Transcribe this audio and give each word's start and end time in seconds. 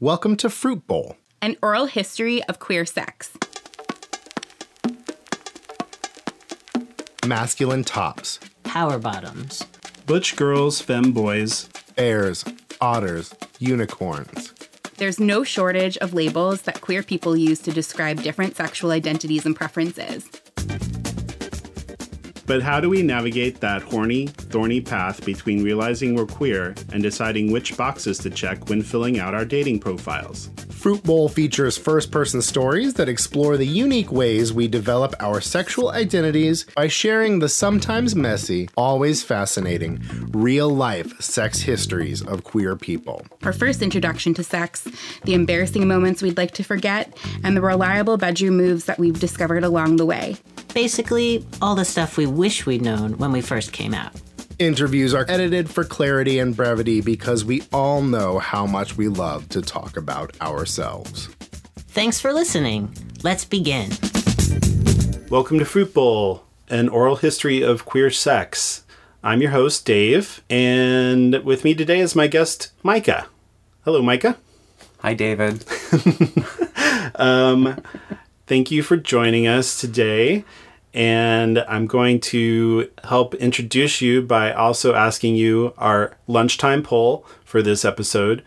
Welcome 0.00 0.36
to 0.38 0.50
Fruit 0.50 0.86
Bowl. 0.86 1.16
An 1.40 1.56
oral 1.62 1.86
history 1.86 2.42
of 2.44 2.58
queer 2.58 2.84
sex. 2.84 3.32
Masculine 7.26 7.82
tops, 7.82 8.38
Power 8.62 8.98
bottoms. 8.98 9.64
Butch 10.06 10.36
girls, 10.36 10.80
femme 10.80 11.12
boys. 11.12 11.68
bears, 11.96 12.44
otters, 12.80 13.34
unicorns. 13.58 14.52
There's 14.98 15.18
no 15.18 15.44
shortage 15.44 15.96
of 15.98 16.12
labels 16.14 16.62
that 16.62 16.80
queer 16.82 17.02
people 17.02 17.36
use 17.36 17.60
to 17.60 17.72
describe 17.72 18.22
different 18.22 18.54
sexual 18.56 18.90
identities 18.90 19.46
and 19.46 19.56
preferences. 19.56 20.28
But 22.46 22.62
how 22.62 22.78
do 22.78 22.88
we 22.88 23.02
navigate 23.02 23.60
that 23.60 23.82
horny, 23.82 24.28
thorny 24.28 24.80
path 24.80 25.24
between 25.26 25.64
realizing 25.64 26.14
we're 26.14 26.26
queer 26.26 26.76
and 26.92 27.02
deciding 27.02 27.50
which 27.50 27.76
boxes 27.76 28.18
to 28.18 28.30
check 28.30 28.68
when 28.68 28.82
filling 28.82 29.18
out 29.18 29.34
our 29.34 29.44
dating 29.44 29.80
profiles? 29.80 30.48
Fruit 30.70 31.02
Bowl 31.02 31.28
features 31.28 31.76
first 31.76 32.12
person 32.12 32.40
stories 32.40 32.94
that 32.94 33.08
explore 33.08 33.56
the 33.56 33.66
unique 33.66 34.12
ways 34.12 34.52
we 34.52 34.68
develop 34.68 35.14
our 35.18 35.40
sexual 35.40 35.90
identities 35.90 36.64
by 36.76 36.86
sharing 36.86 37.40
the 37.40 37.48
sometimes 37.48 38.14
messy, 38.14 38.68
always 38.76 39.24
fascinating, 39.24 40.00
real 40.30 40.68
life 40.68 41.20
sex 41.20 41.60
histories 41.60 42.22
of 42.22 42.44
queer 42.44 42.76
people. 42.76 43.26
Our 43.42 43.52
first 43.52 43.82
introduction 43.82 44.34
to 44.34 44.44
sex, 44.44 44.86
the 45.24 45.34
embarrassing 45.34 45.88
moments 45.88 46.22
we'd 46.22 46.36
like 46.36 46.52
to 46.52 46.62
forget, 46.62 47.18
and 47.42 47.56
the 47.56 47.60
reliable 47.62 48.16
bedroom 48.16 48.56
moves 48.56 48.84
that 48.84 49.00
we've 49.00 49.18
discovered 49.18 49.64
along 49.64 49.96
the 49.96 50.06
way. 50.06 50.36
Basically, 50.76 51.42
all 51.62 51.74
the 51.74 51.86
stuff 51.86 52.18
we 52.18 52.26
wish 52.26 52.66
we'd 52.66 52.82
known 52.82 53.16
when 53.16 53.32
we 53.32 53.40
first 53.40 53.72
came 53.72 53.94
out. 53.94 54.12
Interviews 54.58 55.14
are 55.14 55.24
edited 55.26 55.70
for 55.70 55.84
clarity 55.84 56.38
and 56.38 56.54
brevity 56.54 57.00
because 57.00 57.46
we 57.46 57.62
all 57.72 58.02
know 58.02 58.38
how 58.38 58.66
much 58.66 58.94
we 58.94 59.08
love 59.08 59.48
to 59.48 59.62
talk 59.62 59.96
about 59.96 60.38
ourselves. 60.42 61.28
Thanks 61.78 62.20
for 62.20 62.30
listening. 62.30 62.94
Let's 63.22 63.42
begin. 63.42 63.88
Welcome 65.30 65.58
to 65.60 65.64
Fruit 65.64 65.94
Bowl, 65.94 66.44
an 66.68 66.90
oral 66.90 67.16
history 67.16 67.62
of 67.62 67.86
queer 67.86 68.10
sex. 68.10 68.84
I'm 69.24 69.40
your 69.40 69.52
host, 69.52 69.86
Dave, 69.86 70.44
and 70.50 71.42
with 71.42 71.64
me 71.64 71.74
today 71.74 72.00
is 72.00 72.14
my 72.14 72.26
guest, 72.26 72.72
Micah. 72.82 73.28
Hello, 73.86 74.02
Micah. 74.02 74.36
Hi, 74.98 75.14
David. 75.14 75.64
Um, 77.14 77.82
thank 78.46 78.70
you 78.70 78.82
for 78.82 78.98
joining 78.98 79.46
us 79.46 79.80
today. 79.80 80.44
And 80.96 81.58
I'm 81.68 81.86
going 81.86 82.20
to 82.20 82.90
help 83.04 83.34
introduce 83.34 84.00
you 84.00 84.22
by 84.22 84.50
also 84.50 84.94
asking 84.94 85.36
you 85.36 85.74
our 85.76 86.16
lunchtime 86.26 86.82
poll 86.82 87.26
for 87.44 87.60
this 87.60 87.84
episode. 87.84 88.42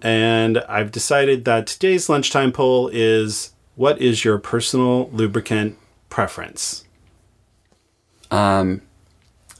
And 0.00 0.58
I've 0.68 0.92
decided 0.92 1.44
that 1.46 1.66
today's 1.66 2.08
lunchtime 2.08 2.52
poll 2.52 2.88
is 2.92 3.50
what 3.74 4.00
is 4.00 4.24
your 4.24 4.38
personal 4.38 5.10
lubricant 5.10 5.76
preference? 6.08 6.84
Um, 8.30 8.82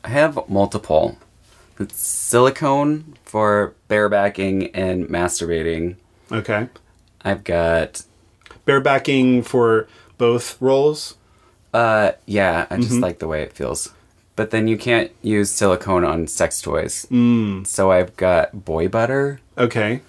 I 0.05 0.11
have 0.11 0.49
multiple. 0.49 1.19
It's 1.81 1.99
silicone 1.99 3.17
for 3.25 3.75
barebacking 3.89 4.71
and 4.75 5.09
masturbating. 5.09 5.97
Okay. 6.31 6.69
I've 7.23 7.43
got, 7.43 8.03
Barebacking 8.65 9.45
for 9.45 9.89
both 10.19 10.61
roles? 10.61 11.18
Uh, 11.75 12.13
yeah, 12.27 12.67
I 12.71 12.77
just 12.79 13.01
like 13.01 13.19
the 13.19 13.29
way 13.29 13.43
it 13.43 13.53
feels. 13.53 13.93
But 14.37 14.51
then 14.51 14.69
you 14.69 14.79
can't 14.79 15.11
use 15.23 15.51
silicone 15.51 16.05
on 16.05 16.27
sex 16.29 16.63
toys. 16.63 17.07
Mm. 17.11 17.67
So 17.67 17.91
I've 17.91 18.17
got 18.17 18.65
boy 18.65 18.87
butter, 18.89 19.41
Okay. 19.57 20.01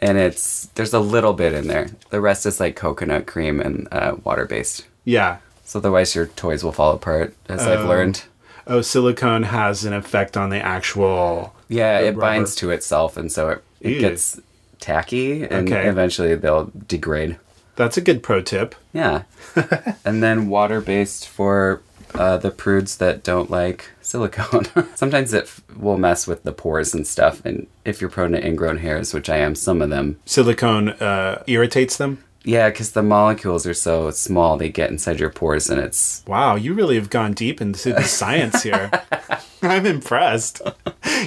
and 0.00 0.18
it's 0.18 0.66
there's 0.74 0.94
a 0.94 1.00
little 1.00 1.32
bit 1.32 1.52
in 1.52 1.66
there. 1.66 1.88
The 2.10 2.20
rest 2.20 2.46
is 2.46 2.60
like 2.60 2.76
coconut 2.76 3.26
cream 3.26 3.60
and 3.60 3.88
uh, 3.90 4.16
water 4.22 4.44
based. 4.46 4.86
Yeah. 5.04 5.38
So 5.64 5.78
otherwise 5.80 6.14
your 6.14 6.26
toys 6.26 6.62
will 6.62 6.72
fall 6.72 6.94
apart, 6.94 7.34
as 7.48 7.62
I've 7.66 7.88
learned. 7.88 8.24
Oh, 8.66 8.80
silicone 8.82 9.42
has 9.44 9.84
an 9.84 9.92
effect 9.92 10.36
on 10.36 10.50
the 10.50 10.58
actual. 10.60 11.52
Yeah, 11.68 12.00
The 12.02 12.08
it 12.08 12.18
binds 12.18 12.54
to 12.56 12.70
itself, 12.70 13.16
and 13.16 13.32
so 13.32 13.48
it, 13.50 13.64
it 13.80 13.90
Ew. 13.94 14.00
gets 14.00 14.40
tacky, 14.78 15.42
and 15.42 15.66
Okay. 15.72 15.88
eventually 15.88 16.34
they'll 16.36 16.70
degrade. 16.86 17.38
That's 17.76 17.96
a 17.96 18.00
good 18.02 18.22
pro 18.22 18.40
tip. 18.42 18.74
Yeah. 18.92 19.22
and 20.04 20.22
then 20.22 20.48
water 20.48 20.80
based 20.80 21.28
for 21.28 21.82
uh, 22.14 22.36
the 22.36 22.50
prudes 22.50 22.98
that 22.98 23.22
don't 23.22 23.50
like 23.50 23.90
silicone. 24.02 24.66
Sometimes 24.94 25.32
it 25.32 25.44
f- 25.44 25.62
will 25.76 25.96
mess 25.96 26.26
with 26.26 26.42
the 26.42 26.52
pores 26.52 26.92
and 26.94 27.06
stuff. 27.06 27.42
And 27.44 27.66
if 27.84 28.00
you're 28.00 28.10
prone 28.10 28.32
to 28.32 28.46
ingrown 28.46 28.78
hairs, 28.78 29.14
which 29.14 29.30
I 29.30 29.38
am, 29.38 29.54
some 29.54 29.80
of 29.80 29.88
them, 29.90 30.20
Silicone 30.26 30.90
uh, 30.90 31.42
irritates 31.46 31.96
them. 31.96 32.22
yeah, 32.44 32.68
because 32.68 32.90
the 32.92 33.02
molecules 33.02 33.66
are 33.66 33.72
so 33.74 34.10
small, 34.10 34.58
they 34.58 34.68
get 34.68 34.90
inside 34.90 35.18
your 35.20 35.30
pores 35.30 35.70
and 35.70 35.80
it's. 35.80 36.22
Wow, 36.26 36.56
you 36.56 36.74
really 36.74 36.96
have 36.96 37.08
gone 37.08 37.32
deep 37.32 37.62
into 37.62 37.94
the 37.94 38.02
science 38.02 38.62
here. 38.62 38.90
I'm 39.62 39.86
impressed. 39.86 40.60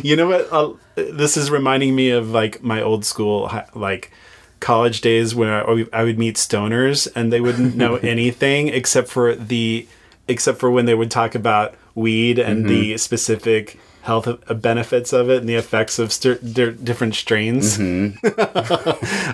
You 0.03 0.15
know 0.17 0.27
what? 0.27 0.47
Uh, 0.51 0.73
this 0.95 1.37
is 1.37 1.49
reminding 1.49 1.95
me 1.95 2.11
of 2.11 2.29
like 2.29 2.61
my 2.61 2.81
old 2.81 3.05
school, 3.05 3.49
like 3.73 4.11
college 4.59 5.01
days 5.01 5.35
where 5.35 5.67
I 5.69 5.85
I 5.93 6.03
would 6.03 6.17
meet 6.19 6.35
stoners 6.35 7.07
and 7.15 7.31
they 7.31 7.41
wouldn't 7.41 7.75
know 7.75 7.95
anything 8.15 8.67
except 8.69 9.09
for 9.09 9.35
the, 9.35 9.87
except 10.27 10.59
for 10.59 10.71
when 10.71 10.85
they 10.85 10.95
would 10.95 11.11
talk 11.11 11.35
about 11.35 11.75
weed 11.93 12.39
and 12.39 12.67
the 12.67 12.97
specific 12.97 13.79
health 14.01 14.27
uh, 14.27 14.53
benefits 14.53 15.11
of 15.13 15.29
it 15.31 15.39
and 15.39 15.49
the 15.49 15.55
effects 15.55 15.97
of 15.97 16.13
st- 16.13 16.53
di- 16.53 16.71
different 16.71 17.15
strains. 17.15 17.79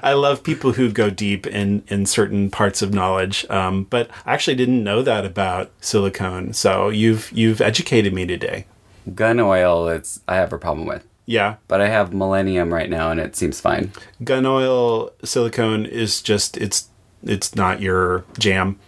I 0.05 0.13
love 0.13 0.43
people 0.43 0.73
who 0.73 0.91
go 0.91 1.09
deep 1.09 1.45
in 1.45 1.83
in 1.87 2.05
certain 2.05 2.49
parts 2.49 2.81
of 2.81 2.93
knowledge. 2.93 3.45
Um, 3.49 3.85
but 3.89 4.09
I 4.25 4.33
actually 4.33 4.55
didn't 4.55 4.83
know 4.83 5.01
that 5.01 5.25
about 5.25 5.71
silicone. 5.81 6.53
So 6.53 6.89
you've 6.89 7.31
you've 7.31 7.61
educated 7.61 8.13
me 8.13 8.25
today. 8.25 8.65
Gun 9.13 9.39
oil, 9.39 9.87
it's 9.89 10.21
I 10.27 10.35
have 10.35 10.53
a 10.53 10.57
problem 10.57 10.87
with. 10.87 11.05
Yeah, 11.31 11.55
But 11.67 11.79
I 11.81 11.87
have 11.87 12.13
Millennium 12.13 12.73
right 12.73 12.89
now 12.89 13.09
and 13.11 13.19
it 13.19 13.35
seems 13.35 13.59
fine. 13.61 13.91
gun 14.23 14.45
oil 14.45 15.11
silicone 15.23 15.85
is 15.85 16.21
just 16.21 16.57
it's 16.57 16.89
it's 17.23 17.55
not 17.55 17.81
your 17.81 18.25
jam. 18.37 18.79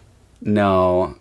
No. 0.42 1.16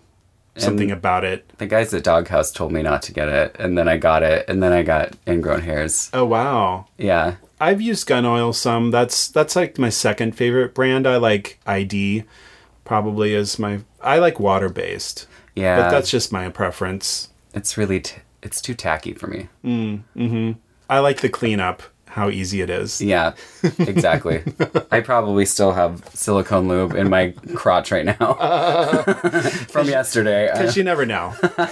Something 0.56 0.90
And 0.90 0.98
about 0.98 1.24
it. 1.24 1.48
the 1.58 1.66
guys 1.66 1.94
at 1.94 2.04
Doghouse 2.04 2.50
told 2.52 2.72
me 2.72 2.82
not 2.82 3.02
to 3.04 3.12
get 3.12 3.28
it, 3.28 3.56
and 3.58 3.78
then 3.78 3.88
I 3.88 3.96
got 3.96 4.22
it, 4.22 4.44
and 4.48 4.62
then 4.62 4.72
I 4.72 4.82
got 4.82 5.14
ingrown 5.26 5.62
hairs. 5.62 6.10
Oh 6.12 6.26
wow. 6.26 6.86
Yeah. 6.98 7.36
I've 7.58 7.80
used 7.80 8.06
gun 8.06 8.26
oil 8.26 8.52
some. 8.52 8.90
That's 8.90 9.28
that's 9.28 9.56
like 9.56 9.78
my 9.78 9.88
second 9.88 10.32
favorite 10.36 10.74
brand. 10.74 11.06
I 11.06 11.16
like 11.16 11.58
ID 11.66 12.24
probably 12.84 13.34
is 13.34 13.58
my 13.58 13.80
I 14.02 14.18
like 14.18 14.38
water 14.40 14.68
based. 14.68 15.26
Yeah. 15.54 15.76
But 15.82 15.90
that's 15.90 16.10
just 16.10 16.32
my 16.32 16.48
preference. 16.50 17.28
It's 17.54 17.78
really 17.78 18.00
t- 18.00 18.20
it's 18.42 18.60
too 18.60 18.74
tacky 18.74 19.14
for 19.14 19.28
me. 19.28 19.48
Mm, 19.64 20.02
mm-hmm. 20.16 20.52
I 20.92 20.98
like 20.98 21.20
the 21.22 21.28
cleanup, 21.30 21.82
how 22.06 22.28
easy 22.28 22.60
it 22.60 22.68
is. 22.70 23.00
Yeah, 23.00 23.32
exactly. 23.78 24.42
I 24.90 25.00
probably 25.00 25.46
still 25.46 25.72
have 25.72 26.06
silicone 26.12 26.68
lube 26.68 26.94
in 26.94 27.08
my 27.08 27.30
crotch 27.54 27.90
right 27.90 28.04
now 28.04 28.34
from 29.68 29.88
yesterday. 29.88 30.50
Uh, 30.50 30.58
Because 30.58 30.76
you 30.76 30.84
never 30.84 31.06
know. 31.06 31.32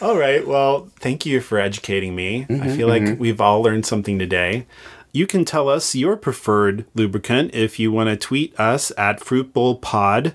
all 0.00 0.16
right. 0.16 0.46
Well, 0.46 0.88
thank 1.00 1.26
you 1.26 1.40
for 1.40 1.58
educating 1.58 2.14
me. 2.14 2.46
I 2.48 2.76
feel 2.76 2.88
like 2.88 3.18
we've 3.18 3.40
all 3.40 3.62
learned 3.62 3.86
something 3.86 4.18
today. 4.18 4.66
You 5.12 5.26
can 5.26 5.44
tell 5.44 5.68
us 5.68 5.94
your 5.94 6.16
preferred 6.16 6.84
lubricant 6.94 7.54
if 7.54 7.78
you 7.78 7.92
want 7.92 8.08
to 8.10 8.16
tweet 8.16 8.58
us 8.58 8.90
at 8.98 9.20
Fruit 9.20 9.52
Bowl 9.52 9.76
Pod 9.78 10.34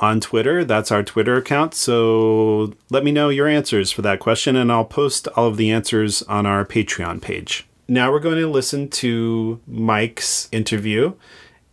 on 0.00 0.20
Twitter. 0.20 0.64
That's 0.64 0.92
our 0.92 1.02
Twitter 1.02 1.36
account. 1.36 1.74
So 1.74 2.74
let 2.90 3.04
me 3.04 3.12
know 3.12 3.28
your 3.28 3.48
answers 3.48 3.90
for 3.90 4.02
that 4.02 4.20
question, 4.20 4.56
and 4.56 4.70
I'll 4.70 4.84
post 4.84 5.28
all 5.28 5.48
of 5.48 5.56
the 5.56 5.70
answers 5.70 6.22
on 6.22 6.46
our 6.46 6.64
Patreon 6.64 7.20
page. 7.20 7.66
Now 7.88 8.12
we're 8.12 8.20
going 8.20 8.38
to 8.38 8.48
listen 8.48 8.88
to 8.90 9.60
Mike's 9.66 10.48
interview, 10.52 11.14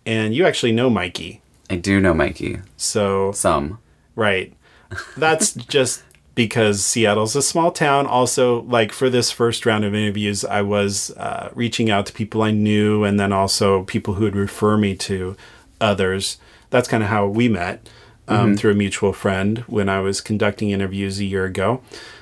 and 0.05 0.33
you 0.33 0.45
actually 0.45 0.71
know 0.71 0.89
Mikey. 0.89 1.41
I 1.69 1.75
do 1.75 1.99
know 1.99 2.13
Mikey. 2.13 2.59
So 2.77 3.31
Some. 3.33 3.79
Right. 4.15 4.53
That's 5.17 5.53
just 5.53 6.03
because 6.35 6.85
Seattle's 6.85 7.35
a 7.35 7.41
small 7.41 7.71
town. 7.71 8.05
Also, 8.05 8.61
like 8.63 8.91
for 8.91 9.09
this 9.09 9.31
first 9.31 9.65
round 9.65 9.83
of 9.83 9.95
interviews, 9.95 10.45
I 10.45 10.61
was 10.61 11.11
uh, 11.11 11.49
reaching 11.53 11.89
out 11.89 12.05
to 12.07 12.13
people 12.13 12.43
I 12.43 12.51
knew 12.51 13.03
and 13.03 13.19
then 13.19 13.31
also 13.31 13.83
people 13.83 14.15
who 14.15 14.25
would 14.25 14.35
refer 14.35 14.77
me 14.77 14.95
to 14.97 15.35
others. 15.81 16.37
That's 16.69 16.87
kind 16.89 17.03
of 17.03 17.09
how 17.09 17.27
we 17.27 17.47
met 17.47 17.87
um, 18.27 18.57
through 18.57 18.71
a 18.71 18.75
mutual 18.75 19.13
friend 19.13 19.59
when 19.67 19.89
I 19.89 19.99
was 19.99 20.21
conducting 20.21 20.69
interviews 20.71 21.19
a 21.19 21.25
year 21.25 21.45
ago. 21.45 21.81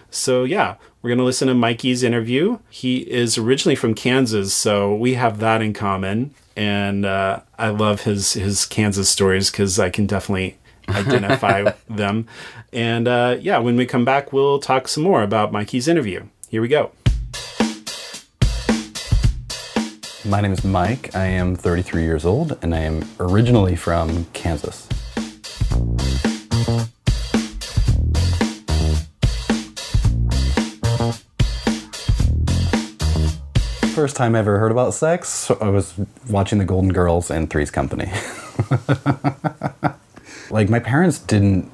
So, 0.09 0.43
yeah, 0.43 0.75
we're 1.01 1.09
going 1.09 1.17
to 1.17 1.23
listen 1.23 1.47
to 1.47 1.53
Mikey's 1.53 2.03
interview. 2.03 2.59
He 2.69 2.99
is 3.09 3.37
originally 3.37 3.75
from 3.75 3.93
Kansas, 3.93 4.53
so 4.53 4.95
we 4.95 5.15
have 5.15 5.39
that 5.39 5.61
in 5.61 5.73
common. 5.73 6.33
And 6.55 7.05
uh, 7.05 7.41
I 7.57 7.69
love 7.69 8.01
his, 8.01 8.33
his 8.33 8.65
Kansas 8.65 9.09
stories 9.09 9.49
because 9.49 9.79
I 9.79 9.89
can 9.89 10.05
definitely 10.05 10.57
identify 10.89 11.71
them. 11.89 12.27
And 12.71 13.07
uh, 13.07 13.37
yeah, 13.39 13.57
when 13.57 13.75
we 13.75 13.85
come 13.85 14.05
back, 14.05 14.31
we'll 14.31 14.59
talk 14.59 14.87
some 14.87 15.03
more 15.03 15.23
about 15.23 15.51
Mikey's 15.51 15.87
interview. 15.87 16.23
Here 16.49 16.61
we 16.61 16.67
go. 16.67 16.91
My 20.25 20.39
name 20.39 20.53
is 20.53 20.63
Mike. 20.63 21.13
I 21.15 21.25
am 21.25 21.55
33 21.57 22.03
years 22.03 22.23
old, 22.23 22.57
and 22.61 22.73
I 22.73 22.79
am 22.79 23.03
originally 23.19 23.75
from 23.75 24.25
Kansas. 24.31 24.87
First 33.93 34.15
time 34.15 34.33
I 34.33 34.39
ever 34.39 34.57
heard 34.57 34.71
about 34.71 34.95
sex, 34.95 35.51
I 35.51 35.69
was 35.69 35.93
watching 36.27 36.57
The 36.57 36.65
Golden 36.65 36.91
Girls 36.91 37.29
and 37.29 37.47
Three's 37.47 37.69
Company. 37.69 38.11
like, 40.49 40.67
my 40.67 40.79
parents 40.79 41.19
didn't 41.19 41.69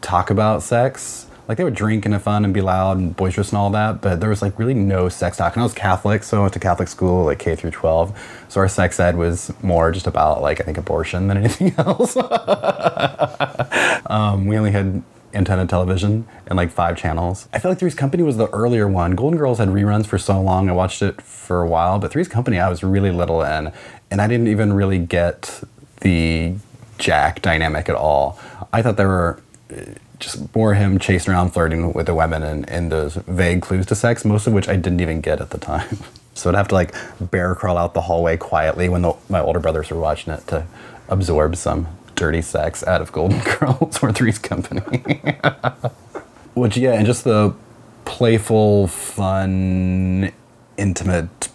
talk 0.00 0.30
about 0.30 0.64
sex. 0.64 1.26
Like, 1.46 1.56
they 1.56 1.62
would 1.62 1.76
drink 1.76 2.06
and 2.06 2.12
have 2.12 2.24
fun 2.24 2.44
and 2.44 2.52
be 2.52 2.60
loud 2.60 2.98
and 2.98 3.14
boisterous 3.14 3.50
and 3.50 3.58
all 3.58 3.70
that, 3.70 4.00
but 4.00 4.18
there 4.18 4.30
was 4.30 4.42
like 4.42 4.58
really 4.58 4.74
no 4.74 5.08
sex 5.08 5.36
talk. 5.36 5.54
And 5.54 5.60
I 5.60 5.64
was 5.64 5.74
Catholic, 5.74 6.24
so 6.24 6.38
I 6.38 6.40
went 6.40 6.54
to 6.54 6.58
Catholic 6.58 6.88
school, 6.88 7.26
like 7.26 7.38
K 7.38 7.54
through 7.54 7.70
12. 7.70 8.44
So 8.48 8.60
our 8.60 8.68
sex 8.68 8.98
ed 8.98 9.16
was 9.16 9.52
more 9.62 9.92
just 9.92 10.08
about, 10.08 10.42
like, 10.42 10.60
I 10.60 10.64
think 10.64 10.76
abortion 10.76 11.28
than 11.28 11.36
anything 11.36 11.72
else. 11.78 12.16
um, 14.06 14.46
we 14.46 14.58
only 14.58 14.72
had 14.72 15.04
antenna 15.34 15.66
television 15.66 16.26
and 16.46 16.56
like 16.56 16.70
five 16.70 16.96
channels. 16.96 17.48
I 17.52 17.58
feel 17.58 17.70
like 17.70 17.78
Three's 17.78 17.94
Company 17.94 18.22
was 18.22 18.36
the 18.36 18.48
earlier 18.50 18.86
one. 18.88 19.14
Golden 19.14 19.38
Girls 19.38 19.58
had 19.58 19.68
reruns 19.68 20.06
for 20.06 20.18
so 20.18 20.40
long. 20.40 20.68
I 20.68 20.72
watched 20.72 21.02
it 21.02 21.20
for 21.20 21.62
a 21.62 21.66
while, 21.66 21.98
but 21.98 22.10
Three's 22.10 22.28
Company 22.28 22.58
I 22.58 22.68
was 22.68 22.82
really 22.82 23.10
little 23.10 23.42
in, 23.42 23.72
and 24.10 24.20
I 24.20 24.26
didn't 24.26 24.48
even 24.48 24.72
really 24.72 24.98
get 24.98 25.62
the 26.00 26.54
Jack 26.98 27.42
dynamic 27.42 27.88
at 27.88 27.96
all. 27.96 28.38
I 28.72 28.82
thought 28.82 28.96
there 28.96 29.08
were 29.08 29.42
uh, 29.70 29.82
just 30.20 30.54
more 30.54 30.74
him 30.74 30.98
chasing 30.98 31.32
around 31.32 31.50
flirting 31.50 31.92
with 31.92 32.06
the 32.06 32.14
women 32.14 32.42
and, 32.42 32.68
and 32.68 32.92
those 32.92 33.14
vague 33.14 33.62
clues 33.62 33.86
to 33.86 33.94
sex, 33.94 34.24
most 34.24 34.46
of 34.46 34.52
which 34.52 34.68
I 34.68 34.76
didn't 34.76 35.00
even 35.00 35.20
get 35.20 35.40
at 35.40 35.50
the 35.50 35.58
time. 35.58 35.98
So 36.36 36.50
I'd 36.50 36.56
have 36.56 36.66
to 36.66 36.74
like 36.74 36.92
bear 37.20 37.54
crawl 37.54 37.78
out 37.78 37.94
the 37.94 38.00
hallway 38.00 38.36
quietly 38.36 38.88
when 38.88 39.02
the, 39.02 39.14
my 39.28 39.40
older 39.40 39.60
brothers 39.60 39.88
were 39.90 40.00
watching 40.00 40.32
it 40.32 40.44
to 40.48 40.66
absorb 41.08 41.54
some 41.54 41.86
dirty 42.14 42.42
sex 42.42 42.84
out 42.86 43.00
of 43.00 43.12
Golden 43.12 43.40
Girls 43.58 44.02
or 44.02 44.12
Three's 44.12 44.38
Company. 44.38 44.80
Which, 46.54 46.76
yeah, 46.76 46.92
and 46.92 47.06
just 47.06 47.24
the 47.24 47.54
playful, 48.04 48.86
fun, 48.88 50.32
intimate 50.76 51.48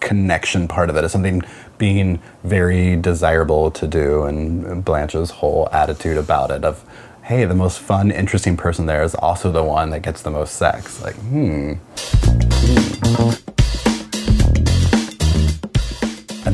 connection 0.00 0.68
part 0.68 0.90
of 0.90 0.96
it 0.96 1.04
is 1.04 1.12
something 1.12 1.42
being 1.78 2.20
very 2.42 2.96
desirable 2.96 3.70
to 3.70 3.86
do. 3.86 4.24
And 4.24 4.84
Blanche's 4.84 5.30
whole 5.30 5.68
attitude 5.72 6.18
about 6.18 6.50
it 6.50 6.64
of, 6.64 6.84
hey, 7.22 7.44
the 7.46 7.54
most 7.54 7.78
fun, 7.78 8.10
interesting 8.10 8.56
person 8.56 8.86
there 8.86 9.02
is 9.02 9.14
also 9.14 9.50
the 9.50 9.64
one 9.64 9.90
that 9.90 10.00
gets 10.00 10.22
the 10.22 10.30
most 10.30 10.56
sex. 10.56 11.02
Like, 11.02 11.16
hmm. 11.16 11.74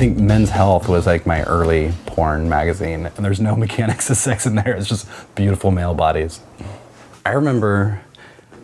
Think 0.01 0.17
Men's 0.17 0.49
Health 0.49 0.89
was 0.89 1.07
like 1.07 1.27
my 1.27 1.43
early 1.43 1.93
porn 2.07 2.49
magazine, 2.49 3.05
and 3.05 3.23
there's 3.23 3.39
no 3.39 3.55
mechanics 3.67 4.09
of 4.09 4.17
sex 4.17 4.47
in 4.47 4.55
there. 4.55 4.75
It's 4.75 4.89
just 4.89 5.07
beautiful 5.35 5.71
male 5.71 5.93
bodies. 5.93 6.41
I 7.27 7.33
remember 7.33 8.01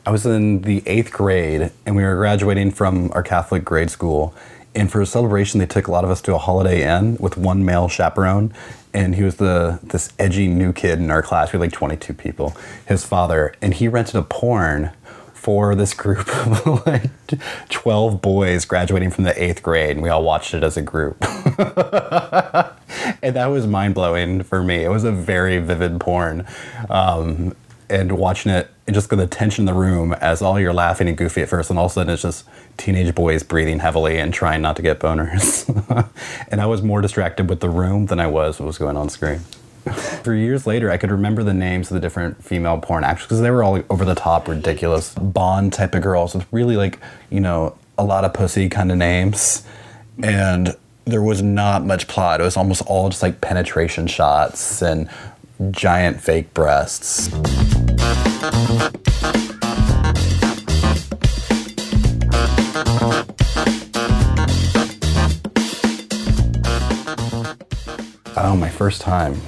I 0.06 0.12
was 0.12 0.24
in 0.24 0.62
the 0.62 0.82
eighth 0.86 1.12
grade, 1.12 1.72
and 1.84 1.94
we 1.94 2.04
were 2.04 2.16
graduating 2.16 2.70
from 2.70 3.12
our 3.12 3.22
Catholic 3.22 3.66
grade 3.66 3.90
school. 3.90 4.34
And 4.74 4.90
for 4.90 5.02
a 5.02 5.06
celebration, 5.06 5.60
they 5.60 5.66
took 5.66 5.88
a 5.88 5.90
lot 5.90 6.04
of 6.04 6.10
us 6.10 6.22
to 6.22 6.34
a 6.34 6.38
Holiday 6.38 6.82
Inn 6.82 7.18
with 7.18 7.36
one 7.36 7.66
male 7.66 7.88
chaperone, 7.90 8.54
and 8.94 9.14
he 9.14 9.22
was 9.22 9.36
the 9.36 9.78
this 9.82 10.14
edgy 10.18 10.48
new 10.48 10.72
kid 10.72 10.98
in 10.98 11.10
our 11.10 11.22
class. 11.22 11.52
We 11.52 11.58
had 11.58 11.60
like 11.60 11.72
22 11.72 12.14
people. 12.14 12.56
His 12.88 13.04
father, 13.04 13.54
and 13.60 13.74
he 13.74 13.88
rented 13.88 14.16
a 14.16 14.22
porn 14.22 14.90
for 15.46 15.76
this 15.76 15.94
group 15.94 16.28
of 16.28 16.84
like 16.86 17.08
12 17.68 18.20
boys 18.20 18.64
graduating 18.64 19.12
from 19.12 19.22
the 19.22 19.40
eighth 19.40 19.62
grade, 19.62 19.92
and 19.92 20.02
we 20.02 20.08
all 20.08 20.24
watched 20.24 20.54
it 20.54 20.64
as 20.64 20.76
a 20.76 20.82
group. 20.82 21.16
and 23.22 23.36
that 23.36 23.46
was 23.46 23.64
mind 23.64 23.94
blowing 23.94 24.42
for 24.42 24.60
me. 24.60 24.82
It 24.82 24.88
was 24.88 25.04
a 25.04 25.12
very 25.12 25.60
vivid 25.60 26.00
porn. 26.00 26.44
Um, 26.90 27.54
and 27.88 28.18
watching 28.18 28.50
it, 28.50 28.68
and 28.88 28.94
just 28.94 29.08
the 29.08 29.26
tension 29.28 29.62
in 29.62 29.66
the 29.66 29.80
room 29.80 30.14
as 30.14 30.42
all 30.42 30.58
you're 30.58 30.74
laughing 30.74 31.06
and 31.06 31.16
goofy 31.16 31.42
at 31.42 31.48
first, 31.48 31.70
and 31.70 31.78
all 31.78 31.86
of 31.86 31.92
a 31.92 31.94
sudden 31.94 32.12
it's 32.12 32.22
just 32.22 32.44
teenage 32.76 33.14
boys 33.14 33.44
breathing 33.44 33.78
heavily 33.78 34.18
and 34.18 34.34
trying 34.34 34.62
not 34.62 34.74
to 34.74 34.82
get 34.82 34.98
boners. 34.98 35.68
and 36.50 36.60
I 36.60 36.66
was 36.66 36.82
more 36.82 37.00
distracted 37.00 37.48
with 37.48 37.60
the 37.60 37.70
room 37.70 38.06
than 38.06 38.18
I 38.18 38.26
was 38.26 38.58
what 38.58 38.66
was 38.66 38.78
going 38.78 38.96
on 38.96 39.10
screen. 39.10 39.42
For 40.22 40.34
years 40.34 40.66
later, 40.66 40.90
I 40.90 40.96
could 40.96 41.12
remember 41.12 41.44
the 41.44 41.54
names 41.54 41.90
of 41.90 41.94
the 41.94 42.00
different 42.00 42.42
female 42.42 42.78
porn 42.78 43.04
actors 43.04 43.26
because 43.26 43.40
they 43.40 43.50
were 43.52 43.62
all 43.62 43.80
over 43.88 44.04
the 44.04 44.16
top, 44.16 44.48
ridiculous 44.48 45.14
Bond 45.14 45.72
type 45.72 45.94
of 45.94 46.02
girls 46.02 46.34
with 46.34 46.44
really 46.50 46.76
like 46.76 46.98
you 47.30 47.38
know 47.38 47.76
a 47.96 48.04
lot 48.04 48.24
of 48.24 48.34
pussy 48.34 48.68
kind 48.68 48.90
of 48.90 48.98
names, 48.98 49.62
and 50.22 50.74
there 51.04 51.22
was 51.22 51.40
not 51.40 51.84
much 51.84 52.08
plot. 52.08 52.40
It 52.40 52.44
was 52.44 52.56
almost 52.56 52.82
all 52.86 53.08
just 53.08 53.22
like 53.22 53.40
penetration 53.40 54.08
shots 54.08 54.82
and 54.82 55.08
giant 55.70 56.20
fake 56.20 56.52
breasts. 56.52 57.30
Oh, 68.38 68.54
my 68.54 68.68
first 68.68 69.00
time. 69.00 69.40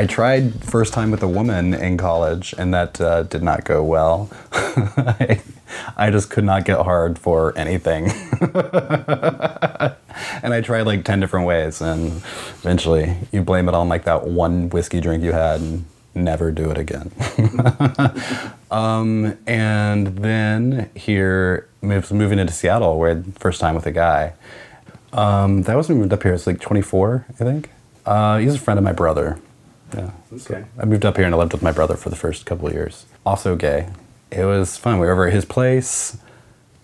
I 0.00 0.06
tried 0.06 0.64
first 0.64 0.94
time 0.94 1.10
with 1.10 1.22
a 1.22 1.28
woman 1.28 1.74
in 1.74 1.98
college, 1.98 2.54
and 2.56 2.72
that 2.72 2.98
uh, 3.02 3.24
did 3.24 3.42
not 3.42 3.66
go 3.66 3.84
well. 3.84 4.30
I, 4.50 5.42
I 5.98 6.10
just 6.10 6.30
could 6.30 6.44
not 6.44 6.64
get 6.64 6.78
hard 6.78 7.18
for 7.18 7.52
anything. 7.54 8.04
and 8.40 8.54
I 10.54 10.62
tried 10.62 10.86
like 10.86 11.04
10 11.04 11.20
different 11.20 11.46
ways, 11.46 11.82
and 11.82 12.22
eventually 12.62 13.14
you 13.30 13.42
blame 13.42 13.68
it 13.68 13.74
on 13.74 13.90
like 13.90 14.04
that 14.04 14.26
one 14.26 14.70
whiskey 14.70 15.02
drink 15.02 15.22
you 15.22 15.32
had 15.32 15.60
and 15.60 15.84
never 16.14 16.50
do 16.50 16.70
it 16.70 16.78
again. 16.78 17.12
um, 18.70 19.36
and 19.46 20.16
then 20.16 20.88
here, 20.94 21.68
moves, 21.82 22.10
moving 22.10 22.38
into 22.38 22.54
Seattle, 22.54 22.98
where 22.98 23.22
first 23.38 23.60
time 23.60 23.74
with 23.74 23.84
a 23.84 23.92
guy. 23.92 24.32
Um, 25.12 25.60
that 25.64 25.76
was 25.76 25.90
when 25.90 25.98
we 25.98 26.04
moved 26.04 26.14
up 26.14 26.22
here. 26.22 26.32
It's 26.32 26.46
like 26.46 26.58
24, 26.58 27.26
I 27.28 27.32
think. 27.34 27.68
Uh, 28.06 28.38
he's 28.38 28.54
a 28.54 28.58
friend 28.58 28.78
of 28.78 28.84
my 28.84 28.92
brother. 28.92 29.38
Yeah. 29.94 30.10
Okay. 30.32 30.64
I 30.78 30.84
moved 30.84 31.04
up 31.04 31.16
here 31.16 31.26
and 31.26 31.34
I 31.34 31.38
lived 31.38 31.52
with 31.52 31.62
my 31.62 31.72
brother 31.72 31.96
for 31.96 32.10
the 32.10 32.16
first 32.16 32.46
couple 32.46 32.68
of 32.68 32.72
years. 32.72 33.06
Also 33.26 33.56
gay. 33.56 33.88
It 34.30 34.44
was 34.44 34.76
fun. 34.76 34.98
We 34.98 35.06
were 35.06 35.12
over 35.12 35.26
at 35.26 35.32
his 35.32 35.44
place. 35.44 36.16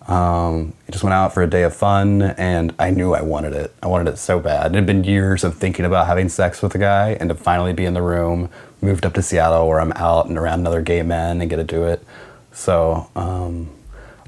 Um, 0.07 0.73
just 0.89 1.03
went 1.03 1.13
out 1.13 1.33
for 1.33 1.43
a 1.43 1.47
day 1.47 1.63
of 1.63 1.75
fun, 1.75 2.21
and 2.21 2.73
I 2.79 2.91
knew 2.91 3.13
I 3.13 3.21
wanted 3.21 3.53
it. 3.53 3.75
I 3.83 3.87
wanted 3.87 4.13
it 4.13 4.17
so 4.17 4.39
bad. 4.39 4.71
It 4.71 4.75
had 4.75 4.85
been 4.85 5.03
years 5.03 5.43
of 5.43 5.57
thinking 5.57 5.83
about 5.83 6.07
having 6.07 6.29
sex 6.29 6.61
with 6.61 6.73
a 6.75 6.77
guy, 6.77 7.17
and 7.19 7.27
to 7.29 7.35
finally 7.35 7.73
be 7.73 7.83
in 7.83 7.93
the 7.93 8.01
room, 8.01 8.49
moved 8.81 9.05
up 9.05 9.13
to 9.15 9.21
Seattle 9.21 9.67
where 9.67 9.81
I'm 9.81 9.91
out 9.93 10.27
and 10.27 10.37
around 10.37 10.65
other 10.65 10.81
gay 10.81 11.01
men 11.03 11.41
and 11.41 11.49
get 11.49 11.57
to 11.57 11.63
do 11.65 11.83
it. 11.83 12.05
So, 12.53 13.09
um, 13.17 13.69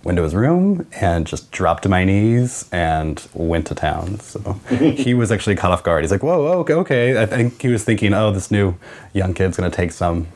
went 0.09 0.17
to 0.17 0.23
his 0.23 0.33
room 0.33 0.87
and 0.99 1.27
just 1.27 1.51
dropped 1.51 1.83
to 1.83 1.89
my 1.89 2.03
knees 2.03 2.67
and 2.71 3.27
went 3.35 3.67
to 3.67 3.75
town. 3.75 4.19
So 4.19 4.53
he 4.69 5.13
was 5.13 5.31
actually 5.31 5.55
caught 5.55 5.71
off 5.71 5.83
guard. 5.83 6.03
He's 6.03 6.09
like, 6.09 6.23
"Whoa, 6.23 6.47
okay, 6.61 6.73
okay." 6.73 7.21
I 7.21 7.27
think 7.27 7.61
he 7.61 7.67
was 7.67 7.83
thinking, 7.83 8.11
"Oh, 8.15 8.31
this 8.31 8.49
new 8.49 8.75
young 9.13 9.35
kid's 9.35 9.55
gonna 9.55 9.69
take 9.69 9.91
some 9.91 10.27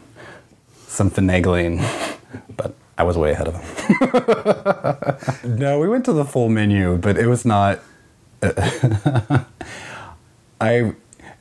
some 0.85 1.09
finagling," 1.09 1.81
but 2.55 2.75
I 2.99 3.03
was 3.03 3.17
way 3.17 3.31
ahead 3.31 3.47
of 3.47 3.55
him. 5.43 5.57
no, 5.57 5.79
we 5.79 5.89
went 5.89 6.05
to 6.05 6.13
the 6.13 6.23
full 6.23 6.49
menu, 6.49 6.97
but 6.97 7.17
it 7.17 7.25
was 7.25 7.43
not. 7.43 7.79
I 10.61 10.93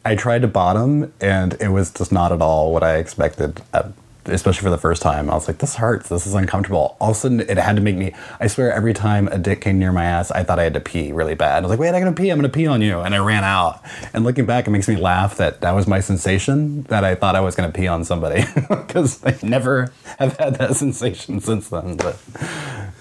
I 0.07 0.17
tried 0.17 0.41
to 0.41 0.49
bottom, 0.49 1.13
and 1.21 1.53
it 1.61 1.69
was 1.69 1.91
just 1.93 2.13
not 2.13 2.33
at 2.33 2.41
all 2.41 2.73
what 2.73 2.83
I 2.83 2.97
expected. 2.97 3.61
At, 3.75 3.93
especially 4.27 4.63
for 4.63 4.71
the 4.71 4.79
first 4.79 5.03
time, 5.03 5.31
I 5.31 5.35
was 5.35 5.49
like, 5.49 5.59
"This 5.59 5.77
hurts. 5.77 6.09
This 6.09 6.27
is 6.27 6.35
uncomfortable." 6.35 6.97
All 7.01 7.11
of 7.11 7.17
a 7.17 7.21
sudden, 7.21 7.41
it 7.41 7.59
had 7.59 7.77
to 7.77 7.83
make 7.83 7.97
me. 7.97 8.15
I 8.41 8.47
swear, 8.47 8.73
every 8.73 8.95
time 8.95 9.29
a 9.29 9.39
dick 9.39 9.61
came 9.61 9.79
near 9.79 9.93
my 9.93 10.05
ass, 10.05 10.31
I 10.31 10.43
thought 10.45 10.59
I 10.59 10.65
had 10.65 10.75
to 10.75 10.81
pee 10.81 11.13
really 11.13 11.35
bad. 11.35 11.59
I 11.59 11.61
was 11.63 11.71
like, 11.71 11.79
"Wait, 11.79 11.89
I'm 11.89 12.01
going 12.01 12.15
to 12.15 12.21
pee. 12.21 12.31
I'm 12.31 12.39
gonna 12.39 12.49
pee 12.49 12.67
on 12.67 12.83
you," 12.83 13.01
and 13.01 13.15
I 13.15 13.19
ran 13.19 13.45
out. 13.45 13.81
And 14.13 14.25
looking 14.25 14.47
back, 14.47 14.67
it 14.67 14.71
makes 14.71 14.89
me 14.89 14.97
laugh 14.97 15.37
that 15.37 15.61
that 15.61 15.73
was 15.73 15.87
my 15.87 16.01
sensation. 16.01 16.83
That 16.85 17.05
I 17.05 17.15
thought 17.15 17.37
I 17.37 17.41
was 17.41 17.55
gonna 17.55 17.73
pee 17.73 17.87
on 17.87 18.05
somebody 18.05 18.45
because 18.69 19.25
I 19.25 19.37
never 19.43 19.93
have 20.19 20.37
had 20.37 20.57
that 20.57 20.77
sensation 20.77 21.41
since 21.41 21.69
then. 21.69 21.97
But 21.97 22.19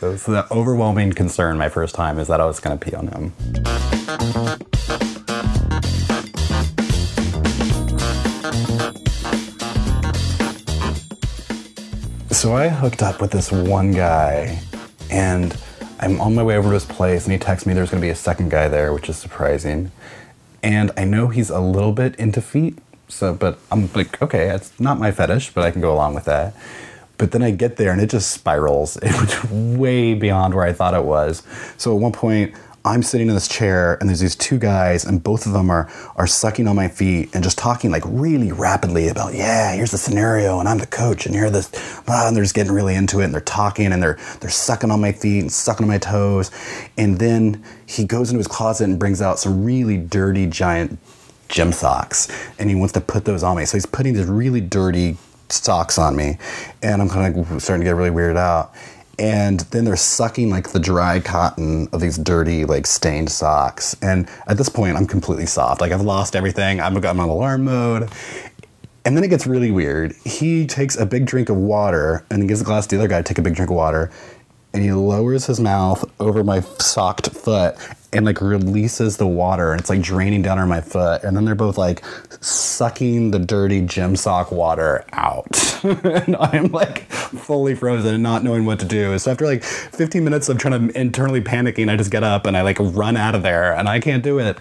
was 0.02 0.26
the 0.26 0.48
overwhelming 0.52 1.14
concern 1.14 1.58
my 1.58 1.70
first 1.70 1.96
time 1.96 2.20
is 2.20 2.28
that 2.28 2.42
I 2.42 2.46
was 2.46 2.60
gonna 2.60 2.78
pee 2.78 2.94
on 2.94 3.08
him. 3.08 3.34
So 12.42 12.56
I 12.56 12.70
hooked 12.70 13.04
up 13.04 13.22
with 13.22 13.30
this 13.30 13.52
one 13.52 13.92
guy, 13.92 14.60
and 15.12 15.56
I'm 16.00 16.20
on 16.20 16.34
my 16.34 16.42
way 16.42 16.58
over 16.58 16.70
to 16.70 16.74
his 16.74 16.86
place, 16.86 17.26
and 17.26 17.32
he 17.32 17.38
texts 17.38 17.68
me 17.68 17.76
there's 17.76 17.92
going 17.92 18.02
to 18.02 18.06
be 18.06 18.10
a 18.10 18.16
second 18.16 18.50
guy 18.50 18.68
there, 18.68 18.92
which 18.94 19.10
is 19.10 19.18
surprising. 19.18 19.92
And 20.64 20.90
I 20.98 21.04
know 21.04 21.28
he's 21.28 21.52
a 21.52 21.60
little 21.60 21.92
bit 21.92 22.16
into 22.16 22.42
feet, 22.42 22.80
so 23.08 23.36
but 23.36 23.60
I'm 23.72 23.94
like, 23.94 24.20
okay, 24.24 24.50
it's 24.50 24.80
not 24.80 24.98
my 24.98 25.12
fetish, 25.12 25.54
but 25.54 25.64
I 25.64 25.70
can 25.70 25.82
go 25.82 25.94
along 25.94 26.16
with 26.16 26.26
that. 26.26 26.56
But 27.20 27.30
then 27.30 27.44
I 27.44 27.52
get 27.52 27.76
there, 27.76 27.92
and 27.92 28.02
it 28.02 28.10
just 28.10 28.32
spirals. 28.32 28.98
It 29.04 29.22
was 29.22 29.52
way 29.78 30.16
beyond 30.16 30.56
where 30.56 30.66
I 30.66 30.74
thought 30.74 30.96
it 30.96 31.06
was. 31.06 31.44
So 31.78 31.96
at 31.96 32.02
one 32.02 32.12
point, 32.12 32.56
I'm 32.84 33.04
sitting 33.04 33.28
in 33.28 33.36
this 33.36 33.48
chair 33.48 33.98
and 34.00 34.10
there's 34.10 34.22
these 34.22 34.36
two 34.36 34.58
guys 34.58 35.06
and 35.06 35.24
both 35.24 35.46
of 35.46 35.54
them 35.54 35.70
are 35.70 35.88
are 36.16 36.26
sucking 36.26 36.68
on 36.68 36.76
my 36.76 36.88
feet 36.88 37.30
and 37.34 37.44
just 37.44 37.58
talking 37.58 37.92
like 37.92 38.02
really 38.08 38.52
rapidly 38.52 39.08
about 39.08 39.36
yeah 39.36 39.74
here's 39.74 39.92
the 39.92 40.00
scenario 40.00 40.60
and 40.60 40.68
I'm 40.68 40.80
the 40.80 40.88
coach 40.88 41.28
and 41.28 41.36
you're 41.36 41.52
this 41.52 41.70
blah, 42.08 42.28
and 42.28 42.36
they're 42.36 42.44
just 42.44 42.56
getting 42.56 42.74
really 42.74 42.96
into 42.96 43.20
it 43.20 43.26
and 43.26 43.34
they're 43.34 43.42
talking 43.42 43.94
and 43.94 44.02
they're 44.02 44.18
they're 44.40 44.50
sucking 44.50 44.90
on 44.90 45.00
my 45.00 45.12
feet 45.12 45.42
and 45.42 45.52
sucking 45.52 45.84
on 45.84 45.90
my 45.90 46.00
toes. 46.00 46.50
And 46.98 47.20
then 47.20 47.64
he 47.86 48.04
goes 48.04 48.32
into 48.32 48.40
his 48.40 48.48
closet 48.48 48.86
and 48.86 48.98
brings 48.98 49.22
out 49.22 49.38
some 49.38 49.64
really 49.64 49.98
dirty 49.98 50.48
giant 50.48 50.98
gym 51.50 51.72
socks 51.72 52.30
and 52.58 52.68
he 52.68 52.76
wants 52.76 52.94
to 52.94 53.02
put 53.02 53.26
those 53.26 53.44
on 53.44 53.58
me. 53.58 53.66
So 53.66 53.78
he's 53.78 53.86
putting 53.86 54.16
these 54.16 54.26
really 54.26 54.62
dirty 54.62 55.18
socks 55.50 56.00
on 56.00 56.16
me 56.16 56.40
and 56.82 57.00
I'm 57.00 57.10
kind 57.10 57.38
of 57.38 57.52
like 57.52 57.62
starting 57.62 57.84
to 57.84 57.90
get 57.90 57.96
really 57.96 58.10
weirded 58.10 58.38
out 58.38 58.74
and 59.22 59.60
then 59.70 59.86
they're 59.86 59.96
sucking 59.96 60.50
like 60.50 60.70
the 60.72 60.80
dry 60.80 61.20
cotton 61.20 61.88
of 61.94 62.02
these 62.02 62.18
dirty 62.18 62.66
like 62.66 62.88
stained 62.88 63.30
socks. 63.30 63.96
And 64.02 64.28
at 64.48 64.58
this 64.58 64.68
point 64.68 64.98
i'm 64.98 65.06
completely 65.06 65.46
soft. 65.46 65.80
Like 65.80 65.92
i've 65.92 66.02
lost 66.02 66.36
everything. 66.36 66.82
I'm, 66.82 66.98
I'm 66.98 67.20
on 67.20 67.30
alarm 67.30 67.64
mode. 67.64 68.10
And 69.06 69.16
then 69.16 69.24
it 69.24 69.30
gets 69.30 69.48
really 69.48 69.72
weird. 69.72 70.16
He 70.26 70.66
takes 70.66 70.96
a 70.96 71.06
big 71.06 71.26
drink 71.26 71.50
of 71.50 71.56
water 71.56 72.26
and 72.30 72.42
he 72.42 72.48
gives 72.48 72.62
a 72.62 72.64
glass 72.64 72.88
to 72.88 72.96
the 72.96 73.02
other 73.02 73.08
guy 73.08 73.20
to 73.20 73.24
take 73.24 73.38
a 73.38 73.42
big 73.44 73.56
drink 73.56 73.70
of 73.70 73.76
water 73.76 74.12
and 74.74 74.84
he 74.84 74.92
lowers 74.92 75.46
his 75.46 75.60
mouth 75.60 76.04
over 76.20 76.44
my 76.44 76.62
socked 76.80 77.30
foot 77.30 77.76
and 78.14 78.26
like 78.26 78.42
releases 78.42 79.18
the 79.18 79.28
water 79.28 79.72
and 79.72 79.80
it's 79.80 79.90
like 79.90 80.02
draining 80.02 80.42
down 80.42 80.60
on 80.60 80.68
my 80.68 80.82
foot 80.82 81.24
and 81.24 81.36
then 81.36 81.46
they're 81.46 81.56
both 81.56 81.78
like 81.78 82.04
sucking 82.42 83.32
the 83.32 83.40
dirty 83.40 83.82
gym 83.82 84.16
sock 84.16 84.52
water 84.52 85.06
out. 85.14 85.68
And 85.84 86.36
i'm 86.36 86.72
like 86.72 87.10
fully 87.12 87.74
frozen 87.74 88.14
and 88.14 88.22
not 88.22 88.44
knowing 88.44 88.66
what 88.66 88.80
to 88.82 88.86
do. 88.86 89.18
So 89.18 89.32
after 89.32 89.46
like 89.46 89.64
15 89.64 90.24
minutes 90.24 90.48
of 90.48 90.60
trying 90.60 90.90
to 90.90 91.00
internally 91.00 91.42
panicking 91.42 91.90
i 91.90 91.96
just 91.96 92.12
get 92.12 92.24
up 92.24 92.46
and 92.46 92.56
i 92.56 92.62
like 92.62 92.78
run 92.80 93.18
out 93.18 93.34
of 93.34 93.42
there 93.42 93.76
and 93.76 93.90
i 93.90 94.00
can't 94.00 94.24
do 94.24 94.38
it. 94.38 94.58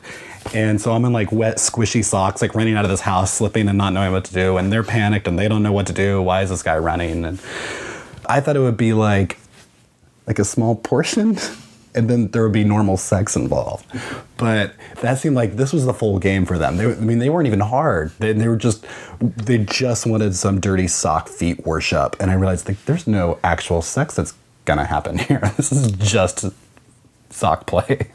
And 0.55 0.81
so 0.81 0.93
i'm 0.93 1.05
in 1.05 1.13
like 1.13 1.31
wet 1.31 1.57
squishy 1.59 2.03
socks 2.03 2.41
like 2.41 2.55
running 2.55 2.75
out 2.75 2.85
of 2.85 2.91
this 2.91 3.03
house 3.03 3.35
slipping 3.35 3.69
and 3.69 3.77
not 3.77 3.93
knowing 3.93 4.13
what 4.13 4.25
to 4.27 4.33
do 4.33 4.57
and 4.57 4.73
they're 4.73 4.83
panicked 4.83 5.29
and 5.29 5.39
they 5.39 5.49
don't 5.49 5.63
know 5.63 5.73
what 5.73 5.87
to 5.89 5.93
do. 5.93 6.23
Why 6.23 6.43
is 6.43 6.49
this 6.49 6.63
guy 6.63 6.79
running? 6.79 7.25
And 7.25 7.39
i 8.27 8.41
thought 8.41 8.57
it 8.57 8.61
would 8.61 8.79
be 8.79 8.95
like 8.95 9.39
like 10.27 10.39
a 10.39 10.45
small 10.45 10.77
portion 10.77 11.37
and 11.95 12.09
then 12.09 12.29
there 12.29 12.43
would 12.43 12.53
be 12.53 12.65
normal 12.65 12.97
sex 12.97 13.37
involved 13.37 13.85
but 14.37 14.75
that 15.01 15.19
seemed 15.19 15.37
like 15.37 15.57
this 15.57 15.73
was 15.73 15.85
the 15.85 15.95
full 15.95 16.19
game 16.19 16.45
for 16.45 16.59
them 16.59 16.77
they, 16.77 16.85
i 16.85 16.95
mean 16.97 17.19
they 17.19 17.31
weren't 17.31 17.47
even 17.47 17.61
hard 17.61 18.11
they, 18.19 18.33
they 18.33 18.49
were 18.49 18.57
just 18.57 18.85
they 19.21 19.59
just 19.59 20.07
wanted 20.07 20.35
some 20.35 20.61
dirty 20.61 20.87
sock 20.87 21.29
feet 21.29 21.65
worship 21.67 22.17
and 22.21 22.31
i 22.31 22.35
realized 22.35 22.69
like 22.69 22.83
there's 22.85 23.07
no 23.07 23.39
actual 23.43 23.83
sex 23.83 24.15
that's 24.15 24.35
gonna 24.65 24.85
happen 24.85 25.19
here 25.29 25.41
this 25.57 25.73
is 25.73 25.91
just 25.93 26.47
sock 27.31 27.67
play 27.67 28.09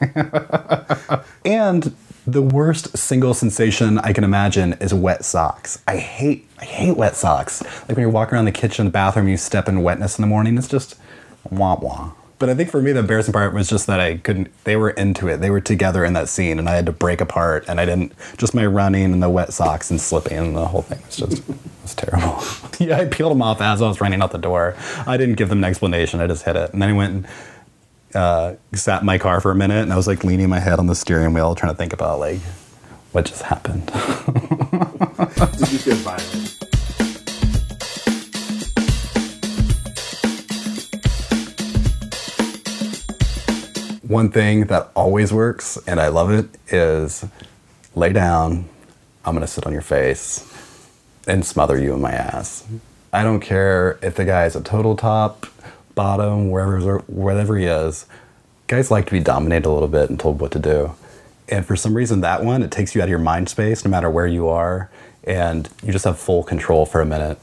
and 1.44 1.94
the 2.26 2.42
worst 2.42 2.98
single 2.98 3.34
sensation 3.34 3.98
I 4.00 4.12
can 4.12 4.24
imagine 4.24 4.72
is 4.74 4.92
wet 4.92 5.24
socks. 5.24 5.80
I 5.86 5.98
hate 5.98 6.48
I 6.58 6.64
hate 6.64 6.96
wet 6.96 7.14
socks. 7.14 7.62
Like 7.62 7.90
when 7.90 8.00
you're 8.00 8.10
walking 8.10 8.34
around 8.34 8.46
the 8.46 8.52
kitchen, 8.52 8.86
the 8.86 8.90
bathroom, 8.90 9.28
you 9.28 9.36
step 9.36 9.68
in 9.68 9.82
wetness 9.82 10.18
in 10.18 10.22
the 10.22 10.26
morning. 10.26 10.58
It's 10.58 10.66
just 10.66 10.96
wah 11.50 11.76
wah. 11.76 12.12
But 12.38 12.50
I 12.50 12.54
think 12.54 12.70
for 12.70 12.82
me, 12.82 12.92
the 12.92 13.00
embarrassing 13.00 13.32
part 13.32 13.54
was 13.54 13.68
just 13.68 13.86
that 13.86 13.98
I 13.98 14.18
couldn't. 14.18 14.48
They 14.64 14.76
were 14.76 14.90
into 14.90 15.28
it. 15.28 15.38
They 15.38 15.48
were 15.48 15.60
together 15.60 16.04
in 16.04 16.12
that 16.12 16.28
scene, 16.28 16.58
and 16.58 16.68
I 16.68 16.74
had 16.74 16.86
to 16.86 16.92
break 16.92 17.20
apart. 17.22 17.64
And 17.66 17.80
I 17.80 17.86
didn't. 17.86 18.12
Just 18.36 18.54
my 18.54 18.66
running 18.66 19.12
and 19.12 19.22
the 19.22 19.30
wet 19.30 19.52
socks 19.54 19.90
and 19.90 20.00
slipping 20.00 20.36
and 20.36 20.56
the 20.56 20.66
whole 20.66 20.82
thing 20.82 21.00
was 21.06 21.16
just 21.16 21.42
was 21.82 21.94
terrible. 21.94 22.42
yeah, 22.78 22.98
I 22.98 23.06
peeled 23.06 23.32
them 23.32 23.42
off 23.42 23.60
as 23.60 23.80
I 23.80 23.88
was 23.88 24.00
running 24.00 24.20
out 24.20 24.32
the 24.32 24.38
door. 24.38 24.74
I 25.06 25.16
didn't 25.16 25.36
give 25.36 25.48
them 25.48 25.58
an 25.58 25.64
explanation. 25.64 26.20
I 26.20 26.26
just 26.26 26.44
hit 26.44 26.56
it, 26.56 26.72
and 26.72 26.82
then 26.82 26.90
I 26.90 26.92
went 26.92 27.14
and 27.14 27.26
uh, 28.14 28.54
sat 28.74 29.00
in 29.00 29.06
my 29.06 29.18
car 29.18 29.40
for 29.40 29.50
a 29.50 29.56
minute, 29.56 29.82
and 29.82 29.92
I 29.92 29.96
was 29.96 30.06
like 30.06 30.22
leaning 30.22 30.50
my 30.50 30.60
head 30.60 30.78
on 30.78 30.86
the 30.86 30.94
steering 30.94 31.32
wheel, 31.32 31.54
trying 31.54 31.72
to 31.72 31.76
think 31.76 31.92
about 31.92 32.18
like 32.18 32.40
what 33.12 33.24
just 33.24 33.42
happened. 33.42 33.86
Did 35.58 35.72
you 35.72 35.78
feel 35.78 35.94
violent? 35.96 36.75
One 44.06 44.30
thing 44.30 44.66
that 44.66 44.92
always 44.94 45.32
works, 45.32 45.78
and 45.84 45.98
I 45.98 46.08
love 46.08 46.30
it, 46.30 46.48
is 46.68 47.24
lay 47.96 48.12
down. 48.12 48.68
I'm 49.24 49.34
gonna 49.34 49.48
sit 49.48 49.66
on 49.66 49.72
your 49.72 49.82
face 49.82 50.48
and 51.26 51.44
smother 51.44 51.76
you 51.76 51.92
in 51.92 52.00
my 52.00 52.12
ass. 52.12 52.64
I 53.12 53.24
don't 53.24 53.40
care 53.40 53.98
if 54.02 54.14
the 54.14 54.24
guy 54.24 54.44
is 54.44 54.54
a 54.54 54.60
total 54.60 54.94
top, 54.94 55.46
bottom, 55.96 56.50
wherever 56.50 56.98
wherever 57.08 57.58
he 57.58 57.64
is. 57.64 58.06
Guys 58.68 58.92
like 58.92 59.06
to 59.06 59.12
be 59.12 59.18
dominated 59.18 59.68
a 59.68 59.72
little 59.72 59.88
bit 59.88 60.08
and 60.08 60.20
told 60.20 60.40
what 60.40 60.52
to 60.52 60.60
do. 60.60 60.94
And 61.48 61.66
for 61.66 61.74
some 61.74 61.96
reason, 61.96 62.20
that 62.20 62.44
one 62.44 62.62
it 62.62 62.70
takes 62.70 62.94
you 62.94 63.02
out 63.02 63.06
of 63.06 63.10
your 63.10 63.18
mind 63.18 63.48
space, 63.48 63.84
no 63.84 63.90
matter 63.90 64.08
where 64.08 64.28
you 64.28 64.46
are, 64.46 64.88
and 65.24 65.68
you 65.82 65.90
just 65.90 66.04
have 66.04 66.16
full 66.16 66.44
control 66.44 66.86
for 66.86 67.00
a 67.00 67.06
minute. 67.06 67.40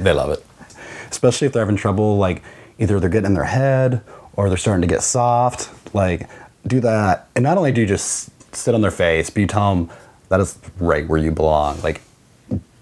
They 0.00 0.12
love 0.12 0.30
it, 0.30 0.44
especially 1.08 1.46
if 1.46 1.52
they're 1.52 1.62
having 1.62 1.76
trouble. 1.76 2.16
Like 2.16 2.42
either 2.80 2.98
they're 2.98 3.08
getting 3.08 3.26
in 3.26 3.34
their 3.34 3.44
head 3.44 4.02
or 4.38 4.48
they're 4.48 4.56
starting 4.56 4.82
to 4.82 4.86
get 4.86 5.02
soft. 5.02 5.68
Like 5.94 6.30
do 6.66 6.80
that, 6.80 7.28
and 7.34 7.42
not 7.42 7.58
only 7.58 7.72
do 7.72 7.82
you 7.82 7.86
just 7.86 8.30
sit 8.54 8.74
on 8.74 8.80
their 8.80 8.92
face, 8.92 9.28
but 9.30 9.40
you 9.40 9.46
tell 9.46 9.74
them 9.74 9.90
that 10.28 10.40
is 10.40 10.56
right 10.78 11.06
where 11.06 11.18
you 11.18 11.32
belong. 11.32 11.80
Like 11.82 12.00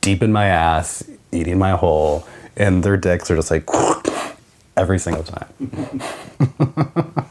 deep 0.02 0.22
in 0.22 0.32
my 0.32 0.46
ass, 0.46 1.02
eating 1.32 1.58
my 1.58 1.70
hole, 1.70 2.28
and 2.56 2.84
their 2.84 2.96
dicks 2.96 3.30
are 3.30 3.36
just 3.36 3.50
like 3.50 3.68
every 4.76 4.98
single 4.98 5.25
time. 5.25 5.48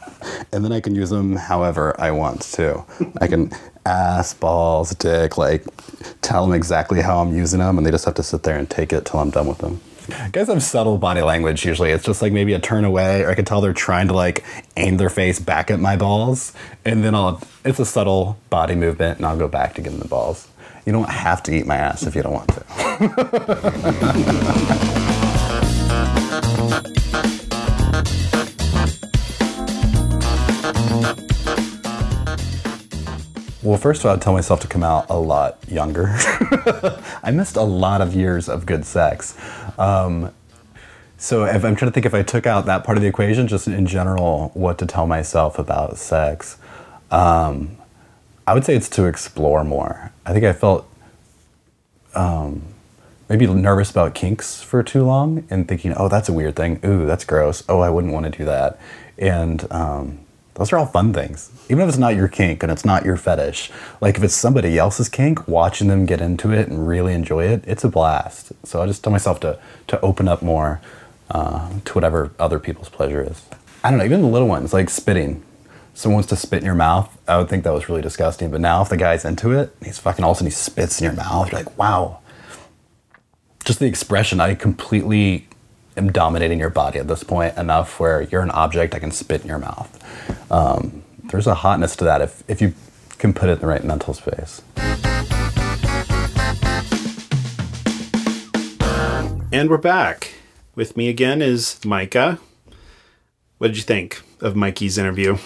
and 0.52 0.64
then 0.64 0.72
I 0.72 0.80
can 0.80 0.96
use 0.96 1.10
them 1.10 1.36
however 1.36 1.94
I 2.00 2.10
want 2.10 2.42
to. 2.42 2.84
I 3.20 3.28
can 3.28 3.52
ass, 3.84 4.34
balls, 4.34 4.90
dick, 4.90 5.38
like 5.38 5.64
tell 6.22 6.44
them 6.44 6.54
exactly 6.54 7.00
how 7.00 7.20
I'm 7.20 7.32
using 7.32 7.60
them, 7.60 7.78
and 7.78 7.86
they 7.86 7.92
just 7.92 8.04
have 8.06 8.14
to 8.14 8.24
sit 8.24 8.42
there 8.42 8.58
and 8.58 8.68
take 8.68 8.92
it 8.92 9.04
till 9.04 9.20
I'm 9.20 9.30
done 9.30 9.46
with 9.46 9.58
them. 9.58 9.80
Guys 10.32 10.48
have 10.48 10.62
subtle 10.62 10.98
body 10.98 11.22
language 11.22 11.64
usually. 11.64 11.90
It's 11.90 12.04
just 12.04 12.22
like 12.22 12.32
maybe 12.32 12.52
a 12.52 12.58
turn 12.58 12.84
away, 12.84 13.22
or 13.22 13.30
I 13.30 13.34
can 13.34 13.44
tell 13.44 13.60
they're 13.60 13.72
trying 13.72 14.08
to 14.08 14.14
like 14.14 14.44
aim 14.76 14.96
their 14.96 15.10
face 15.10 15.38
back 15.38 15.70
at 15.70 15.80
my 15.80 15.96
balls, 15.96 16.52
and 16.84 17.02
then 17.04 17.14
I'll. 17.14 17.40
It's 17.64 17.78
a 17.80 17.86
subtle 17.86 18.38
body 18.50 18.74
movement, 18.74 19.18
and 19.18 19.26
I'll 19.26 19.38
go 19.38 19.48
back 19.48 19.74
to 19.74 19.82
give 19.82 19.92
them 19.92 20.00
the 20.00 20.08
balls. 20.08 20.48
You 20.84 20.92
don't 20.92 21.10
have 21.10 21.42
to 21.44 21.54
eat 21.54 21.66
my 21.66 21.76
ass 21.76 22.04
if 22.04 22.14
you 22.14 22.22
don't 22.22 22.32
want 22.32 22.48
to. 22.48 22.62
Well, 33.66 33.78
first 33.78 34.02
of 34.02 34.06
all, 34.06 34.12
I'd 34.12 34.22
tell 34.22 34.32
myself 34.32 34.60
to 34.60 34.68
come 34.68 34.84
out 34.84 35.06
a 35.10 35.18
lot 35.18 35.58
younger. 35.66 36.06
I 37.24 37.32
missed 37.32 37.56
a 37.56 37.62
lot 37.62 38.00
of 38.00 38.14
years 38.14 38.48
of 38.48 38.64
good 38.64 38.84
sex. 38.84 39.36
Um, 39.78 40.32
so 41.18 41.44
if 41.44 41.64
I'm 41.64 41.76
trying 41.76 41.90
to 41.90 41.94
think 41.94 42.06
if 42.06 42.14
I 42.14 42.22
took 42.22 42.46
out 42.46 42.66
that 42.66 42.84
part 42.84 42.98
of 42.98 43.02
the 43.02 43.08
equation, 43.08 43.46
just 43.48 43.66
in 43.66 43.86
general, 43.86 44.50
what 44.54 44.78
to 44.78 44.86
tell 44.86 45.06
myself 45.06 45.58
about 45.58 45.96
sex, 45.96 46.58
um, 47.10 47.76
I 48.46 48.54
would 48.54 48.64
say 48.64 48.76
it's 48.76 48.88
to 48.90 49.06
explore 49.06 49.64
more. 49.64 50.12
I 50.24 50.32
think 50.32 50.44
I 50.44 50.52
felt 50.52 50.88
um, 52.14 52.62
maybe 53.28 53.46
nervous 53.46 53.90
about 53.90 54.14
kinks 54.14 54.62
for 54.62 54.82
too 54.82 55.04
long 55.04 55.46
and 55.50 55.66
thinking, 55.66 55.94
oh, 55.96 56.08
that's 56.08 56.28
a 56.28 56.32
weird 56.32 56.56
thing. 56.56 56.80
Ooh, 56.84 57.06
that's 57.06 57.24
gross. 57.24 57.64
Oh, 57.68 57.80
I 57.80 57.90
wouldn't 57.90 58.12
want 58.12 58.24
to 58.24 58.38
do 58.38 58.44
that. 58.44 58.78
And 59.18 59.66
um, 59.72 60.20
those 60.56 60.72
are 60.72 60.78
all 60.78 60.86
fun 60.86 61.12
things. 61.12 61.50
Even 61.68 61.82
if 61.82 61.88
it's 61.90 61.98
not 61.98 62.16
your 62.16 62.28
kink 62.28 62.62
and 62.62 62.72
it's 62.72 62.84
not 62.84 63.04
your 63.04 63.16
fetish, 63.16 63.70
like 64.00 64.16
if 64.16 64.24
it's 64.24 64.34
somebody 64.34 64.78
else's 64.78 65.08
kink, 65.08 65.46
watching 65.46 65.88
them 65.88 66.06
get 66.06 66.20
into 66.20 66.50
it 66.50 66.68
and 66.68 66.88
really 66.88 67.12
enjoy 67.12 67.46
it, 67.46 67.62
it's 67.66 67.84
a 67.84 67.88
blast. 67.88 68.52
So 68.64 68.82
I 68.82 68.86
just 68.86 69.04
tell 69.04 69.12
myself 69.12 69.38
to 69.40 69.58
to 69.88 70.00
open 70.00 70.28
up 70.28 70.42
more 70.42 70.80
uh, 71.30 71.70
to 71.84 71.92
whatever 71.92 72.32
other 72.38 72.58
people's 72.58 72.88
pleasure 72.88 73.22
is. 73.22 73.42
I 73.84 73.90
don't 73.90 73.98
know, 73.98 74.04
even 74.04 74.22
the 74.22 74.28
little 74.28 74.48
ones 74.48 74.72
like 74.72 74.88
spitting. 74.88 75.42
Someone 75.92 76.16
wants 76.16 76.28
to 76.30 76.36
spit 76.36 76.60
in 76.60 76.66
your 76.66 76.74
mouth. 76.74 77.16
I 77.28 77.38
would 77.38 77.48
think 77.48 77.64
that 77.64 77.72
was 77.72 77.88
really 77.88 78.02
disgusting. 78.02 78.50
But 78.50 78.60
now 78.60 78.82
if 78.82 78.88
the 78.88 78.96
guy's 78.96 79.24
into 79.24 79.52
it, 79.52 79.74
he's 79.84 79.98
fucking 79.98 80.24
all 80.24 80.32
of 80.32 80.36
a 80.36 80.38
sudden 80.38 80.50
he 80.50 80.54
spits 80.54 81.00
in 81.00 81.04
your 81.04 81.14
mouth. 81.14 81.52
You're 81.52 81.62
like, 81.62 81.78
wow. 81.78 82.20
Just 83.64 83.78
the 83.78 83.86
expression, 83.86 84.40
I 84.40 84.54
completely 84.54 85.48
am 85.96 86.12
dominating 86.12 86.58
your 86.58 86.70
body 86.70 86.98
at 86.98 87.08
this 87.08 87.24
point 87.24 87.56
enough 87.56 87.98
where 87.98 88.22
you're 88.22 88.42
an 88.42 88.50
object 88.50 88.94
I 88.94 88.98
can 88.98 89.10
spit 89.10 89.42
in 89.42 89.48
your 89.48 89.58
mouth. 89.58 90.52
Um, 90.52 91.02
there's 91.24 91.46
a 91.46 91.54
hotness 91.54 91.96
to 91.96 92.04
that 92.04 92.20
if, 92.20 92.42
if 92.48 92.60
you 92.60 92.74
can 93.18 93.32
put 93.32 93.48
it 93.48 93.52
in 93.52 93.58
the 93.60 93.66
right 93.66 93.82
mental 93.84 94.14
space. 94.14 94.62
And 99.52 99.70
we're 99.70 99.78
back. 99.78 100.32
With 100.74 100.96
me 100.96 101.08
again 101.08 101.40
is 101.40 101.82
Micah. 101.84 102.38
What 103.58 103.68
did 103.68 103.76
you 103.78 103.82
think 103.82 104.20
of 104.40 104.54
Mikey's 104.54 104.98
interview? 104.98 105.38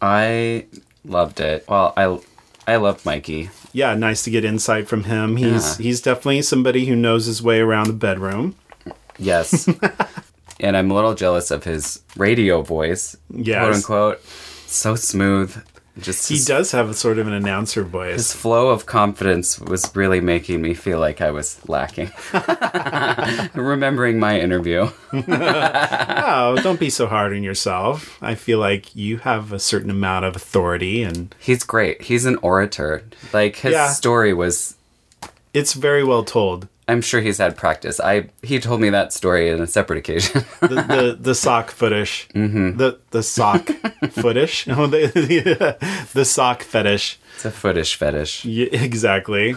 I 0.00 0.66
loved 1.04 1.40
it. 1.40 1.64
Well, 1.68 1.92
I 1.96 2.18
I 2.66 2.76
love 2.76 3.04
Mikey. 3.04 3.50
Yeah, 3.74 3.94
nice 3.94 4.22
to 4.24 4.30
get 4.30 4.44
insight 4.44 4.88
from 4.88 5.04
him. 5.04 5.36
He's 5.36 5.78
Yeah. 5.78 5.82
he's 5.84 6.00
definitely 6.00 6.42
somebody 6.42 6.86
who 6.86 6.96
knows 6.96 7.26
his 7.26 7.42
way 7.42 7.60
around 7.60 7.88
the 7.88 7.92
bedroom. 7.92 8.54
Yes. 9.22 9.68
and 10.60 10.76
I'm 10.76 10.90
a 10.90 10.94
little 10.94 11.14
jealous 11.14 11.50
of 11.50 11.64
his 11.64 12.00
radio 12.16 12.62
voice, 12.62 13.16
Yes. 13.30 13.56
quote 13.62 13.74
unquote. 13.74 14.24
so 14.66 14.94
smooth. 14.96 15.56
Just 15.98 16.26
He 16.30 16.36
his, 16.36 16.46
does 16.46 16.72
have 16.72 16.88
a 16.88 16.94
sort 16.94 17.18
of 17.18 17.26
an 17.26 17.34
announcer 17.34 17.82
voice. 17.84 18.14
his 18.14 18.32
flow 18.32 18.68
of 18.68 18.86
confidence 18.86 19.58
was 19.60 19.94
really 19.94 20.22
making 20.22 20.62
me 20.62 20.72
feel 20.72 20.98
like 20.98 21.20
I 21.20 21.30
was 21.30 21.60
lacking. 21.68 22.10
Remembering 23.54 24.18
my 24.18 24.40
interview. 24.40 24.88
Oh, 26.24 26.56
don't 26.62 26.80
be 26.80 26.88
so 26.88 27.06
hard 27.06 27.32
on 27.34 27.42
yourself. 27.42 28.16
I 28.22 28.34
feel 28.36 28.58
like 28.58 28.94
you 28.96 29.18
have 29.18 29.52
a 29.52 29.58
certain 29.58 29.90
amount 29.90 30.24
of 30.24 30.34
authority 30.36 31.02
and 31.02 31.34
He's 31.38 31.62
great. 31.64 32.02
He's 32.02 32.24
an 32.24 32.36
orator. 32.42 33.02
Like 33.32 33.56
his 33.56 33.72
Yeah. 33.72 33.88
story 33.88 34.32
was 34.32 34.76
it's 35.52 35.74
very 35.74 36.02
well 36.04 36.24
told. 36.24 36.68
I'm 36.88 37.00
sure 37.00 37.20
he's 37.20 37.38
had 37.38 37.56
practice. 37.56 38.00
I 38.00 38.28
he 38.42 38.58
told 38.58 38.80
me 38.80 38.90
that 38.90 39.12
story 39.12 39.48
in 39.50 39.60
a 39.60 39.66
separate 39.66 39.98
occasion. 39.98 40.44
The 40.60 40.68
the, 40.68 41.16
the 41.20 41.34
sock 41.34 41.70
footish. 41.70 42.28
Mm-hmm. 42.32 42.76
The 42.78 42.98
the 43.10 43.22
sock 43.22 43.66
footish. 43.66 44.66
Oh, 44.76 44.86
the, 44.86 45.06
the, 45.06 46.06
the 46.12 46.24
sock 46.24 46.62
fetish. 46.62 47.18
it's 47.36 47.44
a 47.44 47.50
footish 47.50 47.94
fetish. 47.96 48.44
Yeah, 48.44 48.66
exactly. 48.72 49.54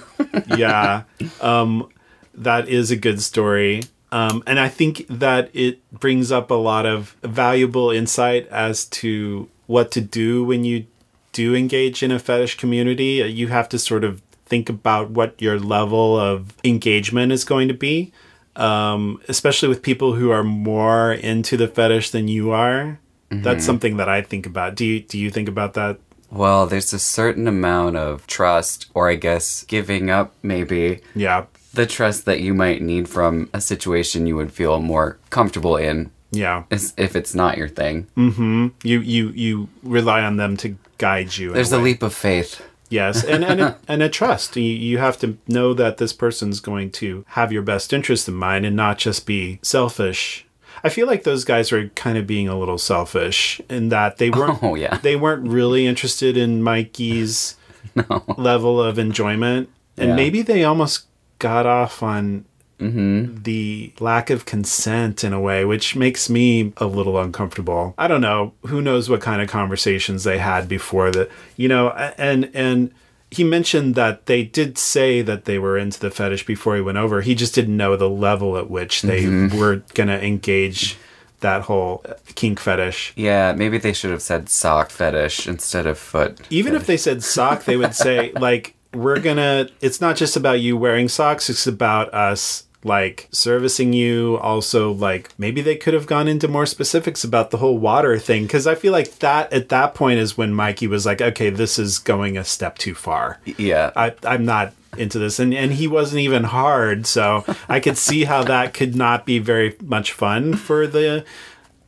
yeah. 0.55 1.03
Um, 1.41 1.89
that 2.33 2.67
is 2.69 2.91
a 2.91 2.95
good 2.95 3.21
story. 3.21 3.83
Um, 4.11 4.43
and 4.47 4.59
I 4.59 4.69
think 4.69 5.05
that 5.09 5.49
it 5.53 5.79
brings 5.91 6.31
up 6.31 6.51
a 6.51 6.55
lot 6.55 6.85
of 6.85 7.15
valuable 7.23 7.89
insight 7.91 8.47
as 8.49 8.85
to 9.01 9.49
what 9.67 9.91
to 9.91 10.01
do 10.01 10.43
when 10.43 10.63
you 10.63 10.85
do 11.33 11.53
engage 11.55 12.01
in 12.03 12.11
a 12.11 12.19
fetish 12.19 12.55
community. 12.57 13.21
Uh, 13.21 13.25
You 13.25 13.47
have 13.49 13.67
to 13.69 13.79
sort 13.79 14.03
of 14.03 14.21
think 14.45 14.69
about 14.69 15.09
what 15.11 15.41
your 15.41 15.59
level 15.59 16.19
of 16.19 16.53
engagement 16.63 17.31
is 17.31 17.43
going 17.43 17.67
to 17.67 17.73
be, 17.73 18.11
um, 18.55 19.19
especially 19.27 19.69
with 19.69 19.81
people 19.81 20.13
who 20.13 20.29
are 20.31 20.43
more 20.43 21.11
into 21.13 21.57
the 21.57 21.67
fetish 21.67 22.11
than 22.11 22.27
you 22.27 22.51
are. 22.51 22.99
That's 23.31 23.65
something 23.65 23.97
that 23.97 24.07
I 24.07 24.21
think 24.21 24.45
about. 24.45 24.75
Do 24.75 24.85
you 24.85 25.01
do 25.01 25.17
you 25.17 25.29
think 25.29 25.49
about 25.49 25.73
that? 25.73 25.97
Well, 26.31 26.67
there's 26.67 26.93
a 26.93 26.99
certain 26.99 27.47
amount 27.47 27.97
of 27.97 28.25
trust, 28.27 28.85
or 28.93 29.09
I 29.09 29.15
guess 29.15 29.63
giving 29.63 30.09
up 30.09 30.31
maybe 30.41 31.01
Yeah. 31.15 31.45
the 31.73 31.85
trust 31.85 32.23
that 32.25 32.39
you 32.39 32.53
might 32.53 32.81
need 32.81 33.09
from 33.09 33.49
a 33.53 33.59
situation 33.59 34.25
you 34.27 34.35
would 34.37 34.53
feel 34.53 34.79
more 34.79 35.17
comfortable 35.31 35.75
in 35.75 36.11
Yeah. 36.31 36.63
if 36.97 37.15
it's 37.15 37.35
not 37.35 37.57
your 37.57 37.67
thing. 37.67 38.07
you 38.15 38.99
you 39.01 39.29
you 39.35 39.67
rely 39.83 40.21
on 40.21 40.37
them 40.37 40.55
to 40.57 40.77
guide 40.97 41.35
you. 41.37 41.51
There's 41.51 41.73
a 41.73 41.77
way. 41.77 41.83
leap 41.91 42.03
of 42.03 42.13
faith. 42.13 42.61
Yes, 42.95 43.23
and 43.23 43.43
and 43.43 43.59
a, 43.61 43.77
and 43.87 44.01
a 44.01 44.09
trust. 44.09 44.55
You, 44.55 44.63
you 44.63 44.97
have 44.97 45.17
to 45.19 45.37
know 45.47 45.73
that 45.75 45.97
this 45.97 46.13
person's 46.13 46.59
going 46.59 46.89
to 47.01 47.23
have 47.29 47.51
your 47.51 47.61
best 47.61 47.93
interest 47.93 48.27
in 48.27 48.33
mind 48.35 48.65
and 48.65 48.75
not 48.75 48.97
just 48.97 49.25
be 49.25 49.59
selfish. 49.61 50.45
I 50.83 50.89
feel 50.89 51.07
like 51.07 51.23
those 51.23 51.45
guys 51.45 51.71
are 51.71 51.89
kind 51.89 52.17
of 52.17 52.27
being 52.27 52.47
a 52.49 52.57
little 52.59 52.77
selfish 52.77 53.59
in 53.69 53.89
that 53.89 54.17
they 54.17 54.29
weren't. 54.29 54.59
Oh, 54.63 54.75
yeah. 54.75 54.97
they 54.97 55.15
weren't 55.15 55.47
really 55.47 55.85
interested 55.87 56.37
in 56.37 56.61
Mikey's 56.63 57.55
level 58.37 58.81
of 58.81 58.97
enjoyment, 58.99 59.69
and 59.97 60.09
Yeah. 60.09 60.15
maybe 60.15 60.41
they 60.41 60.63
almost 60.63 61.05
got 61.39 61.65
off 61.65 62.01
on 62.03 62.45
Mm-hmm. 62.79 63.43
the 63.43 63.93
lack 63.99 64.29
of 64.29 64.45
consent 64.45 65.23
in 65.23 65.33
a 65.33 65.39
way, 65.39 65.63
which 65.65 65.95
makes 65.95 66.29
me 66.29 66.73
a 66.77 66.85
little 66.85 67.17
uncomfortable. 67.19 67.93
I 67.97 68.07
don't 68.07 68.21
know. 68.21 68.53
Who 68.67 68.81
knows 68.81 69.09
what 69.09 69.21
kind 69.21 69.41
of 69.41 69.47
conversations 69.49 70.23
they 70.23 70.37
had 70.39 70.67
before 70.67 71.11
that, 71.11 71.29
you 71.55 71.67
know, 71.67 71.89
and, 72.17 72.49
and 72.53 72.91
he 73.31 73.43
mentioned 73.43 73.95
that 73.95 74.25
they 74.27 74.43
did 74.43 74.77
say 74.77 75.21
that 75.21 75.45
they 75.45 75.57
were 75.59 75.77
into 75.77 75.99
the 75.99 76.11
fetish 76.11 76.45
before 76.45 76.75
he 76.75 76.81
went 76.81 76.97
over. 76.97 77.21
He 77.21 77.33
just 77.35 77.55
didn't 77.55 77.75
know 77.77 77.95
the 77.95 78.09
level 78.09 78.57
at 78.57 78.69
which 78.69 79.01
they 79.01 79.23
Mm-hmm. 79.23 79.57
were 79.57 79.77
going 79.93 80.07
to 80.09 80.23
engage 80.23 80.97
that 81.41 81.63
whole 81.63 82.03
kink 82.35 82.59
fetish. 82.59 83.13
Yeah, 83.15 83.53
maybe 83.53 83.77
they 83.77 83.93
should 83.93 84.11
have 84.11 84.21
said 84.21 84.47
sock 84.49 84.89
fetish 84.89 85.47
instead 85.47 85.85
of 85.85 85.97
foot. 85.97 86.39
Even 86.49 86.75
if 86.75 86.85
they 86.87 86.97
said 86.97 87.23
sock, 87.23 87.65
they 87.65 87.77
would 87.77 87.93
say, 87.95 88.31
like, 88.39 88.73
we're 88.93 89.19
gonna, 89.19 89.67
it's 89.81 89.99
not 89.99 90.15
just 90.15 90.37
about 90.37 90.61
you 90.61 90.77
wearing 90.77 91.09
socks, 91.09 91.49
it's 91.49 91.67
about 91.67 92.13
us, 92.13 92.63
like, 92.85 93.27
servicing 93.31 93.91
you. 93.91 94.37
Also, 94.37 94.93
like, 94.93 95.31
maybe 95.37 95.61
they 95.61 95.75
could 95.75 95.93
have 95.93 96.07
gone 96.07 96.29
into 96.29 96.47
more 96.47 96.65
specifics 96.65 97.25
about 97.25 97.51
the 97.51 97.57
whole 97.57 97.77
water 97.77 98.17
thing. 98.17 98.47
Cause 98.47 98.65
I 98.65 98.75
feel 98.75 98.93
like 98.93 99.19
that, 99.19 99.51
at 99.51 99.67
that 99.69 99.93
point, 99.95 100.19
is 100.19 100.37
when 100.37 100.53
Mikey 100.53 100.87
was 100.87 101.05
like, 101.05 101.21
okay, 101.21 101.49
this 101.49 101.77
is 101.77 101.99
going 101.99 102.37
a 102.37 102.45
step 102.45 102.77
too 102.77 102.95
far. 102.95 103.39
Yeah. 103.57 103.91
I, 103.95 104.13
I'm 104.23 104.45
not 104.45 104.73
into 104.97 105.19
this. 105.19 105.39
And, 105.39 105.53
and 105.53 105.73
he 105.73 105.87
wasn't 105.87 106.21
even 106.21 106.45
hard. 106.45 107.05
So 107.05 107.43
I 107.67 107.81
could 107.81 107.97
see 107.97 108.23
how 108.23 108.43
that 108.43 108.73
could 108.73 108.95
not 108.95 109.25
be 109.25 109.39
very 109.39 109.75
much 109.81 110.13
fun 110.13 110.55
for 110.55 110.87
the. 110.87 111.25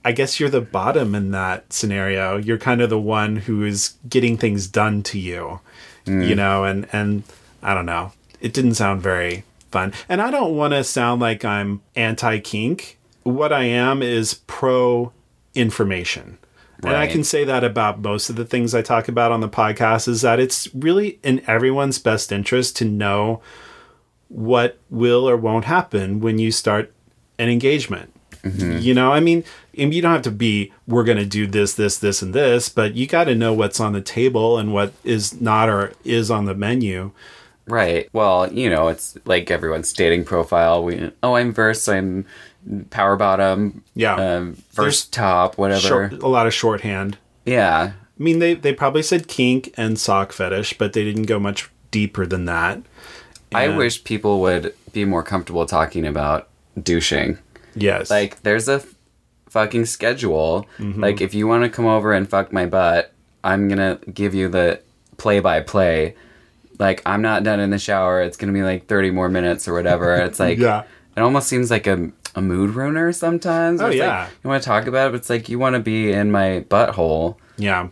I 0.05 0.13
guess 0.13 0.39
you're 0.39 0.49
the 0.49 0.61
bottom 0.61 1.15
in 1.15 1.31
that 1.31 1.73
scenario. 1.73 2.37
You're 2.37 2.57
kind 2.57 2.81
of 2.81 2.89
the 2.89 2.99
one 2.99 3.35
who 3.35 3.65
is 3.65 3.95
getting 4.07 4.37
things 4.37 4.65
done 4.65 5.03
to 5.03 5.19
you, 5.19 5.59
you 6.05 6.13
mm. 6.13 6.35
know, 6.35 6.63
and, 6.63 6.87
and 6.93 7.23
I 7.61 7.73
don't 7.73 7.85
know. 7.85 8.13
It 8.39 8.53
didn't 8.53 8.75
sound 8.75 9.01
very 9.01 9.43
fun. 9.71 9.93
And 10.07 10.21
I 10.21 10.31
don't 10.31 10.55
want 10.55 10.73
to 10.73 10.83
sound 10.83 11.21
like 11.21 11.45
I'm 11.45 11.81
anti 11.95 12.39
kink. 12.39 12.99
What 13.23 13.51
I 13.51 13.63
am 13.63 14.01
is 14.01 14.35
pro 14.47 15.11
information. 15.53 16.37
And 16.83 16.95
I 16.95 17.07
can 17.07 17.23
say 17.23 17.43
that 17.43 17.63
about 17.63 18.01
most 18.01 18.29
of 18.29 18.35
the 18.35 18.45
things 18.45 18.75
I 18.75 18.83
talk 18.83 19.07
about 19.07 19.31
on 19.31 19.41
the 19.41 19.49
podcast 19.49 20.07
is 20.07 20.21
that 20.21 20.39
it's 20.39 20.73
really 20.75 21.19
in 21.23 21.41
everyone's 21.47 21.97
best 21.97 22.31
interest 22.31 22.77
to 22.77 22.85
know 22.85 23.41
what 24.27 24.77
will 24.89 25.27
or 25.27 25.35
won't 25.35 25.65
happen 25.65 26.19
when 26.19 26.37
you 26.37 26.51
start 26.51 26.93
an 27.39 27.49
engagement. 27.49 28.13
Mm-hmm. 28.43 28.77
You 28.77 28.93
know, 28.93 29.11
I 29.11 29.19
mean, 29.19 29.43
and 29.77 29.93
you 29.93 30.01
don't 30.01 30.13
have 30.13 30.21
to 30.23 30.31
be, 30.31 30.71
we're 30.87 31.03
going 31.03 31.17
to 31.17 31.25
do 31.25 31.47
this, 31.47 31.73
this, 31.73 31.97
this, 31.97 32.21
and 32.21 32.33
this, 32.33 32.69
but 32.69 32.93
you 32.93 33.07
got 33.07 33.25
to 33.25 33.35
know 33.35 33.53
what's 33.53 33.79
on 33.79 33.93
the 33.93 34.01
table 34.01 34.57
and 34.57 34.73
what 34.73 34.93
is 35.03 35.41
not 35.41 35.69
or 35.69 35.93
is 36.03 36.29
on 36.29 36.45
the 36.45 36.55
menu. 36.55 37.11
Right. 37.67 38.09
Well, 38.13 38.51
you 38.51 38.69
know, 38.69 38.87
it's 38.87 39.17
like 39.25 39.51
everyone's 39.51 39.91
dating 39.93 40.23
profile. 40.25 40.83
We 40.83 41.11
oh, 41.21 41.35
I'm 41.35 41.53
verse, 41.53 41.87
I'm 41.87 42.25
power 42.89 43.15
bottom. 43.15 43.83
Yeah. 43.93 44.15
Um, 44.15 44.53
There's 44.53 44.63
first 44.71 45.13
top, 45.13 45.57
whatever. 45.57 45.79
Short, 45.87 46.13
a 46.13 46.27
lot 46.27 46.47
of 46.47 46.53
shorthand. 46.53 47.17
Yeah. 47.45 47.91
I 48.19 48.23
mean, 48.23 48.39
they, 48.39 48.55
they 48.55 48.73
probably 48.73 49.03
said 49.03 49.27
kink 49.27 49.73
and 49.77 49.99
sock 49.99 50.31
fetish, 50.31 50.77
but 50.77 50.93
they 50.93 51.03
didn't 51.03 51.23
go 51.23 51.39
much 51.39 51.69
deeper 51.91 52.25
than 52.25 52.45
that. 52.45 52.81
I 53.53 53.69
wish 53.69 54.03
people 54.03 54.41
would 54.41 54.73
be 54.91 55.05
more 55.05 55.23
comfortable 55.23 55.65
talking 55.65 56.05
about 56.05 56.49
douching. 56.81 57.37
Yes. 57.75 58.09
Like, 58.09 58.41
there's 58.41 58.67
a 58.67 58.75
f- 58.75 58.95
fucking 59.49 59.85
schedule. 59.85 60.67
Mm-hmm. 60.79 61.01
Like, 61.01 61.21
if 61.21 61.33
you 61.33 61.47
want 61.47 61.63
to 61.63 61.69
come 61.69 61.85
over 61.85 62.11
and 62.11 62.29
fuck 62.29 62.51
my 62.51 62.65
butt, 62.65 63.13
I'm 63.43 63.69
gonna 63.69 63.99
give 64.13 64.33
you 64.35 64.49
the 64.49 64.81
play 65.17 65.39
by 65.39 65.61
play. 65.61 66.15
Like, 66.79 67.01
I'm 67.05 67.21
not 67.21 67.43
done 67.43 67.59
in 67.59 67.69
the 67.71 67.79
shower. 67.79 68.21
It's 68.21 68.37
gonna 68.37 68.53
be 68.53 68.63
like 68.63 68.87
30 68.87 69.11
more 69.11 69.29
minutes 69.29 69.67
or 69.67 69.73
whatever. 69.73 70.15
It's 70.15 70.39
like, 70.45 70.57
Yeah. 70.59 70.83
it 71.15 71.21
almost 71.21 71.47
seems 71.47 71.71
like 71.71 71.87
a, 71.87 72.11
a 72.35 72.41
mood 72.41 72.71
ruiner 72.75 73.11
sometimes. 73.11 73.81
Oh, 73.81 73.87
it's 73.87 73.93
like, 73.93 74.07
yeah. 74.07 74.29
you 74.43 74.49
want 74.49 74.61
to 74.61 74.67
talk 74.67 74.85
about 74.87 75.07
it, 75.07 75.11
but 75.11 75.15
it's 75.17 75.29
like, 75.29 75.49
you 75.49 75.57
want 75.59 75.73
to 75.75 75.79
be 75.79 76.11
in 76.11 76.31
my 76.31 76.65
butthole. 76.69 77.37
yeah. 77.57 77.89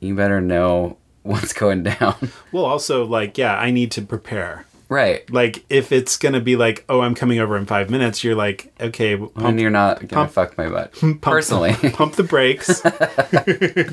You 0.00 0.14
better 0.14 0.40
know 0.40 0.98
what's 1.22 1.52
going 1.54 1.82
down. 1.84 2.30
Well, 2.52 2.64
also, 2.66 3.06
like, 3.06 3.38
yeah, 3.38 3.56
I 3.58 3.70
need 3.70 3.90
to 3.92 4.02
prepare. 4.02 4.66
right. 4.90 5.28
Like, 5.30 5.64
if 5.70 5.92
it's 5.92 6.18
going 6.18 6.34
to 6.34 6.40
be 6.40 6.56
like, 6.56 6.84
oh, 6.90 7.00
I'm 7.00 7.14
coming 7.14 7.38
over 7.38 7.56
in 7.56 7.64
five 7.64 7.88
minutes, 7.88 8.22
you're 8.22 8.34
like, 8.34 8.70
okay, 8.78 9.16
When 9.16 9.30
pump, 9.30 9.58
you're 9.60 9.70
not 9.70 10.00
gonna 10.00 10.08
pump- 10.26 10.32
fuck 10.32 10.58
my 10.58 10.68
butt. 10.68 10.92
pump- 11.00 11.22
Personally. 11.22 11.72
pump 11.92 12.16
the 12.16 12.22
brakes. 12.22 12.82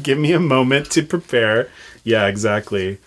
Give 0.04 0.18
me 0.18 0.34
a 0.34 0.40
moment 0.40 0.92
to 0.92 1.04
prepare. 1.04 1.70
Yeah, 2.04 2.28
exactly. 2.28 2.98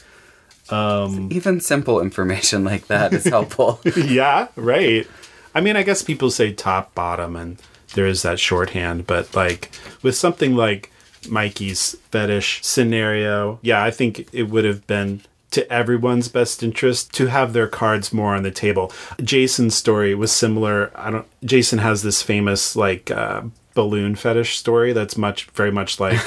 Even 1.31 1.61
simple 1.61 2.00
information 2.00 2.64
like 2.64 2.87
that 2.87 3.12
is 3.12 3.24
helpful. 3.24 3.81
yeah, 3.96 4.48
right. 4.57 5.07
I 5.55 5.61
mean, 5.61 5.77
I 5.77 5.83
guess 5.83 6.03
people 6.03 6.31
say 6.31 6.53
top, 6.53 6.94
bottom, 6.94 7.37
and 7.37 7.61
there 7.94 8.07
is 8.07 8.22
that 8.22 8.40
shorthand, 8.40 9.07
but 9.07 9.35
like 9.35 9.70
with 10.03 10.16
something 10.16 10.57
like 10.57 10.90
Mikey's 11.29 11.96
fetish 12.11 12.62
scenario, 12.62 13.59
yeah, 13.62 13.83
I 13.83 13.90
think 13.90 14.29
it 14.33 14.44
would 14.44 14.64
have 14.64 14.87
been 14.87 15.22
to 15.53 15.72
everyone's 15.72 16.29
best 16.29 16.64
interest 16.64 17.14
to 17.14 17.27
have 17.27 17.53
their 17.53 17.68
cards 17.68 18.12
more 18.12 18.35
on 18.35 18.42
the 18.42 18.50
table. 18.50 18.92
Jason's 19.22 19.77
story 19.77 20.12
was 20.14 20.33
similar. 20.33 20.90
I 20.96 21.11
don't. 21.11 21.27
Jason 21.44 21.79
has 21.79 22.03
this 22.03 22.22
famous 22.22 22.74
like. 22.74 23.11
Uh, 23.11 23.42
balloon 23.74 24.14
fetish 24.14 24.56
story 24.56 24.92
that's 24.92 25.16
much 25.16 25.46
very 25.50 25.70
much 25.70 25.98
like 25.98 26.20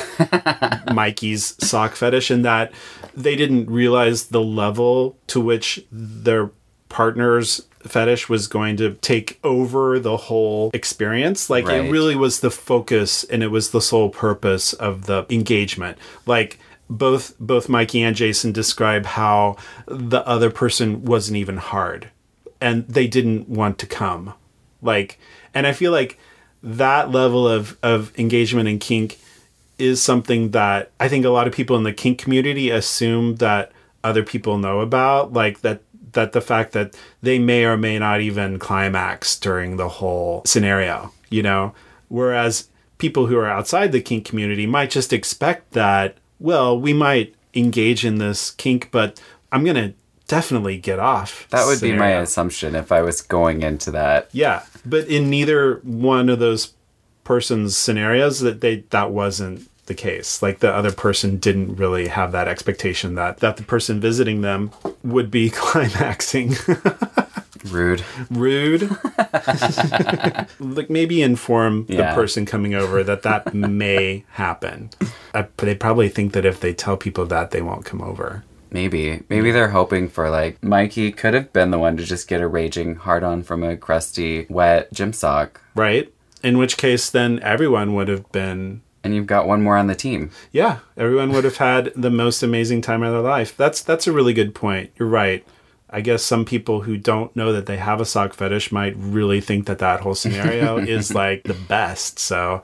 Mikey's 0.94 1.56
sock 1.66 1.96
fetish 1.96 2.30
in 2.30 2.42
that 2.42 2.72
they 3.16 3.36
didn't 3.36 3.70
realize 3.70 4.28
the 4.28 4.42
level 4.42 5.18
to 5.28 5.40
which 5.40 5.86
their 5.92 6.52
partner's 6.90 7.66
fetish 7.88 8.30
was 8.30 8.48
going 8.48 8.78
to 8.78 8.94
take 8.96 9.40
over 9.44 10.00
the 10.00 10.18
whole 10.18 10.70
experience. 10.74 11.50
Like 11.50 11.66
it 11.68 11.92
really 11.92 12.16
was 12.16 12.40
the 12.40 12.52
focus 12.52 13.24
and 13.24 13.42
it 13.44 13.48
was 13.48 13.72
the 13.72 13.82
sole 13.82 14.10
purpose 14.10 14.74
of 14.74 15.06
the 15.06 15.26
engagement. 15.30 15.98
Like 16.26 16.60
both 16.90 17.38
both 17.40 17.70
Mikey 17.70 18.02
and 18.02 18.16
Jason 18.16 18.52
describe 18.52 19.06
how 19.06 19.58
the 19.88 20.26
other 20.28 20.50
person 20.50 21.06
wasn't 21.06 21.38
even 21.38 21.58
hard 21.58 22.10
and 22.62 22.88
they 22.88 23.08
didn't 23.08 23.50
want 23.50 23.78
to 23.80 23.86
come. 23.86 24.34
Like 24.82 25.20
and 25.54 25.66
I 25.66 25.74
feel 25.74 25.92
like 25.92 26.20
that 26.64 27.12
level 27.12 27.48
of 27.48 27.78
of 27.84 28.18
engagement 28.18 28.68
and 28.68 28.80
kink 28.80 29.20
is 29.78 30.02
something 30.02 30.52
that 30.52 30.92
I 31.00 31.08
think 31.08 31.26
a 31.26 31.30
lot 31.30 31.48
of 31.48 31.54
people 31.54 31.78
in 31.78 31.84
the 31.84 31.94
kink 31.94 32.20
community 32.20 32.70
assume 32.70 33.36
that 33.36 33.72
other 34.04 34.24
people 34.24 34.58
know 34.58 34.82
about, 34.82 35.34
like 35.34 35.62
that 35.62 35.82
that 36.14 36.32
the 36.32 36.42
fact 36.42 36.72
that 36.72 36.98
they 37.22 37.38
may 37.38 37.66
or 37.66 37.78
may 37.78 38.00
not 38.00 38.22
even 38.22 38.58
climax 38.58 39.38
during 39.38 39.78
the 39.78 39.90
whole 39.90 40.42
scenario, 40.46 41.14
you 41.30 41.44
know, 41.44 41.74
whereas 42.08 42.70
people 42.98 43.28
who 43.28 43.38
are 43.38 43.48
outside 43.48 43.92
the 43.92 44.02
kink 44.02 44.26
community 44.26 44.66
might 44.66 44.90
just 44.90 45.14
expect 45.14 45.72
that, 45.74 46.18
well, 46.40 46.80
we 46.80 46.94
might 46.94 47.36
engage 47.54 48.06
in 48.06 48.18
this 48.18 48.52
kink, 48.52 48.90
but 48.92 49.22
I'm 49.52 49.64
going 49.64 49.76
to 49.76 49.94
definitely 50.28 50.78
get 50.78 51.00
off. 51.00 51.48
That 51.50 51.66
would 51.66 51.82
be 51.82 51.94
my 51.94 52.10
assumption 52.10 52.76
if 52.76 52.92
I 52.92 53.02
was 53.02 53.22
going 53.22 53.62
into 53.62 53.92
that. 53.92 54.30
Yeah, 54.32 54.64
but 54.90 55.08
in 55.08 55.30
neither 55.30 55.76
one 55.84 56.30
of 56.30 56.40
those 56.40 56.74
person's 57.24 57.78
scenarios 57.78 58.40
that 58.40 58.62
they 58.62 58.78
that 58.90 59.12
wasn't 59.12 59.70
the 59.88 59.94
case. 59.94 60.42
Like 60.42 60.60
the 60.60 60.74
other 60.74 60.92
person 60.92 61.38
didn't 61.38 61.76
really 61.76 62.08
have 62.08 62.32
that 62.32 62.48
expectation 62.48 63.16
that 63.16 63.40
that 63.40 63.58
the 63.58 63.64
person 63.64 64.00
visiting 64.00 64.42
them 64.42 64.72
would 65.04 65.32
be 65.32 65.50
climaxing. 65.54 66.56
Rude. 67.66 68.06
Rude. 68.30 68.90
like 70.60 70.90
maybe 70.90 71.22
inform 71.22 71.86
the 71.88 72.12
person 72.14 72.46
coming 72.46 72.74
over 72.74 73.04
that 73.04 73.24
that 73.24 73.54
may 73.54 74.24
happen. 74.32 74.90
Uh, 75.34 75.44
they 75.58 75.76
probably 75.76 76.10
think 76.10 76.34
that 76.34 76.46
if 76.46 76.60
they 76.60 76.74
tell 76.74 76.96
people 76.96 77.26
that 77.26 77.52
they 77.52 77.62
won't 77.62 77.86
come 77.86 78.02
over. 78.02 78.44
Maybe. 78.72 79.24
Maybe 79.30 79.52
they're 79.52 79.70
hoping 79.70 80.10
for 80.10 80.30
like 80.30 80.62
Mikey 80.64 81.12
could 81.12 81.34
have 81.34 81.54
been 81.54 81.72
the 81.72 81.80
one 81.80 81.98
to 81.98 82.04
just 82.04 82.28
get 82.28 82.42
a 82.42 82.48
raging 82.48 82.96
hard 82.96 83.24
on 83.24 83.44
from 83.44 83.64
a 83.64 83.78
crusty, 83.78 84.46
wet 84.50 84.92
gym 84.94 85.14
sock. 85.14 85.62
Right? 85.76 86.12
In 86.44 86.58
which 86.58 86.78
case 86.78 87.10
then 87.10 87.40
everyone 87.42 87.96
would 87.96 88.08
have 88.08 88.32
been 88.32 88.82
And 89.04 89.16
you've 89.16 89.28
got 89.28 89.48
one 89.48 89.64
more 89.64 89.78
on 89.78 89.88
the 89.88 89.96
team. 89.96 90.32
Yeah, 90.52 90.80
everyone 90.96 91.32
would 91.32 91.44
have 91.44 91.58
had 91.58 91.92
the 91.96 92.12
most 92.12 92.44
amazing 92.44 92.82
time 92.82 93.04
of 93.04 93.12
their 93.12 93.22
life. 93.22 93.56
That's 93.56 93.82
that's 93.82 94.08
a 94.08 94.12
really 94.12 94.34
good 94.34 94.54
point. 94.54 94.92
You're 94.98 95.10
right. 95.10 95.46
I 95.90 96.02
guess 96.02 96.22
some 96.22 96.44
people 96.44 96.82
who 96.82 96.98
don't 96.98 97.34
know 97.34 97.54
that 97.54 97.66
they 97.66 97.78
have 97.78 98.02
a 98.02 98.06
sock 98.06 98.34
fetish 98.34 98.74
might 98.74 98.94
really 98.98 99.40
think 99.40 99.68
that 99.68 99.80
that 99.80 100.02
whole 100.02 100.16
scenario 100.16 100.78
is 100.96 101.14
like 101.14 101.44
the 101.44 101.54
best. 101.54 102.20
So 102.20 102.62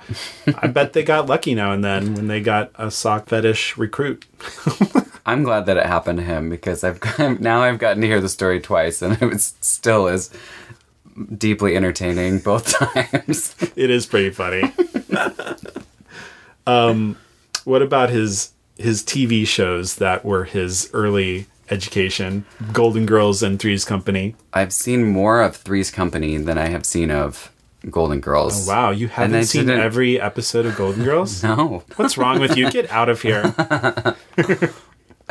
I 0.58 0.68
bet 0.68 0.92
they 0.92 1.04
got 1.04 1.28
lucky 1.28 1.56
now 1.56 1.72
and 1.72 1.84
then 1.84 2.16
when 2.16 2.28
they 2.28 2.42
got 2.42 2.72
a 2.76 2.92
sock 2.92 3.30
fetish 3.30 3.78
recruit. 3.78 4.26
I'm 5.26 5.44
glad 5.44 5.66
that 5.68 5.78
it 5.78 5.86
happened 5.86 6.20
to 6.20 6.26
him 6.26 6.50
because 6.50 6.84
I've 6.84 7.00
got, 7.18 7.40
now 7.40 7.62
I've 7.62 7.80
gotten 7.80 8.02
to 8.02 8.08
hear 8.08 8.20
the 8.22 8.30
story 8.30 8.60
twice 8.60 9.02
and 9.02 9.18
it 9.22 9.26
was 9.26 9.54
still 9.62 10.08
as 10.08 10.30
deeply 11.38 11.76
entertaining 11.76 12.40
both 12.40 12.74
times. 12.94 13.56
It 13.76 13.90
is 13.90 14.06
pretty 14.06 14.32
funny. 14.32 14.74
um, 16.68 17.18
what 17.64 17.82
about 17.82 18.10
his 18.10 18.52
his 18.78 19.04
TV 19.04 19.46
shows 19.46 19.96
that 19.98 20.26
were 20.26 20.44
his 20.46 20.90
early 20.94 21.46
education? 21.70 22.46
Golden 22.74 23.06
Girls 23.06 23.44
and 23.44 23.60
Three's 23.60 23.86
Company. 23.86 24.36
I've 24.54 24.74
seen 24.74 25.06
more 25.06 25.42
of 25.42 25.56
Three's 25.56 25.92
Company 25.92 26.38
than 26.38 26.58
I 26.58 26.68
have 26.68 26.86
seen 26.86 27.12
of 27.12 27.52
Golden 27.90 28.20
Girls. 28.20 28.68
Wow, 28.68 28.90
you 28.92 29.08
haven't 29.08 29.46
seen 29.46 29.68
didn't- 29.68 29.82
every 29.82 30.20
episode 30.20 30.66
of 30.66 30.76
Golden 30.76 31.04
Girls? 31.04 31.44
No, 31.44 31.84
What's 31.96 32.18
wrong 32.18 32.40
with 32.40 32.58
you? 32.58 32.72
Get 32.72 32.90
out 32.92 33.10
of 33.10 33.22
here. 33.22 33.54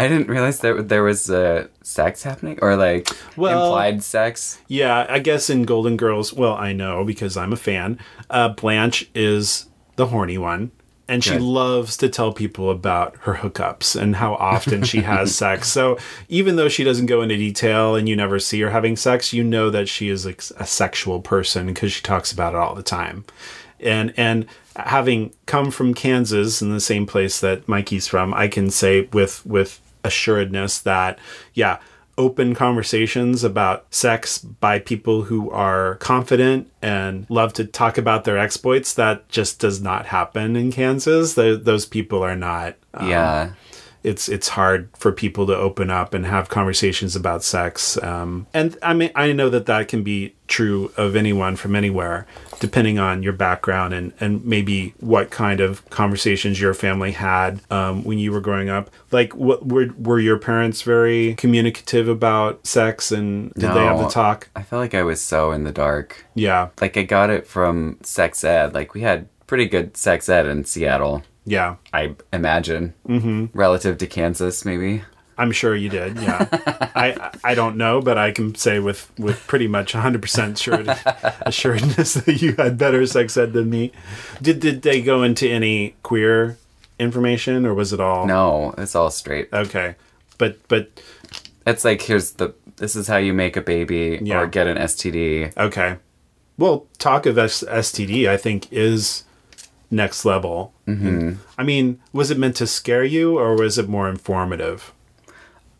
I 0.02 0.08
didn't 0.08 0.28
realize 0.28 0.60
that 0.60 0.88
there 0.88 1.02
was 1.04 1.30
uh, 1.30 1.68
sex 1.82 2.22
happening 2.22 2.58
or 2.62 2.76
like 2.76 3.08
Well- 3.36 3.66
implied 3.66 4.02
sex. 4.02 4.58
Yeah, 4.68 5.06
I 5.08 5.18
guess 5.20 5.48
in 5.48 5.62
Golden 5.64 5.96
Girls, 5.96 6.32
well, 6.32 6.54
I 6.54 6.72
know 6.72 7.04
because 7.04 7.36
I'm 7.36 7.52
a 7.52 7.56
fan. 7.56 7.98
Uh, 8.30 8.48
Blanche 8.48 9.08
is 9.14 9.66
the 9.96 10.06
horny 10.06 10.38
one, 10.38 10.70
and 11.06 11.22
she 11.22 11.32
Good. 11.32 11.42
loves 11.42 11.96
to 11.98 12.08
tell 12.08 12.32
people 12.32 12.70
about 12.70 13.14
her 13.20 13.34
hookups 13.34 13.94
and 14.00 14.16
how 14.16 14.34
often 14.34 14.82
she 14.84 15.02
has 15.02 15.34
sex. 15.44 15.68
So 15.68 15.98
even 16.28 16.56
though 16.56 16.68
she 16.68 16.82
doesn't 16.84 17.06
go 17.06 17.22
into 17.22 17.36
detail 17.36 17.94
and 17.94 18.08
you 18.08 18.16
never 18.16 18.38
see 18.38 18.60
her 18.62 18.70
having 18.70 18.96
sex, 18.96 19.32
you 19.32 19.44
know 19.44 19.68
that 19.70 19.88
she 19.88 20.08
is 20.08 20.24
a, 20.26 20.34
a 20.56 20.66
sexual 20.66 21.20
person 21.20 21.66
because 21.66 21.92
she 21.92 22.02
talks 22.02 22.32
about 22.32 22.54
it 22.54 22.58
all 22.58 22.74
the 22.74 22.82
time. 22.82 23.24
And 23.78 24.14
and 24.16 24.46
having 24.76 25.34
come 25.44 25.70
from 25.70 25.92
Kansas 25.92 26.62
in 26.62 26.72
the 26.72 26.80
same 26.80 27.04
place 27.04 27.40
that 27.40 27.68
Mikey's 27.68 28.06
from, 28.08 28.32
I 28.32 28.48
can 28.48 28.70
say 28.70 29.02
with 29.12 29.44
with 29.44 29.80
assuredness 30.04 30.80
that 30.80 31.18
yeah, 31.54 31.78
open 32.18 32.54
conversations 32.54 33.42
about 33.42 33.86
sex 33.92 34.38
by 34.38 34.78
people 34.78 35.22
who 35.22 35.50
are 35.50 35.96
confident 35.96 36.70
and 36.82 37.26
love 37.30 37.52
to 37.54 37.64
talk 37.64 37.96
about 37.96 38.24
their 38.24 38.38
exploits 38.38 38.94
that 38.94 39.28
just 39.28 39.58
does 39.58 39.80
not 39.80 40.06
happen 40.06 40.56
in 40.56 40.70
Kansas. 40.70 41.34
Th 41.34 41.62
those 41.62 41.86
people 41.86 42.22
are 42.22 42.36
not 42.36 42.76
um, 42.94 43.08
yeah, 43.08 43.52
it's 44.02 44.28
it's 44.28 44.48
hard 44.48 44.88
for 44.94 45.12
people 45.12 45.46
to 45.46 45.56
open 45.56 45.90
up 45.90 46.12
and 46.14 46.26
have 46.26 46.48
conversations 46.48 47.16
about 47.16 47.42
sex. 47.42 47.96
Um, 48.02 48.46
and 48.52 48.76
I 48.82 48.94
mean, 48.94 49.10
I 49.14 49.32
know 49.32 49.48
that 49.50 49.66
that 49.66 49.88
can 49.88 50.02
be 50.02 50.34
true 50.48 50.92
of 50.96 51.16
anyone 51.16 51.56
from 51.56 51.76
anywhere, 51.76 52.26
depending 52.62 52.96
on 52.96 53.24
your 53.24 53.32
background 53.32 53.92
and 53.92 54.12
and 54.20 54.44
maybe 54.44 54.94
what 55.00 55.32
kind 55.32 55.58
of 55.58 55.84
conversations 55.90 56.60
your 56.60 56.72
family 56.74 57.10
had 57.10 57.60
um, 57.72 58.04
when 58.04 58.18
you 58.18 58.30
were 58.30 58.40
growing 58.40 58.70
up. 58.70 58.88
Like, 59.10 59.34
what 59.34 59.66
were 59.66 59.88
were 59.98 60.20
your 60.20 60.38
parents 60.38 60.82
very 60.82 61.34
communicative 61.34 62.08
about 62.08 62.64
sex, 62.64 63.10
and 63.10 63.52
did 63.54 63.72
they 63.72 63.84
have 63.84 63.98
the 63.98 64.08
talk? 64.08 64.48
I 64.54 64.62
felt 64.62 64.78
like 64.78 64.94
I 64.94 65.02
was 65.02 65.20
so 65.20 65.50
in 65.50 65.64
the 65.64 65.72
dark. 65.72 66.24
Yeah, 66.36 66.68
Like 66.80 66.96
I 66.96 67.02
got 67.02 67.30
it 67.30 67.48
from 67.48 67.98
sex 68.02 68.44
ed. 68.44 68.74
Like 68.74 68.94
we 68.94 69.00
had 69.00 69.26
pretty 69.48 69.66
good 69.66 69.96
sex 69.96 70.28
ed 70.28 70.46
in 70.46 70.64
Seattle. 70.64 71.24
yeah. 71.44 71.74
I 71.92 72.14
imagine, 72.32 72.94
mm-hmm. 73.08 73.46
relative 73.58 73.98
to 73.98 74.06
Kansas, 74.06 74.64
maybe. 74.64 75.02
I'm 75.42 75.52
sure 75.52 75.74
you 75.74 75.88
did. 75.88 76.16
Yeah, 76.18 76.46
I 76.94 77.30
I 77.42 77.54
don't 77.54 77.76
know, 77.76 78.00
but 78.00 78.16
I 78.18 78.30
can 78.32 78.54
say 78.54 78.78
with 78.78 79.10
with 79.18 79.38
pretty 79.46 79.66
much 79.66 79.94
100 79.94 80.22
percent 80.22 80.58
sure 80.58 80.84
assuredness 81.42 82.14
that 82.14 82.40
you 82.42 82.54
had 82.56 82.78
better 82.78 83.04
sex 83.06 83.36
ed 83.36 83.52
than 83.52 83.68
me. 83.70 83.92
Did 84.40 84.60
did 84.60 84.82
they 84.82 85.02
go 85.02 85.22
into 85.22 85.48
any 85.48 85.94
queer 86.02 86.56
information, 86.98 87.66
or 87.66 87.74
was 87.74 87.92
it 87.92 88.00
all 88.00 88.26
No, 88.26 88.74
it's 88.78 88.94
all 88.94 89.10
straight. 89.10 89.48
Okay, 89.52 89.96
but 90.38 90.56
but 90.68 90.88
It's 91.66 91.84
like 91.84 92.02
here's 92.02 92.32
the 92.32 92.54
this 92.76 92.94
is 92.96 93.06
how 93.08 93.16
you 93.18 93.32
make 93.34 93.56
a 93.56 93.62
baby 93.62 94.18
Yeah. 94.22 94.40
or 94.40 94.46
get 94.46 94.66
an 94.66 94.76
STD. 94.76 95.52
okay. 95.56 95.96
Well, 96.58 96.86
talk 96.98 97.26
of 97.26 97.38
S- 97.38 97.64
STD, 97.66 98.28
I 98.28 98.36
think 98.36 98.70
is 98.72 99.24
next 99.90 100.24
level. 100.24 100.72
Mm-hmm. 100.86 101.34
I 101.58 101.62
mean, 101.64 101.98
was 102.12 102.30
it 102.30 102.38
meant 102.38 102.56
to 102.56 102.66
scare 102.66 103.04
you, 103.04 103.38
or 103.38 103.56
was 103.56 103.78
it 103.78 103.88
more 103.88 104.08
informative? 104.08 104.92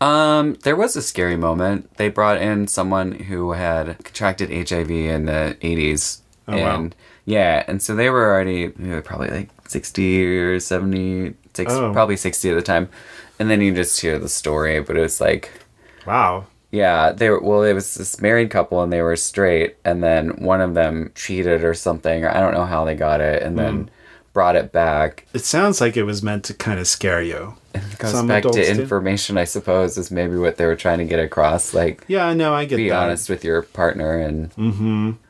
Um, 0.01 0.55
there 0.63 0.75
was 0.75 0.95
a 0.95 1.01
scary 1.01 1.37
moment. 1.37 1.95
They 1.97 2.09
brought 2.09 2.41
in 2.41 2.67
someone 2.67 3.13
who 3.13 3.51
had 3.53 4.03
contracted 4.03 4.49
HIV 4.49 4.91
in 4.91 5.25
the 5.25 5.57
80s. 5.61 6.19
Oh, 6.47 6.57
wow. 6.57 6.75
and 6.75 6.95
yeah, 7.25 7.63
and 7.67 7.81
so 7.81 7.95
they 7.95 8.09
were 8.09 8.25
already 8.29 8.67
they 8.67 8.89
were 8.89 9.01
probably 9.01 9.29
like 9.29 9.49
60 9.69 10.27
or 10.27 10.59
70, 10.59 11.35
six, 11.53 11.71
Oh. 11.71 11.93
probably 11.93 12.17
60 12.17 12.49
at 12.49 12.55
the 12.55 12.61
time. 12.61 12.89
And 13.39 13.49
then 13.49 13.61
you 13.61 13.73
just 13.73 14.01
hear 14.01 14.19
the 14.19 14.27
story, 14.27 14.81
but 14.81 14.97
it 14.97 15.01
was 15.01 15.21
like 15.21 15.51
Wow. 16.05 16.47
Yeah, 16.71 17.11
they 17.13 17.29
were 17.29 17.39
well. 17.39 17.63
It 17.63 17.73
was 17.73 17.93
this 17.95 18.19
married 18.19 18.49
couple, 18.49 18.81
and 18.81 18.91
they 18.91 19.01
were 19.01 19.15
straight, 19.15 19.75
and 19.85 20.03
then 20.03 20.29
one 20.43 20.59
of 20.59 20.73
them 20.73 21.11
cheated 21.15 21.63
or 21.63 21.75
something, 21.75 22.25
or 22.25 22.29
I 22.35 22.39
don't 22.41 22.53
know 22.55 22.65
how 22.65 22.83
they 22.83 22.95
got 22.95 23.21
it, 23.21 23.41
and 23.43 23.51
Hmm. 23.53 23.63
then 23.63 23.89
brought 24.33 24.55
it 24.55 24.71
back. 24.73 25.25
It 25.33 25.45
sounds 25.45 25.79
like 25.79 25.95
it 25.95 26.03
was 26.03 26.23
meant 26.23 26.43
to 26.45 26.53
kind 26.55 26.79
of 26.79 26.87
scare 26.87 27.21
you. 27.21 27.53
It 27.73 27.97
goes 27.97 28.11
Some 28.11 28.27
back 28.27 28.43
to 28.43 28.49
adults 28.49 28.67
do. 28.69 28.81
information, 28.81 29.37
I 29.37 29.45
suppose, 29.45 29.97
is 29.97 30.11
maybe 30.11 30.35
what 30.37 30.57
they 30.57 30.65
were 30.65 30.75
trying 30.75 30.99
to 30.99 31.05
get 31.05 31.19
across. 31.19 31.73
Like, 31.73 32.03
Yeah, 32.07 32.25
I 32.27 32.33
know. 32.35 32.53
I 32.53 32.65
get 32.65 32.77
be 32.77 32.89
that. 32.89 32.95
honest 33.03 33.29
with 33.29 33.43
your 33.43 33.63
partner, 33.63 34.15
and 34.19 34.51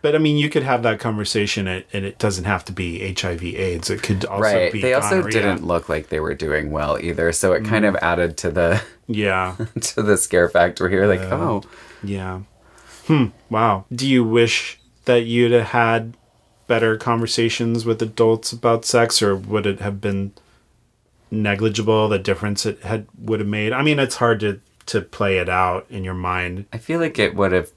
But 0.01 0.13
I 0.15 0.17
mean, 0.17 0.35
you 0.37 0.49
could 0.49 0.63
have 0.63 0.83
that 0.83 0.99
conversation, 0.99 1.67
and 1.67 1.83
and 1.93 2.03
it 2.05 2.19
doesn't 2.19 2.43
have 2.43 2.65
to 2.65 2.73
be 2.73 2.99
HIV/AIDS. 3.13 3.89
It 3.89 4.03
could 4.03 4.25
also 4.25 4.41
right. 4.43 4.73
be. 4.73 4.81
They 4.81 4.93
also 4.93 5.21
gonorrhea. 5.21 5.31
didn't 5.31 5.65
look 5.65 5.87
like 5.87 6.09
they 6.09 6.19
were 6.19 6.33
doing 6.35 6.71
well 6.71 6.97
either, 6.99 7.31
so 7.31 7.53
it 7.53 7.63
Mm. 7.63 7.69
kind 7.69 7.85
of 7.85 7.95
added 8.01 8.35
to 8.37 8.51
the 8.51 8.81
Yeah, 9.07 9.55
to 9.81 10.01
the 10.01 10.17
scare 10.17 10.49
factor 10.49 10.89
here. 10.89 11.07
Like, 11.07 11.21
oh, 11.21 11.63
yeah. 12.03 12.39
Hmm. 13.07 13.27
Wow. 13.49 13.85
Do 13.93 14.07
you 14.07 14.23
wish 14.23 14.79
that 15.05 15.23
you'd 15.25 15.51
have 15.51 15.67
had 15.69 16.15
better 16.67 16.95
conversations 16.97 17.85
with 17.85 18.01
adults 18.01 18.51
about 18.53 18.85
sex, 18.85 19.21
or 19.21 19.35
would 19.35 19.65
it 19.65 19.79
have 19.81 19.99
been 20.01 20.31
negligible 21.33 22.07
the 22.07 22.19
difference 22.19 22.65
it 22.65 22.81
had 22.83 23.07
would 23.17 23.39
have 23.39 23.49
made? 23.49 23.73
I 23.73 23.81
mean, 23.81 23.99
it's 23.99 24.15
hard 24.15 24.39
to 24.41 24.61
to 24.85 25.01
play 25.01 25.37
it 25.37 25.49
out 25.49 25.85
in 25.89 26.03
your 26.03 26.13
mind. 26.13 26.65
I 26.73 26.77
feel 26.77 26.99
like 26.99 27.17
it 27.19 27.35
would 27.35 27.51
have 27.51 27.71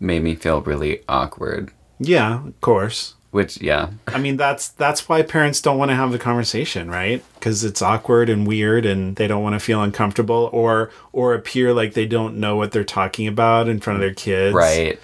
made 0.00 0.22
me 0.22 0.34
feel 0.34 0.60
really 0.60 1.02
awkward. 1.08 1.72
Yeah, 1.98 2.46
of 2.46 2.60
course. 2.60 3.14
Which, 3.30 3.62
yeah, 3.62 3.90
I 4.08 4.18
mean, 4.18 4.36
that's 4.36 4.68
that's 4.68 5.08
why 5.08 5.22
parents 5.22 5.62
don't 5.62 5.78
want 5.78 5.90
to 5.90 5.94
have 5.94 6.12
the 6.12 6.18
conversation, 6.18 6.90
right? 6.90 7.24
Because 7.34 7.64
it's 7.64 7.80
awkward 7.80 8.28
and 8.28 8.46
weird, 8.46 8.84
and 8.84 9.16
they 9.16 9.26
don't 9.26 9.42
want 9.42 9.54
to 9.54 9.58
feel 9.60 9.82
uncomfortable 9.82 10.50
or 10.52 10.90
or 11.12 11.32
appear 11.32 11.72
like 11.72 11.94
they 11.94 12.04
don't 12.04 12.36
know 12.36 12.56
what 12.56 12.72
they're 12.72 12.84
talking 12.84 13.26
about 13.26 13.68
in 13.68 13.80
front 13.80 13.96
of 13.96 14.00
their 14.02 14.14
kids. 14.14 14.54
right. 14.54 15.00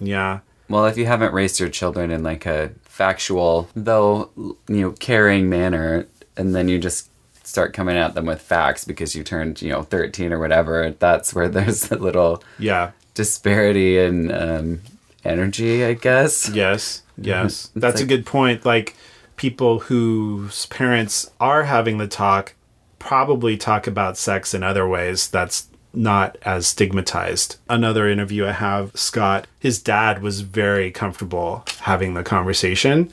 Yeah. 0.00 0.40
Well, 0.68 0.86
if 0.86 0.96
you 0.96 1.06
haven't 1.06 1.32
raised 1.32 1.60
your 1.60 1.68
children 1.68 2.10
in 2.10 2.24
like 2.24 2.44
a 2.44 2.72
factual, 2.82 3.68
though 3.76 4.30
you 4.36 4.56
know, 4.68 4.90
caring 4.92 5.48
manner, 5.48 6.08
and 6.36 6.54
then 6.54 6.68
you 6.68 6.78
just 6.78 7.08
start 7.44 7.72
coming 7.72 7.96
at 7.96 8.14
them 8.14 8.26
with 8.26 8.40
facts 8.40 8.84
because 8.84 9.14
you 9.16 9.22
turned, 9.24 9.60
you 9.60 9.70
know, 9.70 9.82
13 9.82 10.32
or 10.32 10.38
whatever, 10.38 10.94
that's 10.98 11.34
where 11.34 11.48
there's 11.56 11.90
a 11.90 11.96
little 11.96 12.42
Yeah. 12.58 12.92
disparity 13.14 13.98
in 13.98 14.30
um, 14.32 14.80
energy, 15.24 15.84
I 15.84 15.94
guess. 15.94 16.48
Yes. 16.48 17.02
Yes. 17.22 17.70
That's 17.76 18.00
a 18.00 18.06
good 18.06 18.24
point. 18.24 18.64
Like 18.64 18.96
people 19.36 19.80
whose 19.80 20.64
parents 20.66 21.30
are 21.38 21.64
having 21.64 21.98
the 21.98 22.06
talk 22.08 22.54
probably 22.98 23.58
talk 23.58 23.86
about 23.86 24.16
sex 24.16 24.54
in 24.54 24.62
other 24.62 24.88
ways 24.88 25.28
that's 25.28 25.68
not 25.92 26.38
as 26.46 26.66
stigmatized. 26.66 27.56
Another 27.68 28.08
interview 28.08 28.46
I 28.46 28.52
have, 28.52 28.96
Scott, 28.96 29.46
his 29.58 29.82
dad 29.82 30.22
was 30.22 30.40
very 30.40 30.90
comfortable 30.90 31.64
having 31.80 32.14
the 32.14 32.22
conversation 32.22 33.12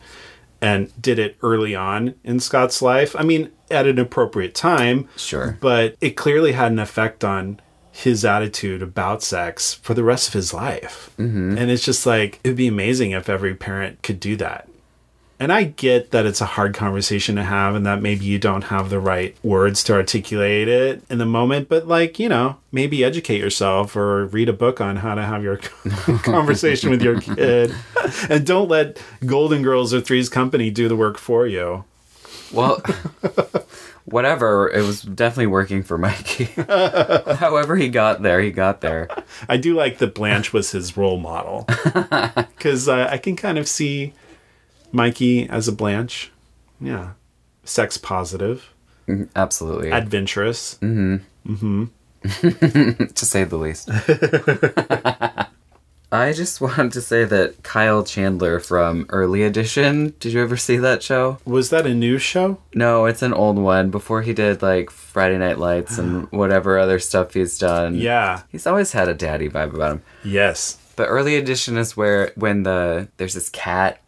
and 0.61 0.91
did 1.01 1.19
it 1.19 1.37
early 1.41 1.75
on 1.75 2.15
in 2.23 2.39
Scott's 2.39 2.81
life. 2.81 3.15
I 3.17 3.23
mean, 3.23 3.51
at 3.69 3.87
an 3.87 3.99
appropriate 3.99 4.55
time. 4.55 5.07
Sure. 5.15 5.57
But 5.59 5.95
it 6.01 6.11
clearly 6.11 6.53
had 6.53 6.71
an 6.71 6.79
effect 6.79 7.23
on 7.23 7.59
his 7.91 8.23
attitude 8.23 8.81
about 8.81 9.23
sex 9.23 9.73
for 9.73 9.93
the 9.93 10.03
rest 10.03 10.27
of 10.27 10.33
his 10.33 10.53
life. 10.53 11.09
Mm-hmm. 11.17 11.57
And 11.57 11.71
it's 11.71 11.83
just 11.83 12.05
like, 12.05 12.39
it'd 12.43 12.57
be 12.57 12.67
amazing 12.67 13.11
if 13.11 13.27
every 13.27 13.55
parent 13.55 14.03
could 14.03 14.19
do 14.19 14.35
that. 14.37 14.69
And 15.39 15.53
I 15.53 15.65
get 15.65 16.11
that 16.11 16.25
it's 16.25 16.41
a 16.41 16.45
hard 16.45 16.73
conversation 16.73 17.35
to 17.35 17.43
have 17.43 17.75
and 17.75 17.85
that 17.85 18.01
maybe 18.01 18.25
you 18.25 18.39
don't 18.39 18.63
have 18.65 18.89
the 18.89 18.99
right 18.99 19.35
words 19.43 19.83
to 19.83 19.93
articulate 19.93 20.67
it 20.67 21.03
in 21.11 21.19
the 21.19 21.27
moment, 21.27 21.69
but 21.69 21.87
like, 21.87 22.17
you 22.17 22.27
know, 22.27 22.57
maybe 22.71 23.03
educate 23.03 23.39
yourself 23.39 23.95
or 23.95 24.25
read 24.25 24.49
a 24.49 24.53
book 24.53 24.81
on 24.81 24.97
how 24.97 25.13
to 25.13 25.21
have 25.21 25.43
your 25.43 25.57
conversation 26.23 26.89
with 26.89 27.03
your 27.03 27.21
kid. 27.21 27.73
And 28.29 28.47
don't 28.47 28.67
let 28.67 28.99
Golden 29.27 29.61
Girls 29.61 29.93
or 29.93 30.01
Three's 30.01 30.27
Company 30.27 30.71
do 30.71 30.87
the 30.87 30.95
work 30.95 31.19
for 31.19 31.45
you. 31.45 31.85
Well, 32.51 32.81
whatever. 34.05 34.71
It 34.71 34.81
was 34.81 35.03
definitely 35.03 35.47
working 35.47 35.83
for 35.83 35.99
Mikey. 35.99 36.45
However, 36.45 37.75
he 37.75 37.89
got 37.89 38.23
there, 38.23 38.41
he 38.41 38.51
got 38.51 38.81
there. 38.81 39.07
I 39.47 39.57
do 39.57 39.75
like 39.75 39.99
that 39.99 40.15
Blanche 40.15 40.51
was 40.51 40.71
his 40.71 40.97
role 40.97 41.19
model 41.19 41.67
because 42.57 42.87
uh, 42.87 43.07
I 43.11 43.19
can 43.19 43.35
kind 43.35 43.59
of 43.59 43.67
see 43.67 44.13
Mikey 44.97 45.47
as 45.47 45.67
a 45.67 45.71
Blanche. 45.71 46.31
Yeah, 46.81 47.11
sex 47.63 47.97
positive, 47.97 48.73
mm-hmm. 49.07 49.25
Absolutely. 49.35 49.91
adventurous. 49.91 50.75
Mm-hmm. 50.81 51.53
Mm-hmm. 51.53 53.05
to 53.13 53.25
say 53.25 53.43
the 53.45 53.57
least. 53.57 53.89
I 56.11 56.31
just 56.31 56.61
wanted 56.61 56.93
to 56.93 57.01
say 57.01 57.25
that 57.25 57.63
Kyle 57.63 58.03
Chandler 58.03 58.59
from 58.59 59.05
Early 59.09 59.43
Edition. 59.43 60.15
Did 60.19 60.33
you 60.33 60.41
ever 60.41 60.57
see 60.57 60.77
that 60.77 61.03
show? 61.03 61.37
Was 61.45 61.69
that 61.69 61.85
a 61.85 61.93
new 61.93 62.17
show? 62.17 62.59
No, 62.73 63.05
it's 63.05 63.21
an 63.21 63.33
old 63.33 63.57
one. 63.57 63.91
Before 63.91 64.21
he 64.21 64.33
did 64.33 64.61
like 64.61 64.89
Friday 64.89 65.37
Night 65.37 65.59
Lights 65.59 65.97
and 65.97 66.27
whatever 66.31 66.79
other 66.79 66.99
stuff 66.99 67.33
he's 67.33 67.59
done. 67.59 67.95
Yeah. 67.95 68.43
He's 68.49 68.65
always 68.65 68.93
had 68.93 69.09
a 69.09 69.13
daddy 69.13 69.49
vibe 69.49 69.75
about 69.75 69.91
him. 69.91 70.01
Yes. 70.23 70.77
But 70.95 71.07
Early 71.07 71.35
Edition 71.35 71.77
is 71.77 71.97
where 71.97 72.31
when 72.35 72.63
the 72.63 73.09
there's 73.17 73.33
this 73.33 73.49
cat 73.49 74.01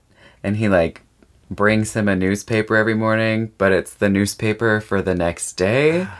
and 0.43 0.57
he 0.57 0.69
like 0.69 1.01
brings 1.49 1.93
him 1.93 2.07
a 2.07 2.15
newspaper 2.15 2.75
every 2.75 2.93
morning, 2.93 3.51
but 3.57 3.71
it's 3.71 3.93
the 3.93 4.09
newspaper 4.09 4.79
for 4.79 5.01
the 5.01 5.15
next 5.15 5.53
day. 5.53 6.07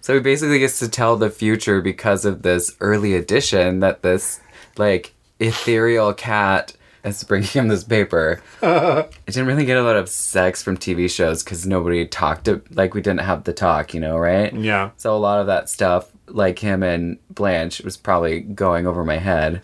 So 0.00 0.14
he 0.14 0.20
basically 0.20 0.60
gets 0.60 0.78
to 0.78 0.88
tell 0.88 1.16
the 1.16 1.28
future 1.28 1.82
because 1.82 2.24
of 2.24 2.42
this 2.42 2.74
early 2.80 3.14
edition 3.14 3.80
that 3.80 4.02
this 4.02 4.40
like 4.78 5.12
ethereal 5.40 6.14
cat 6.14 6.72
is 7.04 7.24
bringing 7.24 7.48
him 7.48 7.68
this 7.68 7.84
paper. 7.84 8.40
I 8.62 9.08
didn't 9.26 9.46
really 9.46 9.64
get 9.64 9.76
a 9.76 9.82
lot 9.82 9.96
of 9.96 10.08
sex 10.08 10.62
from 10.62 10.76
TV 10.76 11.10
shows 11.10 11.42
because 11.42 11.66
nobody 11.66 12.06
talked 12.06 12.44
to 12.44 12.62
like 12.70 12.94
we 12.94 13.00
didn't 13.00 13.20
have 13.20 13.44
the 13.44 13.52
talk, 13.52 13.92
you 13.92 14.00
know, 14.00 14.16
right? 14.16 14.54
Yeah. 14.54 14.90
So 14.96 15.14
a 15.14 15.18
lot 15.18 15.40
of 15.40 15.46
that 15.48 15.68
stuff, 15.68 16.10
like 16.28 16.58
him 16.58 16.82
and 16.82 17.18
Blanche, 17.30 17.82
was 17.82 17.96
probably 17.96 18.40
going 18.40 18.86
over 18.86 19.04
my 19.04 19.18
head. 19.18 19.62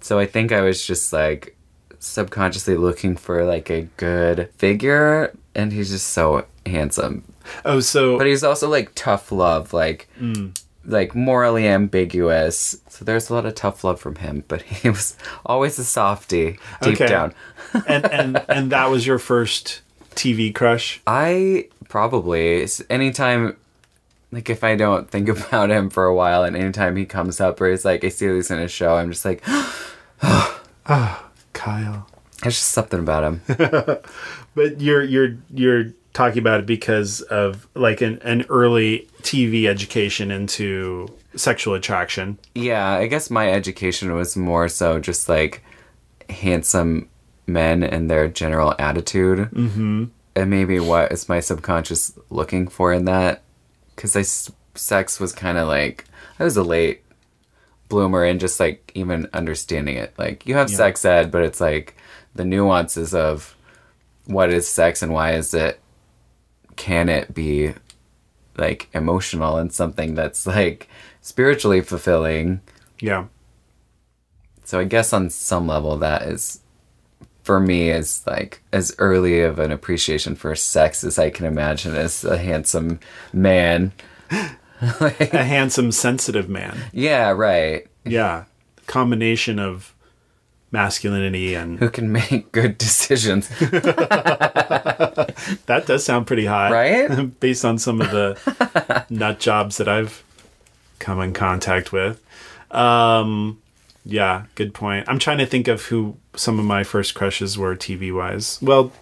So 0.00 0.18
I 0.18 0.26
think 0.26 0.52
I 0.52 0.60
was 0.60 0.84
just 0.86 1.12
like 1.12 1.55
subconsciously 2.00 2.76
looking 2.76 3.16
for 3.16 3.44
like 3.44 3.70
a 3.70 3.82
good 3.96 4.48
figure, 4.56 5.32
and 5.54 5.72
he's 5.72 5.90
just 5.90 6.08
so 6.08 6.46
handsome. 6.64 7.22
Oh, 7.64 7.80
so 7.80 8.18
But 8.18 8.26
he's 8.26 8.42
also 8.44 8.68
like 8.68 8.92
tough 8.94 9.30
love, 9.32 9.72
like 9.72 10.08
Mm. 10.20 10.58
like 10.84 11.14
morally 11.14 11.66
ambiguous. 11.68 12.78
So 12.88 13.04
there's 13.04 13.28
a 13.30 13.34
lot 13.34 13.46
of 13.46 13.54
tough 13.54 13.84
love 13.84 14.00
from 14.00 14.16
him, 14.16 14.44
but 14.48 14.62
he 14.80 14.88
was 14.90 15.16
always 15.44 15.78
a 15.78 15.84
softie 15.84 16.58
deep 16.82 16.94
Okay. 16.94 17.06
down. 17.06 17.34
and 17.86 18.04
and 18.10 18.44
and 18.48 18.70
that 18.72 18.90
was 18.90 19.06
your 19.06 19.18
first 19.18 19.80
TV 20.14 20.54
crush. 20.54 21.00
I 21.06 21.68
probably 21.88 22.66
anytime 22.90 23.56
like 24.32 24.50
if 24.50 24.64
I 24.64 24.74
don't 24.76 25.08
think 25.10 25.28
about 25.46 25.70
him 25.70 25.88
for 25.90 26.04
a 26.04 26.14
while 26.14 26.42
and 26.42 26.56
anytime 26.56 26.96
he 26.96 27.04
comes 27.06 27.40
up 27.40 27.60
or 27.60 27.70
he's 27.70 27.84
like 27.84 28.02
I 28.02 28.08
see 28.08 28.26
this 28.26 28.50
in 28.50 28.58
a 28.58 28.66
show, 28.68 28.96
I'm 28.96 29.10
just 29.12 29.24
like 29.24 29.42
Kyle. 31.66 32.06
there's 32.42 32.54
just 32.56 32.70
something 32.72 33.00
about 33.00 33.24
him. 33.24 33.40
But 34.54 34.80
you're 34.80 35.02
you're 35.04 35.36
you're 35.52 35.92
talking 36.14 36.38
about 36.38 36.60
it 36.60 36.66
because 36.66 37.20
of 37.20 37.68
like 37.74 38.00
an, 38.00 38.18
an 38.22 38.46
early 38.48 39.06
TV 39.20 39.66
education 39.68 40.30
into 40.30 41.08
sexual 41.34 41.74
attraction. 41.74 42.38
yeah, 42.54 42.88
I 42.92 43.06
guess 43.06 43.28
my 43.30 43.50
education 43.52 44.14
was 44.14 44.34
more 44.34 44.66
so 44.68 44.98
just 44.98 45.28
like 45.28 45.62
handsome 46.30 47.08
men 47.46 47.82
and 47.84 48.10
their 48.10 48.28
general 48.28 48.74
attitude. 48.78 49.40
Mm-hmm. 49.50 50.04
And 50.34 50.50
maybe 50.50 50.80
what 50.80 51.12
is 51.12 51.28
my 51.28 51.40
subconscious 51.40 52.18
looking 52.30 52.66
for 52.68 52.92
in 52.94 53.04
that? 53.04 53.42
Because 53.94 54.16
I 54.16 54.20
s- 54.20 54.50
sex 54.74 55.20
was 55.20 55.32
kind 55.34 55.58
of 55.58 55.68
like 55.68 56.06
I 56.38 56.44
was 56.44 56.56
a 56.56 56.62
late 56.62 57.02
bloomer 57.88 58.24
and 58.24 58.40
just 58.40 58.58
like 58.60 58.90
even 58.94 59.28
understanding 59.32 59.96
it. 59.96 60.14
Like 60.18 60.46
you 60.46 60.54
have 60.56 60.70
Yeah. 60.70 60.76
sex 60.76 61.04
ed, 61.04 61.30
but 61.30 61.42
it's 61.42 61.60
like 61.60 61.96
the 62.34 62.44
nuances 62.44 63.14
of 63.14 63.56
what 64.26 64.50
is 64.50 64.66
sex 64.68 65.02
and 65.02 65.12
why 65.12 65.32
is 65.34 65.54
it 65.54 65.80
can 66.76 67.08
it 67.08 67.32
be 67.32 67.72
like 68.56 68.88
emotional 68.92 69.56
and 69.58 69.72
something 69.72 70.14
that's 70.14 70.46
like 70.46 70.88
spiritually 71.20 71.80
fulfilling. 71.80 72.60
Yeah. 73.00 73.26
So 74.64 74.80
I 74.80 74.84
guess 74.84 75.12
on 75.12 75.30
some 75.30 75.66
level 75.68 75.96
that 75.98 76.22
is 76.22 76.60
for 77.44 77.60
me 77.60 77.90
is 77.90 78.26
like 78.26 78.60
as 78.72 78.94
early 78.98 79.40
of 79.40 79.58
an 79.60 79.70
appreciation 79.70 80.34
for 80.34 80.54
sex 80.56 81.04
as 81.04 81.18
I 81.18 81.30
can 81.30 81.46
imagine 81.46 81.94
as 81.94 82.24
a 82.24 82.36
handsome 82.38 82.98
man. 83.32 83.92
A 84.80 85.10
handsome, 85.44 85.92
sensitive 85.92 86.48
man. 86.48 86.78
Yeah, 86.92 87.30
right. 87.30 87.86
Yeah. 88.04 88.44
Combination 88.86 89.58
of 89.58 89.94
masculinity 90.70 91.54
and 91.54 91.78
Who 91.78 91.88
can 91.90 92.12
make 92.12 92.52
good 92.52 92.76
decisions. 92.78 93.48
that 93.58 95.34
does 95.86 96.04
sound 96.04 96.26
pretty 96.26 96.44
hot. 96.46 96.72
Right? 96.72 97.40
Based 97.40 97.64
on 97.64 97.78
some 97.78 98.00
of 98.00 98.10
the 98.10 99.04
nut 99.08 99.38
jobs 99.38 99.78
that 99.78 99.88
I've 99.88 100.22
come 100.98 101.20
in 101.20 101.32
contact 101.32 101.92
with. 101.92 102.22
Um 102.70 103.60
yeah, 104.08 104.44
good 104.54 104.72
point. 104.72 105.08
I'm 105.08 105.18
trying 105.18 105.38
to 105.38 105.46
think 105.46 105.66
of 105.66 105.86
who 105.86 106.16
some 106.36 106.60
of 106.60 106.64
my 106.64 106.84
first 106.84 107.14
crushes 107.14 107.58
were 107.58 107.74
TV 107.74 108.14
wise. 108.14 108.60
Well, 108.62 108.92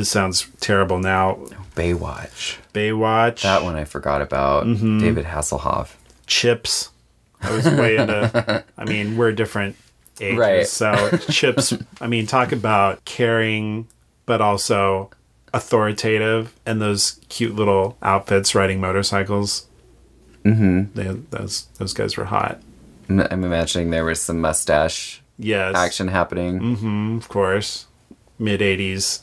this 0.00 0.08
sounds 0.08 0.48
terrible 0.60 0.98
now. 0.98 1.34
Baywatch. 1.76 2.56
Baywatch. 2.72 3.42
That 3.42 3.62
one 3.62 3.76
I 3.76 3.84
forgot 3.84 4.22
about. 4.22 4.64
Mm-hmm. 4.66 4.98
David 4.98 5.26
Hasselhoff. 5.26 5.94
Chips. 6.26 6.88
I 7.42 7.52
was 7.54 7.64
way 7.66 7.96
into. 7.96 8.64
I 8.78 8.84
mean, 8.84 9.16
we're 9.18 9.32
different 9.32 9.76
ages, 10.20 10.38
Right. 10.38 10.66
so 10.66 11.16
Chips. 11.30 11.74
I 12.00 12.06
mean, 12.06 12.26
talk 12.26 12.52
about 12.52 13.04
caring, 13.04 13.88
but 14.26 14.40
also 14.40 15.10
authoritative, 15.52 16.54
and 16.64 16.80
those 16.80 17.20
cute 17.28 17.54
little 17.54 17.96
outfits 18.02 18.54
riding 18.54 18.80
motorcycles. 18.80 19.66
Mm-hmm. 20.44 20.94
They, 20.98 21.04
those 21.36 21.66
those 21.78 21.92
guys 21.92 22.16
were 22.16 22.24
hot. 22.26 22.60
I'm 23.08 23.20
I'm 23.20 23.44
imagining 23.44 23.90
there 23.90 24.04
was 24.04 24.20
some 24.22 24.40
mustache 24.40 25.20
Yes, 25.38 25.74
action 25.76 26.08
happening. 26.08 26.60
Mm-hmm, 26.60 27.16
of 27.18 27.28
course. 27.28 27.86
Mid 28.38 28.60
'80s 28.60 29.20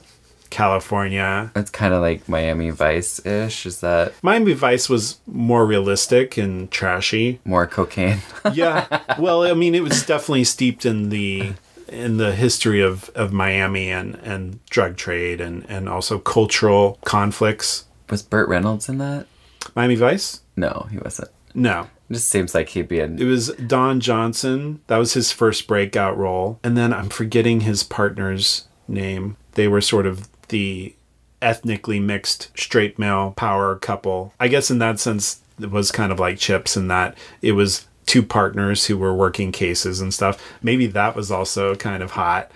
California. 0.50 1.52
It's 1.56 1.70
kind 1.70 1.94
of 1.94 2.02
like 2.02 2.28
Miami 2.30 2.70
Vice 2.70 3.24
ish. 3.26 3.66
Is 3.66 3.82
that 3.82 4.14
Miami 4.22 4.54
Vice 4.54 4.90
was 4.90 5.20
more 5.28 5.66
realistic 5.66 6.38
and 6.38 6.70
trashy. 6.72 7.40
more 7.46 7.68
cocaine? 7.68 8.20
yeah 8.54 9.02
well 9.20 9.44
i 9.44 9.54
mean 9.54 9.76
it 9.76 9.84
was 9.84 10.06
definitely 10.06 10.44
steeped 10.44 10.86
in 10.86 11.10
the 11.10 11.52
in 11.90 12.18
the 12.18 12.34
history 12.34 12.82
of 12.82 13.10
of 13.16 13.32
miami 13.34 13.90
and 13.92 14.16
and 14.16 14.64
drug 14.70 14.96
trade 14.96 15.42
and 15.42 15.66
and 15.70 15.90
also 15.90 16.18
cultural 16.20 16.98
conflicts 17.06 17.86
was 18.10 18.22
Burt 18.24 18.48
Reynolds 18.48 18.88
in 18.90 18.98
that? 19.00 19.28
miami 19.76 19.96
vice 19.96 20.42
No, 20.56 20.88
he 20.92 20.98
wasn't. 20.98 21.30
no 21.54 21.88
It 22.10 22.14
just 22.14 22.30
seems 22.30 22.56
like 22.56 22.70
he'd 22.70 22.88
be 22.88 23.00
in. 23.02 23.20
it 23.20 23.26
was 23.26 23.50
don 23.68 24.00
johnson 24.00 24.80
that 24.88 24.98
was 24.98 25.14
his 25.14 25.32
first 25.32 25.68
breakout 25.68 26.18
role 26.18 26.60
and 26.64 26.78
then 26.78 26.94
i'm 26.94 27.10
forgetting 27.10 27.62
his 27.62 27.84
partner's 27.84 28.68
name 28.88 29.36
they 29.54 29.68
were 29.68 29.82
sort 29.82 30.06
of 30.06 30.28
the 30.50 30.94
ethnically 31.42 32.00
mixed 32.00 32.50
straight 32.58 32.98
male 32.98 33.32
power 33.32 33.76
couple. 33.76 34.34
I 34.40 34.48
guess 34.48 34.72
in 34.72 34.80
that 34.80 35.00
sense, 35.00 35.42
it 35.60 35.72
was 35.72 35.92
kind 35.92 36.12
of 36.12 36.20
like 36.20 36.38
Chips 36.38 36.76
in 36.78 36.88
that 36.88 37.18
it 37.42 37.54
was 37.54 37.88
two 38.06 38.24
partners 38.24 38.86
who 38.86 38.98
were 38.98 39.14
working 39.14 39.52
cases 39.52 40.00
and 40.02 40.14
stuff. 40.14 40.42
Maybe 40.64 40.88
that 40.88 41.16
was 41.16 41.30
also 41.32 41.76
kind 41.76 42.02
of 42.02 42.12
hot. 42.12 42.52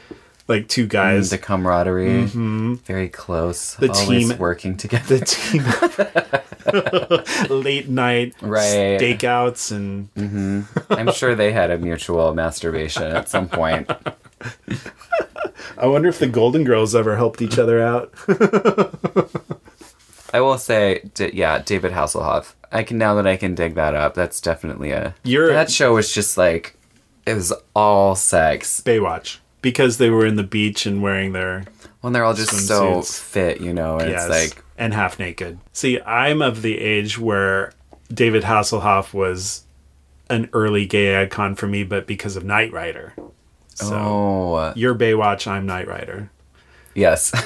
Like 0.48 0.68
two 0.68 0.86
mm, 0.86 0.90
guys. 0.90 1.30
the 1.30 1.38
camaraderie, 1.38 2.24
mm-hmm. 2.26 2.74
very 2.76 3.08
close, 3.08 3.76
The 3.76 3.88
team- 3.90 4.38
working 4.38 4.76
together. 4.84 5.18
the 5.20 5.26
team 5.26 5.64
late 7.64 7.88
night 7.88 8.36
Right. 8.42 9.00
stakeouts 9.00 9.72
and 9.72 10.14
mm-hmm. 10.16 10.62
I'm 10.94 11.12
sure 11.14 11.36
they 11.36 11.52
had 11.52 11.72
a 11.72 11.78
mutual 11.78 12.34
masturbation 12.34 13.04
at 13.04 13.30
some 13.30 13.48
point. 13.48 13.90
I 15.78 15.88
wonder 15.88 16.10
if 16.10 16.20
the 16.20 16.28
Golden 16.28 16.64
Girls 16.64 16.96
ever 16.96 17.16
helped 17.16 17.42
each 17.42 17.58
other 17.58 17.82
out. 17.82 18.14
I 20.34 20.40
will 20.42 20.58
say, 20.58 21.10
d- 21.14 21.32
yeah, 21.34 21.60
David 21.60 21.92
Hasselhoff. 21.92 22.54
I 22.72 22.84
can 22.84 22.98
now 22.98 23.16
that 23.16 23.28
I 23.28 23.36
can 23.36 23.54
dig 23.54 23.76
that 23.76 23.94
up. 23.96 24.14
That's 24.14 24.40
definitely 24.40 24.92
a. 24.92 25.14
You're- 25.24 25.52
that 25.54 25.70
show 25.72 25.94
was 25.96 26.14
just 26.14 26.38
like, 26.38 26.76
it 27.26 27.34
was 27.34 27.52
all 27.76 28.16
sex. 28.16 28.82
Baywatch 28.86 29.40
because 29.62 29.98
they 29.98 30.10
were 30.10 30.26
in 30.26 30.36
the 30.38 30.44
beach 30.44 30.86
and 30.86 31.02
wearing 31.04 31.34
their 31.34 31.66
When 32.02 32.14
they're 32.14 32.24
all 32.24 32.34
just 32.34 32.68
so 32.68 33.02
fit, 33.02 33.62
you 33.62 33.74
know, 33.74 33.98
and 33.98 34.10
yes 34.10 34.28
it's 34.28 34.56
like, 34.56 34.64
and 34.78 34.94
half 34.94 35.20
naked. 35.20 35.60
See, 35.74 36.02
I'm 36.02 36.42
of 36.42 36.62
the 36.64 36.80
age 36.80 37.20
where 37.20 37.74
David 38.12 38.44
Hasselhoff 38.44 39.14
was 39.14 39.66
an 40.30 40.50
early 40.54 40.86
gay 40.86 41.22
icon 41.22 41.56
for 41.56 41.68
me, 41.68 41.84
but 41.84 42.08
because 42.08 42.36
of 42.38 42.44
Knight 42.46 42.72
Rider. 42.72 43.14
So 43.76 43.96
oh, 43.96 44.74
you're 44.76 44.96
Baywatch, 44.96 45.48
I'm 45.48 45.66
Knight 45.66 45.88
Rider. 45.88 46.30
yes. 46.94 47.32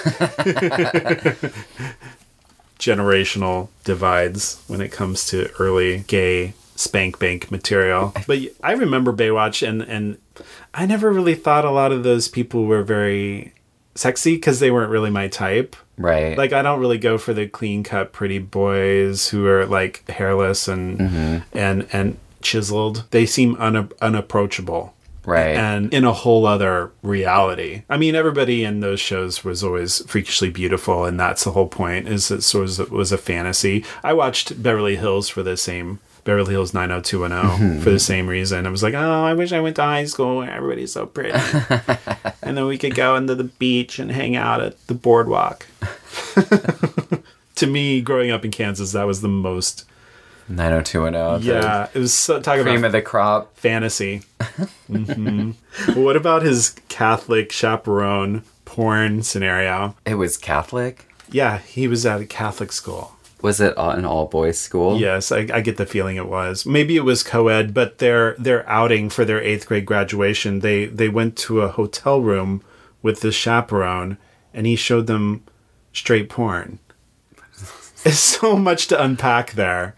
generational 2.80 3.70
divides 3.84 4.62
when 4.68 4.82
it 4.82 4.92
comes 4.92 5.26
to 5.28 5.50
early 5.60 6.00
gay 6.08 6.54
spank 6.76 7.20
bank 7.20 7.50
material. 7.52 8.14
But 8.28 8.40
I 8.64 8.74
remember 8.74 9.14
Baywatch 9.14 9.68
and 9.68 9.82
and 9.82 10.18
I 10.74 10.86
never 10.86 11.12
really 11.12 11.36
thought 11.36 11.66
a 11.66 11.72
lot 11.72 11.92
of 11.92 12.04
those 12.04 12.28
people 12.28 12.66
were 12.66 12.84
very 12.84 13.54
sexy 13.96 14.36
because 14.36 14.60
they 14.60 14.72
weren't 14.72 14.92
really 14.92 15.10
my 15.10 15.28
type. 15.28 15.76
right. 15.98 16.38
Like 16.38 16.54
I 16.54 16.62
don't 16.62 16.80
really 16.80 16.98
go 16.98 17.18
for 17.18 17.34
the 17.34 17.48
clean 17.48 17.84
cut 17.84 18.12
pretty 18.12 18.40
boys 18.40 19.30
who 19.30 19.48
are 19.48 19.66
like 19.66 20.08
hairless 20.10 20.68
and 20.68 21.00
mm-hmm. 21.00 21.58
and 21.58 21.88
and 21.94 22.18
chiseled. 22.42 23.06
They 23.12 23.26
seem 23.26 23.56
una- 23.62 23.90
unapproachable 24.02 24.95
right. 25.26 25.56
and 25.56 25.94
in 25.94 26.04
a 26.04 26.14
whole 26.14 26.46
other 26.46 26.92
reality. 27.02 27.84
I 27.90 27.98
mean, 27.98 28.16
everybody 28.16 28.64
in 28.64 28.80
those 28.80 29.00
shows 29.00 29.44
was 29.44 29.64
always 29.64 30.06
freakishly 30.10 30.50
beautiful, 30.50 31.06
and 31.06 31.20
that's 31.20 31.44
the 31.44 31.52
whole 31.52 31.68
point. 31.68 32.08
Is 32.08 32.32
it 32.32 32.42
sort 32.42 32.80
of 32.80 32.92
was 32.92 33.12
a 33.12 33.18
fantasy. 33.18 33.84
I 34.04 34.14
watched 34.14 34.62
Beverly 34.62 34.96
Hills 34.96 35.30
for 35.30 35.44
the 35.44 35.58
same 35.58 36.00
Beverly 36.26 36.54
Hills 36.54 36.74
90210 36.74 37.60
mm-hmm. 37.60 37.84
for 37.84 37.92
the 37.92 38.00
same 38.00 38.28
reason. 38.28 38.66
I 38.66 38.70
was 38.72 38.82
like, 38.82 38.96
oh, 38.96 39.24
I 39.24 39.34
wish 39.34 39.52
I 39.52 39.62
went 39.62 39.76
to 39.78 39.84
high 39.84 40.06
school 40.06 40.38
where 40.38 40.52
everybody's 40.52 40.92
so 40.92 41.06
pretty, 41.06 41.32
and 42.42 42.58
then 42.58 42.66
we 42.66 42.78
could 42.78 42.96
go 42.96 43.16
into 43.16 43.36
the 43.36 43.44
beach 43.44 44.00
and 44.00 44.12
hang 44.12 44.36
out 44.36 44.62
at 44.62 44.88
the 44.88 44.96
boardwalk. 44.96 45.68
to 47.56 47.68
me, 47.68 48.02
growing 48.02 48.32
up 48.32 48.44
in 48.44 48.52
Kansas, 48.52 48.92
that 48.94 49.06
was 49.06 49.22
the 49.22 49.28
most. 49.28 49.86
90210. 50.48 51.42
the 51.42 51.46
Yeah, 51.62 51.88
it 51.94 52.00
was 52.00 52.14
so, 52.14 52.40
talk 52.42 52.60
Cream 52.60 52.78
about 52.78 52.86
of 52.88 52.92
the 52.92 53.02
crop. 53.02 53.56
fantasy. 53.58 54.22
hmm 54.88 55.52
what 55.94 56.16
about 56.16 56.42
his 56.44 56.76
Catholic 56.90 57.52
chaperone 57.52 58.44
porn 58.66 59.24
scenario? 59.24 59.96
It 60.06 60.16
was 60.16 60.38
Catholic. 60.38 61.08
Yeah, 61.32 61.58
he 61.60 61.88
was 61.88 62.06
at 62.06 62.22
a 62.22 62.26
Catholic 62.26 62.72
school. 62.72 63.12
Was 63.42 63.60
it 63.60 63.74
an 63.78 64.06
all 64.06 64.26
boys 64.28 64.58
school? 64.58 65.00
Yes, 65.00 65.32
I, 65.32 65.48
I 65.54 65.62
get 65.62 65.78
the 65.78 65.86
feeling 65.86 66.16
it 66.16 66.28
was. 66.28 66.66
Maybe 66.66 66.96
it 66.96 67.04
was 67.04 67.22
co-ed, 67.24 67.74
but 67.74 67.98
their 68.00 68.34
their 68.36 68.68
outing 68.70 69.10
for 69.10 69.26
their 69.26 69.42
eighth 69.42 69.68
grade 69.68 69.86
graduation, 69.86 70.60
they 70.60 70.86
they 70.86 71.10
went 71.10 71.36
to 71.40 71.62
a 71.62 71.68
hotel 71.68 72.22
room 72.22 72.64
with 73.02 73.20
the 73.22 73.32
chaperone, 73.32 74.18
and 74.54 74.66
he 74.66 74.76
showed 74.76 75.08
them 75.08 75.44
straight 75.94 76.30
porn. 76.30 76.80
It's 78.08 78.20
so 78.20 78.56
much 78.56 78.86
to 78.90 79.04
unpack 79.04 79.54
there. 79.54 79.96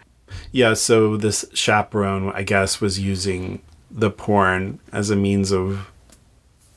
Yeah, 0.52 0.74
so 0.74 1.18
this 1.18 1.46
chaperone, 1.54 2.32
I 2.34 2.44
guess, 2.44 2.82
was 2.82 3.00
using 3.00 3.62
the 3.90 4.12
porn 4.12 4.80
as 4.92 5.10
a 5.10 5.16
means 5.16 5.52
of 5.52 5.90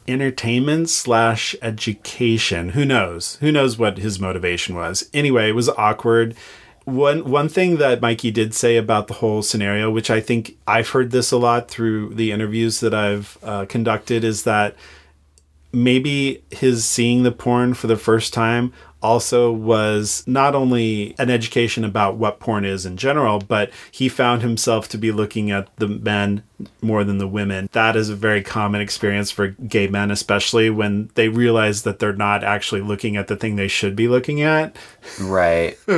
entertainment 0.06 0.90
slash 0.90 1.54
education. 1.62 2.70
Who 2.70 2.84
knows? 2.84 3.36
Who 3.36 3.52
knows 3.52 3.78
what 3.78 3.98
his 3.98 4.20
motivation 4.20 4.74
was? 4.74 5.08
Anyway, 5.12 5.48
it 5.48 5.54
was 5.54 5.68
awkward. 5.70 6.34
One 6.84 7.30
one 7.30 7.48
thing 7.48 7.76
that 7.76 8.00
Mikey 8.00 8.30
did 8.30 8.54
say 8.54 8.76
about 8.76 9.06
the 9.06 9.14
whole 9.14 9.42
scenario, 9.42 9.90
which 9.90 10.10
I 10.10 10.20
think 10.20 10.56
I've 10.66 10.88
heard 10.88 11.10
this 11.10 11.30
a 11.30 11.36
lot 11.36 11.68
through 11.68 12.14
the 12.14 12.32
interviews 12.32 12.80
that 12.80 12.94
I've 12.94 13.38
uh, 13.42 13.66
conducted, 13.66 14.24
is 14.24 14.44
that 14.44 14.74
maybe 15.72 16.42
his 16.50 16.84
seeing 16.84 17.22
the 17.22 17.30
porn 17.30 17.74
for 17.74 17.86
the 17.86 17.96
first 17.96 18.32
time 18.34 18.72
also 19.02 19.50
was 19.50 20.24
not 20.26 20.54
only 20.54 21.14
an 21.18 21.30
education 21.30 21.84
about 21.84 22.16
what 22.16 22.40
porn 22.40 22.64
is 22.64 22.84
in 22.86 22.96
general, 22.96 23.38
but 23.38 23.70
he 23.90 24.08
found 24.08 24.42
himself 24.42 24.88
to 24.88 24.98
be 24.98 25.12
looking 25.12 25.50
at 25.50 25.68
the 25.76 25.88
men 25.88 26.42
more 26.82 27.04
than 27.04 27.18
the 27.18 27.28
women. 27.28 27.68
That 27.72 27.96
is 27.96 28.08
a 28.08 28.16
very 28.16 28.42
common 28.42 28.80
experience 28.80 29.30
for 29.30 29.48
gay 29.48 29.86
men, 29.88 30.10
especially 30.10 30.70
when 30.70 31.10
they 31.14 31.28
realize 31.28 31.82
that 31.82 31.98
they're 31.98 32.12
not 32.12 32.44
actually 32.44 32.82
looking 32.82 33.16
at 33.16 33.28
the 33.28 33.36
thing 33.36 33.56
they 33.56 33.68
should 33.68 33.96
be 33.96 34.08
looking 34.08 34.42
at. 34.42 34.76
Right. 35.20 35.78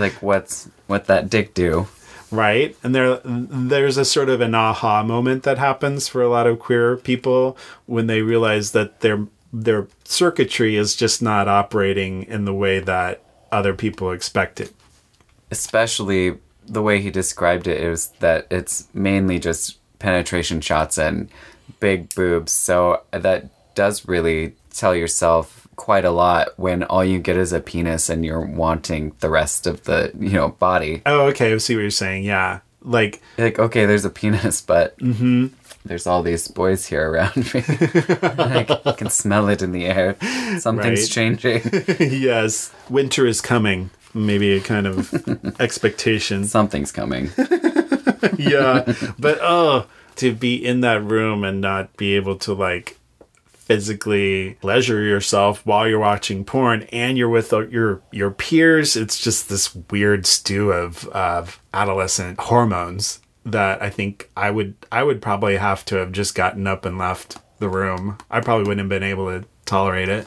Like, 0.00 0.22
what's 0.22 0.68
what 0.86 1.06
that 1.06 1.28
dick 1.28 1.52
do? 1.52 1.86
right 2.30 2.76
and 2.82 2.94
there 2.94 3.20
there's 3.24 3.96
a 3.96 4.04
sort 4.04 4.28
of 4.28 4.40
an 4.40 4.54
aha 4.54 5.02
moment 5.02 5.42
that 5.42 5.58
happens 5.58 6.08
for 6.08 6.22
a 6.22 6.28
lot 6.28 6.46
of 6.46 6.58
queer 6.58 6.96
people 6.96 7.56
when 7.86 8.06
they 8.06 8.22
realize 8.22 8.70
that 8.72 9.00
their 9.00 9.26
their 9.52 9.88
circuitry 10.04 10.76
is 10.76 10.94
just 10.94 11.20
not 11.20 11.48
operating 11.48 12.22
in 12.24 12.44
the 12.44 12.54
way 12.54 12.78
that 12.80 13.22
other 13.50 13.74
people 13.74 14.12
expect 14.12 14.60
it 14.60 14.72
Especially 15.50 16.36
the 16.66 16.82
way 16.82 17.00
he 17.00 17.10
described 17.10 17.66
it 17.66 17.80
is 17.80 18.08
that 18.20 18.46
it's 18.50 18.86
mainly 18.94 19.40
just 19.40 19.78
penetration 19.98 20.60
shots 20.60 20.96
and 20.98 21.28
big 21.80 22.14
boobs. 22.14 22.52
So 22.52 23.02
that 23.10 23.46
does 23.74 24.06
really 24.06 24.54
tell 24.72 24.94
yourself 24.94 25.66
quite 25.76 26.04
a 26.04 26.10
lot 26.10 26.50
when 26.56 26.84
all 26.84 27.04
you 27.04 27.18
get 27.18 27.36
is 27.36 27.52
a 27.52 27.60
penis 27.60 28.08
and 28.08 28.24
you're 28.24 28.44
wanting 28.44 29.12
the 29.20 29.30
rest 29.30 29.66
of 29.66 29.84
the, 29.84 30.12
you 30.18 30.30
know, 30.30 30.50
body. 30.50 31.02
oh 31.06 31.26
okay. 31.28 31.52
I 31.52 31.58
see 31.58 31.74
what 31.74 31.82
you're 31.82 31.90
saying. 31.90 32.24
Yeah. 32.24 32.60
Like 32.82 33.20
like, 33.36 33.58
okay, 33.58 33.86
there's 33.86 34.04
a 34.04 34.10
penis, 34.10 34.60
but 34.60 34.96
mm-hmm. 34.98 35.48
There's 35.84 36.06
all 36.06 36.22
these 36.22 36.46
boys 36.48 36.86
here 36.86 37.10
around 37.10 37.36
me. 37.54 37.62
I 38.22 38.94
can 38.96 39.08
smell 39.10 39.48
it 39.48 39.62
in 39.62 39.72
the 39.72 39.86
air. 39.86 40.16
Something's 40.58 41.00
Right. 41.02 41.10
changing. 41.10 41.62
yes 42.20 42.72
winter 42.88 43.26
is 43.26 43.40
coming 43.40 43.90
maybe 44.12 44.52
a 44.56 44.60
kind 44.60 44.86
of 44.86 45.12
expectation 45.60 46.44
Something's 46.44 46.90
coming. 46.92 47.30
yeah 48.38 48.92
but 49.18 49.38
oh 49.40 49.86
to 50.16 50.34
be 50.34 50.54
in 50.56 50.80
that 50.80 51.02
room 51.02 51.44
and 51.44 51.60
not 51.60 51.96
be 51.96 52.16
able 52.16 52.36
to 52.36 52.52
like 52.52 52.98
physically 53.46 54.54
pleasure 54.60 55.00
yourself 55.00 55.64
while 55.64 55.86
you're 55.88 55.98
watching 56.00 56.44
porn 56.44 56.82
and 56.92 57.16
you're 57.16 57.28
with 57.28 57.52
uh, 57.52 57.66
your 57.68 58.02
your 58.10 58.30
peers 58.32 58.96
it's 58.96 59.18
just 59.20 59.48
this 59.48 59.74
weird 59.90 60.26
stew 60.26 60.72
of 60.72 61.06
of 61.08 61.60
adolescent 61.72 62.38
hormones 62.40 63.20
that 63.44 63.82
i 63.82 63.88
think 63.90 64.30
i 64.36 64.50
would 64.50 64.74
i 64.92 65.02
would 65.02 65.20
probably 65.22 65.56
have 65.56 65.84
to 65.84 65.96
have 65.96 66.12
just 66.12 66.34
gotten 66.34 66.66
up 66.66 66.84
and 66.84 66.98
left 66.98 67.38
the 67.58 67.68
room 67.68 68.18
i 68.30 68.40
probably 68.40 68.64
wouldn't 68.64 68.80
have 68.80 68.88
been 68.88 69.02
able 69.02 69.26
to 69.26 69.46
tolerate 69.64 70.08
it 70.08 70.26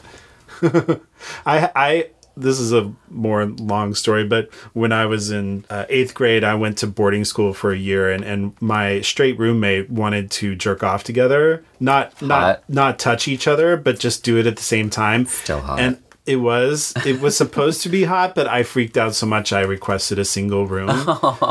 I 1.46 1.70
I 1.74 2.10
this 2.36 2.58
is 2.58 2.72
a 2.72 2.92
more 3.08 3.46
long 3.46 3.94
story, 3.94 4.24
but 4.26 4.52
when 4.72 4.92
I 4.92 5.06
was 5.06 5.30
in 5.30 5.64
uh, 5.70 5.84
eighth 5.88 6.14
grade, 6.14 6.42
I 6.42 6.54
went 6.54 6.78
to 6.78 6.86
boarding 6.86 7.24
school 7.24 7.54
for 7.54 7.72
a 7.72 7.76
year, 7.76 8.10
and, 8.10 8.24
and 8.24 8.60
my 8.60 9.00
straight 9.02 9.38
roommate 9.38 9.88
wanted 9.88 10.30
to 10.32 10.56
jerk 10.56 10.82
off 10.82 11.04
together, 11.04 11.64
not 11.78 12.20
not 12.20 12.68
not 12.68 12.98
touch 12.98 13.28
each 13.28 13.46
other, 13.46 13.76
but 13.76 13.98
just 13.98 14.24
do 14.24 14.36
it 14.36 14.46
at 14.46 14.56
the 14.56 14.62
same 14.62 14.90
time. 14.90 15.26
Still 15.26 15.60
hot. 15.60 15.78
And 15.78 16.02
it 16.26 16.36
was 16.36 16.94
it 17.04 17.20
was 17.20 17.36
supposed 17.36 17.82
to 17.82 17.88
be 17.88 18.04
hot, 18.04 18.34
but 18.34 18.48
I 18.48 18.62
freaked 18.62 18.96
out 18.96 19.14
so 19.14 19.26
much 19.26 19.52
I 19.52 19.60
requested 19.60 20.18
a 20.18 20.24
single 20.24 20.66
room 20.66 20.86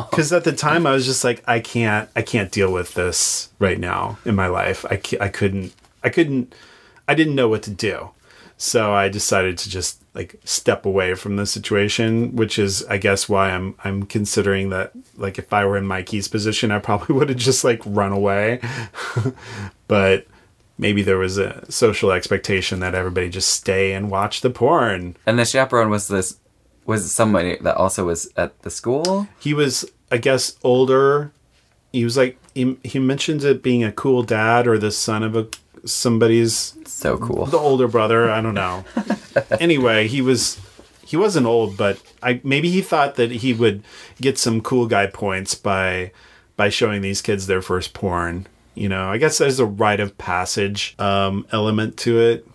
because 0.10 0.34
at 0.34 0.44
the 0.44 0.52
time 0.52 0.88
I 0.88 0.92
was 0.92 1.06
just 1.06 1.24
like 1.24 1.44
I 1.48 1.60
can't 1.60 2.10
I 2.16 2.24
can't 2.24 2.52
deal 2.52 2.72
with 2.72 2.96
this 2.96 3.50
right 3.60 3.80
now 3.80 4.18
in 4.26 4.36
my 4.36 4.48
life. 4.48 4.84
I 4.86 5.00
I 5.22 5.30
couldn't 5.30 5.74
I 6.04 6.10
couldn't 6.10 6.56
I 7.08 7.14
didn't 7.14 7.36
know 7.36 7.50
what 7.50 7.64
to 7.64 7.72
do. 7.72 8.10
So 8.58 8.94
I 8.94 9.10
decided 9.10 9.58
to 9.60 9.70
just 9.70 10.02
like 10.16 10.36
step 10.44 10.86
away 10.86 11.16
from 11.16 11.36
the 11.36 11.46
situation, 11.46 12.36
which 12.36 12.58
is 12.58 12.84
I 12.86 12.98
guess 12.98 13.30
why 13.30 13.52
I'm 13.52 13.76
I'm 13.84 14.04
considering 14.04 14.70
that 14.70 14.92
like 15.18 15.38
if 15.38 15.54
I 15.54 15.66
were 15.66 15.78
in 15.78 15.86
Mikey's 15.86 16.28
position, 16.28 16.72
I 16.72 16.80
probably 16.80 17.16
would 17.18 17.30
have 17.30 17.38
just 17.38 17.64
like 17.64 17.82
run 17.86 18.12
away. 18.12 18.60
but 19.88 20.26
maybe 20.78 21.02
there 21.02 21.18
was 21.18 21.38
a 21.38 21.70
social 21.72 22.12
expectation 22.12 22.80
that 22.80 22.96
everybody 22.96 23.30
just 23.30 23.50
stay 23.50 23.94
and 23.94 24.10
watch 24.10 24.42
the 24.42 24.50
porn. 24.50 25.16
And 25.26 25.38
the 25.38 25.46
chaperone 25.46 25.90
was 25.90 26.08
this 26.08 26.38
was 26.86 27.12
somebody 27.12 27.58
that 27.62 27.78
also 27.78 28.06
was 28.06 28.30
at 28.36 28.62
the 28.64 28.70
school. 28.70 29.28
He 29.40 29.54
was, 29.54 29.86
I 30.12 30.18
guess, 30.18 30.58
older. 30.64 31.32
He 31.92 32.04
was 32.04 32.18
like 32.18 32.38
he, 32.54 32.78
he 32.84 33.00
mentions 33.00 33.44
it 33.44 33.64
being 33.64 33.84
a 33.84 33.92
cool 33.92 34.24
dad 34.24 34.68
or 34.68 34.78
the 34.78 34.92
son 34.92 35.24
of 35.24 35.36
a 35.36 35.48
somebody's 35.86 36.76
So 36.86 37.18
cool. 37.18 37.46
the 37.46 37.58
older 37.58 37.88
brother. 37.88 38.30
I 38.30 38.42
don't 38.42 38.54
know. 38.54 38.84
anyway, 39.60 40.08
he 40.08 40.22
was 40.22 40.60
he 41.06 41.18
wasn't 41.18 41.46
old, 41.46 41.78
but 41.78 42.02
I 42.22 42.42
maybe 42.44 42.70
he 42.70 42.82
thought 42.82 43.16
that 43.16 43.32
he 43.32 43.54
would 43.54 43.84
get 44.20 44.38
some 44.38 44.62
cool 44.62 44.88
guy 44.88 45.08
points 45.08 45.56
by 45.56 46.12
by 46.56 46.70
showing 46.70 47.02
these 47.02 47.22
kids 47.22 47.48
their 47.48 47.62
first 47.62 47.94
porn. 47.94 48.48
You 48.76 48.90
know, 48.90 49.10
I 49.10 49.18
guess 49.18 49.38
there's 49.38 49.60
a 49.60 49.66
rite 49.66 50.00
of 50.00 50.18
passage 50.18 50.96
um, 51.00 51.46
element 51.52 51.98
to 51.98 52.20
it. 52.20 52.48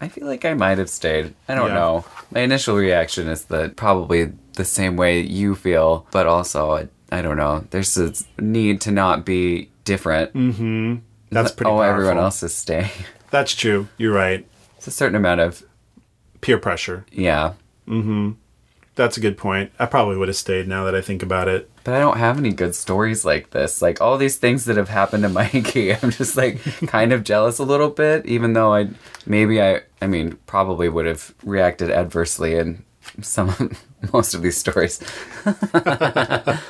I 0.00 0.08
feel 0.08 0.26
like 0.26 0.44
I 0.44 0.54
might 0.54 0.78
have 0.78 0.90
stayed. 0.90 1.34
I 1.48 1.54
don't 1.54 1.68
Yeah. 1.68 1.74
know. 1.74 2.04
My 2.30 2.40
initial 2.40 2.76
reaction 2.76 3.28
is 3.28 3.44
that 3.46 3.76
probably 3.76 4.32
the 4.54 4.64
same 4.64 4.96
way 4.96 5.20
you 5.20 5.54
feel, 5.54 6.06
but 6.10 6.26
also 6.26 6.72
I, 6.72 6.88
I 7.10 7.22
don't 7.22 7.36
know. 7.36 7.64
There's 7.70 7.96
a 7.96 8.12
need 8.38 8.80
to 8.82 8.90
not 8.90 9.24
be 9.24 9.70
different. 9.84 10.34
Mm. 10.34 10.54
Hmm. 10.54 10.94
That's 11.30 11.50
pretty. 11.52 11.70
Oh, 11.70 11.80
everyone 11.80 12.18
else 12.18 12.42
is 12.42 12.54
staying. 12.54 12.90
That's 13.30 13.54
true. 13.54 13.88
You're 13.96 14.12
right. 14.14 14.46
It's 14.76 14.86
a 14.86 14.90
certain 14.92 15.16
amount 15.16 15.40
of 15.40 15.62
Peer 16.40 16.58
pressure. 16.58 17.06
yeah. 17.10 17.54
Mm-hmm. 17.88 18.32
That's 18.96 19.16
a 19.16 19.20
good 19.20 19.36
point. 19.36 19.72
I 19.78 19.86
probably 19.86 20.16
would 20.16 20.28
have 20.28 20.36
stayed 20.36 20.68
now 20.68 20.84
that 20.84 20.94
I 20.94 21.00
think 21.00 21.22
about 21.22 21.48
it. 21.48 21.68
But 21.84 21.94
I 21.94 22.00
don't 22.00 22.16
have 22.16 22.38
any 22.38 22.52
good 22.52 22.74
stories 22.74 23.24
like 23.24 23.50
this. 23.50 23.82
Like 23.82 24.00
all 24.00 24.16
these 24.16 24.36
things 24.36 24.64
that 24.64 24.76
have 24.76 24.88
happened 24.88 25.22
to 25.22 25.28
Mikey, 25.30 25.94
I'm 25.94 26.10
just 26.10 26.36
like 26.36 26.60
kind 26.86 27.12
of 27.12 27.24
jealous 27.24 27.58
a 27.58 27.64
little 27.64 27.90
bit, 27.90 28.26
even 28.26 28.54
though 28.54 28.74
I 28.74 28.88
maybe 29.26 29.62
I 29.62 29.82
I 30.00 30.06
mean 30.06 30.38
probably 30.46 30.88
would 30.88 31.06
have 31.06 31.34
reacted 31.44 31.90
adversely 31.90 32.54
in 32.54 32.84
some 33.20 33.76
most 34.12 34.34
of 34.34 34.42
these 34.42 34.56
stories. 34.56 35.00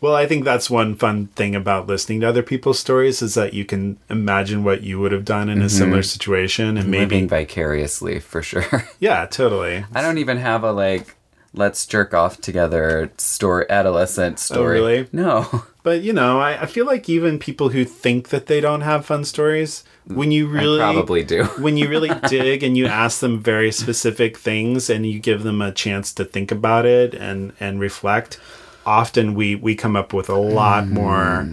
Well, 0.00 0.14
I 0.14 0.26
think 0.26 0.44
that's 0.44 0.68
one 0.68 0.94
fun 0.94 1.28
thing 1.28 1.54
about 1.54 1.86
listening 1.86 2.20
to 2.20 2.28
other 2.28 2.42
people's 2.42 2.78
stories 2.78 3.22
is 3.22 3.34
that 3.34 3.54
you 3.54 3.64
can 3.64 3.98
imagine 4.10 4.62
what 4.62 4.82
you 4.82 5.00
would 5.00 5.12
have 5.12 5.24
done 5.24 5.48
in 5.48 5.58
a 5.58 5.60
mm-hmm. 5.62 5.68
similar 5.68 6.02
situation 6.02 6.76
and 6.76 6.90
maybe 6.90 7.16
Living 7.16 7.28
vicariously 7.28 8.20
for 8.20 8.42
sure. 8.42 8.84
yeah, 9.00 9.24
totally. 9.26 9.84
I 9.94 10.02
don't 10.02 10.18
even 10.18 10.36
have 10.36 10.64
a 10.64 10.72
like 10.72 11.15
let's 11.56 11.86
jerk 11.86 12.14
off 12.14 12.40
together 12.40 13.10
story 13.16 13.66
adolescent 13.68 14.36
oh, 14.36 14.54
story. 14.54 14.78
Oh, 14.78 14.86
really? 14.86 15.08
No. 15.12 15.64
But 15.86 16.02
you 16.02 16.12
know, 16.12 16.40
I, 16.40 16.62
I 16.62 16.66
feel 16.66 16.84
like 16.84 17.08
even 17.08 17.38
people 17.38 17.68
who 17.68 17.84
think 17.84 18.30
that 18.30 18.46
they 18.46 18.60
don't 18.60 18.80
have 18.80 19.06
fun 19.06 19.24
stories, 19.24 19.84
when 20.06 20.32
you 20.32 20.48
really 20.48 20.80
probably 20.80 21.22
do. 21.22 21.44
when 21.60 21.76
you 21.76 21.88
really 21.88 22.10
dig 22.28 22.64
and 22.64 22.76
you 22.76 22.86
ask 22.86 23.20
them 23.20 23.38
very 23.40 23.70
specific 23.70 24.36
things 24.36 24.90
and 24.90 25.06
you 25.06 25.20
give 25.20 25.44
them 25.44 25.62
a 25.62 25.70
chance 25.70 26.12
to 26.14 26.24
think 26.24 26.50
about 26.50 26.86
it 26.86 27.14
and 27.14 27.52
and 27.60 27.78
reflect, 27.78 28.40
often 28.84 29.36
we 29.36 29.54
we 29.54 29.76
come 29.76 29.94
up 29.94 30.12
with 30.12 30.28
a 30.28 30.34
lot 30.34 30.86
mm. 30.86 30.90
more 30.90 31.48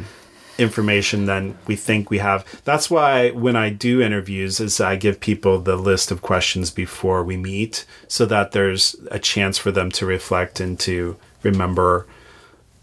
information 0.58 1.26
than 1.26 1.58
we 1.68 1.76
think 1.76 2.10
we 2.10 2.20
have. 2.20 2.46
That's 2.64 2.90
why 2.90 3.32
when 3.32 3.56
I 3.56 3.70
do 3.70 4.02
interviews 4.02 4.60
is 4.60 4.80
I 4.80 4.96
give 4.96 5.20
people 5.20 5.60
the 5.60 5.76
list 5.76 6.12
of 6.12 6.22
questions 6.22 6.70
before 6.72 7.24
we 7.24 7.38
meet 7.38 7.86
so 8.08 8.26
that 8.28 8.52
there's 8.52 8.96
a 9.10 9.20
chance 9.20 9.58
for 9.58 9.72
them 9.72 9.90
to 9.92 10.06
reflect 10.06 10.60
and 10.60 10.80
to 10.82 11.18
remember 11.42 12.06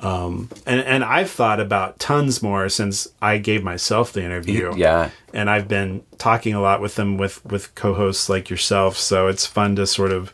um, 0.01 0.49
and 0.65 0.81
and 0.81 1.05
I've 1.05 1.31
thought 1.31 1.61
about 1.61 1.99
tons 1.99 2.43
more 2.43 2.71
since 2.71 3.07
I 3.21 3.37
gave 3.37 3.63
myself 3.63 4.13
the 4.15 4.25
interview 4.25 4.73
Yeah. 4.77 5.11
and 5.35 5.51
I've 5.51 5.69
been 5.69 6.03
talking 6.17 6.55
a 6.55 6.61
lot 6.63 6.81
with 6.81 6.95
them 6.95 7.19
with 7.19 7.45
with 7.45 7.75
co-hosts 7.75 8.29
like 8.31 8.49
yourself 8.49 8.97
so 8.97 9.27
it's 9.29 9.45
fun 9.47 9.77
to 9.77 9.87
sort 9.87 10.11
of 10.13 10.33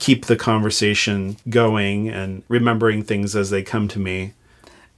keep 0.00 0.26
the 0.26 0.34
conversation 0.36 1.36
going 1.48 2.08
and 2.08 2.42
remembering 2.48 3.04
things 3.04 3.36
as 3.36 3.50
they 3.50 3.62
come 3.62 3.86
to 3.88 4.00
me 4.00 4.32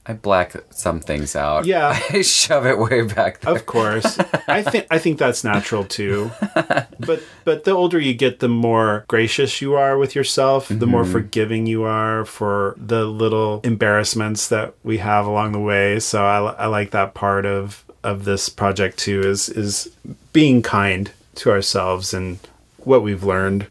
I 0.07 0.13
black 0.13 0.55
some 0.69 0.99
things 0.99 1.35
out. 1.35 1.65
Yeah. 1.65 1.99
I 2.09 2.21
shove 2.21 2.65
it 2.65 2.77
way 2.79 3.01
back 3.01 3.41
there. 3.41 3.53
of 3.53 3.65
course 3.65 4.19
i 4.47 4.61
think 4.61 4.87
i 4.89 4.97
think 4.97 5.17
that's 5.17 5.43
natural 5.43 5.83
too 5.83 6.31
but 6.99 7.23
but 7.43 7.63
the 7.63 7.71
older 7.71 7.99
you 7.99 8.13
get 8.13 8.39
the 8.39 8.47
more 8.47 9.05
gracious 9.07 9.61
you 9.61 9.75
are 9.75 9.97
with 9.97 10.15
yourself 10.15 10.67
the 10.69 10.85
more 10.85 11.03
mm-hmm. 11.03 11.11
forgiving 11.11 11.65
you 11.65 11.83
are 11.83 12.25
for 12.25 12.75
the 12.77 13.05
little 13.05 13.61
embarrassments 13.63 14.47
that 14.49 14.73
we 14.83 14.97
have 14.97 15.25
along 15.25 15.51
the 15.51 15.59
way 15.59 15.99
so 15.99 16.25
i, 16.25 16.37
I 16.53 16.65
like 16.67 16.91
that 16.91 17.13
part 17.13 17.45
of 17.45 17.83
of 18.03 18.25
this 18.25 18.49
project 18.49 18.97
too 18.97 19.21
is 19.21 19.49
is 19.49 19.89
being 20.33 20.61
kind 20.61 21.11
to 21.35 21.51
ourselves 21.51 22.13
and 22.13 22.39
what 22.79 23.03
we've 23.03 23.23
learned 23.23 23.67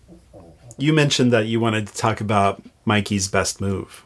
you 0.78 0.92
mentioned 0.92 1.32
that 1.32 1.46
you 1.46 1.60
wanted 1.60 1.86
to 1.88 1.94
talk 1.94 2.20
about 2.20 2.62
mikey's 2.84 3.28
best 3.28 3.60
move 3.60 4.04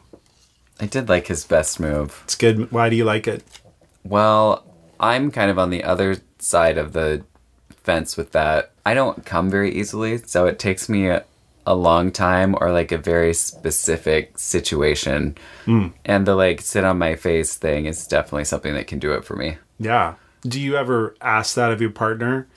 I 0.81 0.87
did 0.87 1.07
like 1.07 1.27
his 1.27 1.45
best 1.45 1.79
move. 1.79 2.21
it's 2.25 2.35
good 2.35 2.71
why 2.71 2.89
do 2.89 2.95
you 2.95 3.05
like 3.05 3.27
it 3.27 3.43
Well, 4.03 4.65
I'm 4.99 5.31
kind 5.31 5.49
of 5.51 5.57
on 5.59 5.69
the 5.69 5.83
other 5.83 6.17
side 6.39 6.77
of 6.77 6.93
the 6.93 7.23
fence 7.83 8.17
with 8.17 8.31
that. 8.33 8.71
I 8.85 8.93
don't 8.93 9.25
come 9.25 9.49
very 9.49 9.71
easily, 9.73 10.17
so 10.17 10.45
it 10.47 10.57
takes 10.59 10.89
me 10.89 11.07
a, 11.07 11.23
a 11.65 11.75
long 11.75 12.11
time 12.11 12.55
or 12.59 12.71
like 12.71 12.91
a 12.91 12.97
very 12.97 13.33
specific 13.33 14.37
situation. 14.37 15.35
Hmm. 15.65 15.87
And 16.05 16.25
the 16.25 16.35
like 16.35 16.61
sit 16.61 16.83
on 16.83 16.97
my 16.97 17.15
face 17.15 17.55
thing 17.55 17.85
is 17.85 18.07
definitely 18.07 18.45
something 18.45 18.73
that 18.73 18.87
can 18.87 18.99
do 18.99 19.13
it 19.13 19.23
for 19.25 19.35
me. 19.35 19.57
yeah 19.79 20.15
do 20.43 20.59
you 20.59 20.75
ever 20.75 21.15
ask 21.21 21.53
that 21.55 21.71
of 21.71 21.79
your 21.81 21.91
partner 21.91 22.47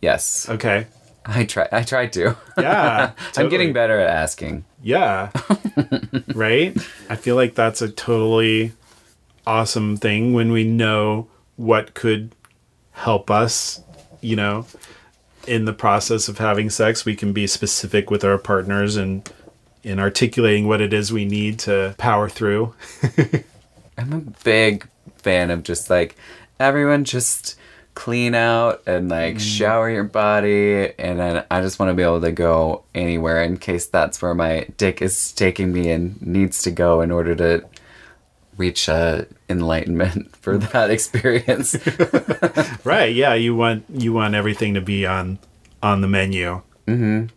Yes. 0.00 0.48
okay 0.48 0.86
I 1.24 1.44
try 1.44 1.68
I 1.72 1.82
tried 1.82 2.12
to. 2.14 2.36
Yeah. 2.58 3.12
I'm 3.36 3.48
getting 3.48 3.72
better 3.72 3.98
at 3.98 4.10
asking. 4.10 4.64
Yeah. 4.82 5.30
right? 6.34 6.76
I 7.08 7.16
feel 7.16 7.36
like 7.36 7.54
that's 7.54 7.82
a 7.82 7.88
totally 7.88 8.72
awesome 9.46 9.96
thing 9.96 10.32
when 10.32 10.52
we 10.52 10.64
know 10.64 11.28
what 11.56 11.94
could 11.94 12.34
help 12.92 13.30
us, 13.30 13.82
you 14.20 14.36
know, 14.36 14.66
in 15.46 15.64
the 15.64 15.72
process 15.72 16.28
of 16.28 16.38
having 16.38 16.70
sex. 16.70 17.04
We 17.04 17.16
can 17.16 17.32
be 17.32 17.46
specific 17.46 18.10
with 18.10 18.24
our 18.24 18.38
partners 18.38 18.96
and 18.96 19.30
in 19.82 20.00
articulating 20.00 20.66
what 20.66 20.80
it 20.80 20.92
is 20.92 21.12
we 21.12 21.24
need 21.24 21.58
to 21.60 21.94
power 21.98 22.28
through. 22.28 22.74
I'm 23.98 24.12
a 24.12 24.20
big 24.42 24.88
fan 25.16 25.50
of 25.50 25.62
just 25.62 25.90
like 25.90 26.16
everyone 26.58 27.04
just 27.04 27.56
clean 27.94 28.34
out 28.34 28.82
and 28.86 29.08
like 29.08 29.38
shower 29.38 29.88
your 29.88 30.04
body 30.04 30.92
and 30.98 31.18
then 31.18 31.44
I 31.50 31.60
just 31.60 31.78
want 31.78 31.90
to 31.90 31.94
be 31.94 32.02
able 32.02 32.20
to 32.22 32.32
go 32.32 32.82
anywhere 32.94 33.42
in 33.42 33.56
case 33.56 33.86
that's 33.86 34.20
where 34.20 34.34
my 34.34 34.66
dick 34.76 35.00
is 35.00 35.32
taking 35.32 35.72
me 35.72 35.90
and 35.90 36.20
needs 36.20 36.62
to 36.62 36.70
go 36.72 37.00
in 37.00 37.12
order 37.12 37.36
to 37.36 37.64
reach 38.56 38.88
uh, 38.88 39.24
enlightenment 39.48 40.34
for 40.42 40.58
that 40.58 40.90
experience. 40.90 41.76
Right. 42.84 43.14
Yeah, 43.14 43.32
you 43.34 43.56
want 43.56 43.84
you 43.88 44.12
want 44.12 44.34
everything 44.34 44.74
to 44.74 44.80
be 44.82 45.06
on 45.06 45.38
on 45.82 46.02
the 46.02 46.08
menu. 46.08 46.60
Mm-hmm. 46.86 47.33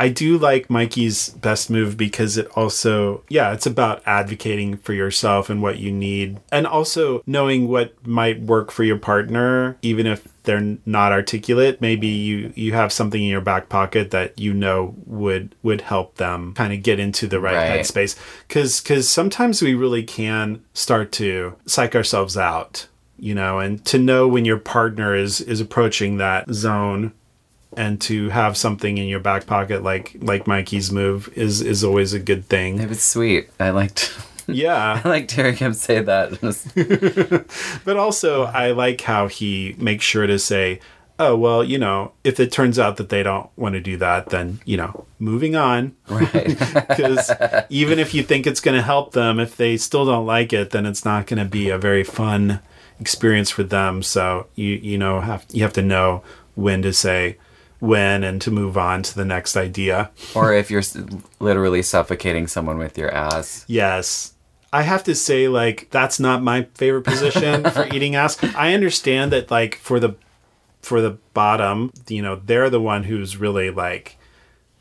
I 0.00 0.08
do 0.08 0.38
like 0.38 0.70
Mikey's 0.70 1.28
best 1.28 1.68
move 1.68 1.98
because 1.98 2.38
it 2.38 2.48
also, 2.56 3.22
yeah, 3.28 3.52
it's 3.52 3.66
about 3.66 4.02
advocating 4.06 4.78
for 4.78 4.94
yourself 4.94 5.50
and 5.50 5.60
what 5.60 5.78
you 5.78 5.92
need, 5.92 6.40
and 6.50 6.66
also 6.66 7.22
knowing 7.26 7.68
what 7.68 7.94
might 8.06 8.40
work 8.40 8.70
for 8.70 8.82
your 8.82 8.96
partner, 8.96 9.76
even 9.82 10.06
if 10.06 10.26
they're 10.44 10.78
not 10.86 11.12
articulate. 11.12 11.82
Maybe 11.82 12.06
you 12.06 12.50
you 12.56 12.72
have 12.72 12.94
something 12.94 13.22
in 13.22 13.28
your 13.28 13.42
back 13.42 13.68
pocket 13.68 14.10
that 14.12 14.38
you 14.38 14.54
know 14.54 14.94
would 15.04 15.54
would 15.62 15.82
help 15.82 16.16
them 16.16 16.54
kind 16.54 16.72
of 16.72 16.82
get 16.82 16.98
into 16.98 17.26
the 17.26 17.38
right, 17.38 17.54
Right. 17.56 17.80
headspace. 17.80 18.18
Because 18.48 18.80
because 18.80 19.06
sometimes 19.06 19.60
we 19.60 19.74
really 19.74 20.02
can 20.02 20.64
start 20.72 21.12
to 21.12 21.56
psych 21.66 21.94
ourselves 21.94 22.38
out 22.38 22.86
you 23.22 23.34
know 23.34 23.58
and 23.58 23.84
to 23.84 23.98
know 23.98 24.26
when 24.26 24.46
your 24.46 24.56
partner 24.56 25.14
is 25.14 25.42
is 25.42 25.60
approaching 25.60 26.16
that 26.16 26.50
zone 26.50 27.12
and 27.76 28.00
to 28.02 28.28
have 28.30 28.56
something 28.56 28.98
in 28.98 29.06
your 29.06 29.20
back 29.20 29.46
pocket 29.46 29.82
like 29.82 30.16
like 30.20 30.46
Mikey's 30.46 30.90
move 30.90 31.28
is 31.36 31.60
is 31.60 31.84
always 31.84 32.12
a 32.12 32.18
good 32.18 32.46
thing. 32.48 32.80
it 32.80 32.88
was 32.88 33.02
sweet. 33.02 33.50
I 33.60 33.70
liked 33.70 34.12
Yeah. 34.46 35.00
I 35.04 35.08
liked 35.08 35.30
hearing 35.30 35.54
him 35.56 35.74
say 35.74 36.00
that. 36.02 36.32
But 37.84 37.96
also 37.96 38.44
I 38.44 38.72
like 38.72 39.00
how 39.02 39.28
he 39.28 39.76
makes 39.78 40.04
sure 40.04 40.26
to 40.26 40.38
say, 40.40 40.80
"Oh, 41.20 41.36
well, 41.36 41.62
you 41.62 41.78
know, 41.78 42.12
if 42.24 42.40
it 42.40 42.50
turns 42.50 42.76
out 42.78 42.96
that 42.96 43.10
they 43.10 43.22
don't 43.22 43.48
want 43.56 43.74
to 43.74 43.80
do 43.80 43.96
that, 43.98 44.30
then, 44.30 44.60
you 44.64 44.76
know, 44.76 45.06
moving 45.20 45.54
on." 45.54 45.94
right. 46.08 46.58
Because 46.88 47.30
even 47.68 47.98
if 48.00 48.12
you 48.12 48.24
think 48.24 48.46
it's 48.46 48.60
going 48.60 48.76
to 48.76 48.82
help 48.82 49.12
them, 49.12 49.38
if 49.38 49.56
they 49.56 49.76
still 49.76 50.04
don't 50.04 50.26
like 50.26 50.52
it, 50.52 50.70
then 50.70 50.84
it's 50.86 51.04
not 51.04 51.26
going 51.28 51.38
to 51.38 51.48
be 51.48 51.70
a 51.70 51.78
very 51.78 52.02
fun 52.02 52.58
experience 52.98 53.50
for 53.50 53.62
them. 53.62 54.02
So 54.02 54.48
you 54.56 54.74
you 54.74 54.98
know 54.98 55.20
have 55.20 55.46
you 55.52 55.62
have 55.62 55.72
to 55.74 55.82
know 55.82 56.22
when 56.56 56.82
to 56.82 56.92
say 56.92 57.36
when 57.80 58.22
and 58.22 58.40
to 58.42 58.50
move 58.50 58.78
on 58.78 59.02
to 59.02 59.14
the 59.14 59.24
next 59.24 59.56
idea. 59.56 60.10
or 60.34 60.52
if 60.54 60.70
you're 60.70 60.82
literally 61.40 61.82
suffocating 61.82 62.46
someone 62.46 62.78
with 62.78 62.96
your 62.96 63.10
ass. 63.12 63.64
Yes, 63.66 64.34
I 64.72 64.82
have 64.82 65.02
to 65.04 65.14
say, 65.16 65.48
like, 65.48 65.88
that's 65.90 66.20
not 66.20 66.42
my 66.42 66.68
favorite 66.74 67.02
position 67.04 67.68
for 67.70 67.86
eating 67.92 68.14
ass. 68.14 68.36
I 68.54 68.72
understand 68.74 69.32
that, 69.32 69.50
like, 69.50 69.74
for 69.76 69.98
the 69.98 70.14
for 70.82 71.00
the 71.02 71.18
bottom, 71.34 71.92
you 72.08 72.22
know, 72.22 72.40
they're 72.44 72.70
the 72.70 72.80
one 72.80 73.04
who's 73.04 73.36
really 73.36 73.70
like 73.70 74.16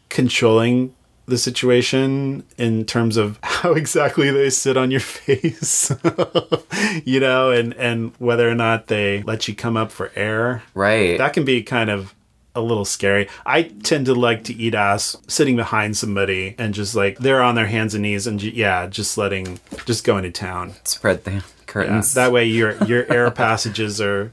controlling 0.10 0.94
the 1.26 1.38
situation 1.38 2.44
in 2.58 2.86
terms 2.86 3.16
of 3.18 3.38
how 3.44 3.74
exactly 3.74 4.32
they 4.32 4.50
sit 4.50 4.76
on 4.78 4.90
your 4.92 5.00
face 5.02 5.92
you 7.06 7.20
know 7.20 7.52
and 7.52 7.74
and 7.76 8.12
whether 8.18 8.50
or 8.50 8.56
not 8.56 8.88
they 8.88 9.22
let 9.24 9.48
you 9.48 9.54
come 9.54 9.78
up 9.78 9.92
for 9.92 10.12
air 10.16 10.64
Right. 10.74 11.20
that 11.20 11.34
can 11.34 11.46
be 11.46 11.62
kind 11.62 11.92
of 11.92 12.16
a 12.60 12.62
little 12.62 12.86
scary 12.86 13.28
i 13.46 13.64
tend 13.64 14.06
to 14.06 14.14
like 14.14 14.44
to 14.44 14.54
eat 14.54 14.76
ass 14.76 15.16
sitting 15.28 15.56
behind 15.56 15.98
somebody 15.98 16.56
and 16.58 16.74
just 16.74 16.96
like 16.96 17.18
they're 17.20 17.42
on 17.42 17.56
their 17.56 17.68
hands 17.68 17.94
and 17.96 18.04
knees 18.04 18.28
and 18.28 18.42
yeah 18.44 18.86
just 18.88 19.18
letting 19.18 19.60
just 19.86 20.04
going 20.04 20.24
to 20.24 20.32
town 20.32 20.74
Spread 20.84 21.24
the 21.24 21.32
yeah, 21.32 21.42
curtains. 21.66 22.14
that 22.14 22.32
way 22.32 22.46
your 22.46 22.76
your 22.84 23.12
air 23.12 23.32
passages 23.46 24.00
are 24.00 24.32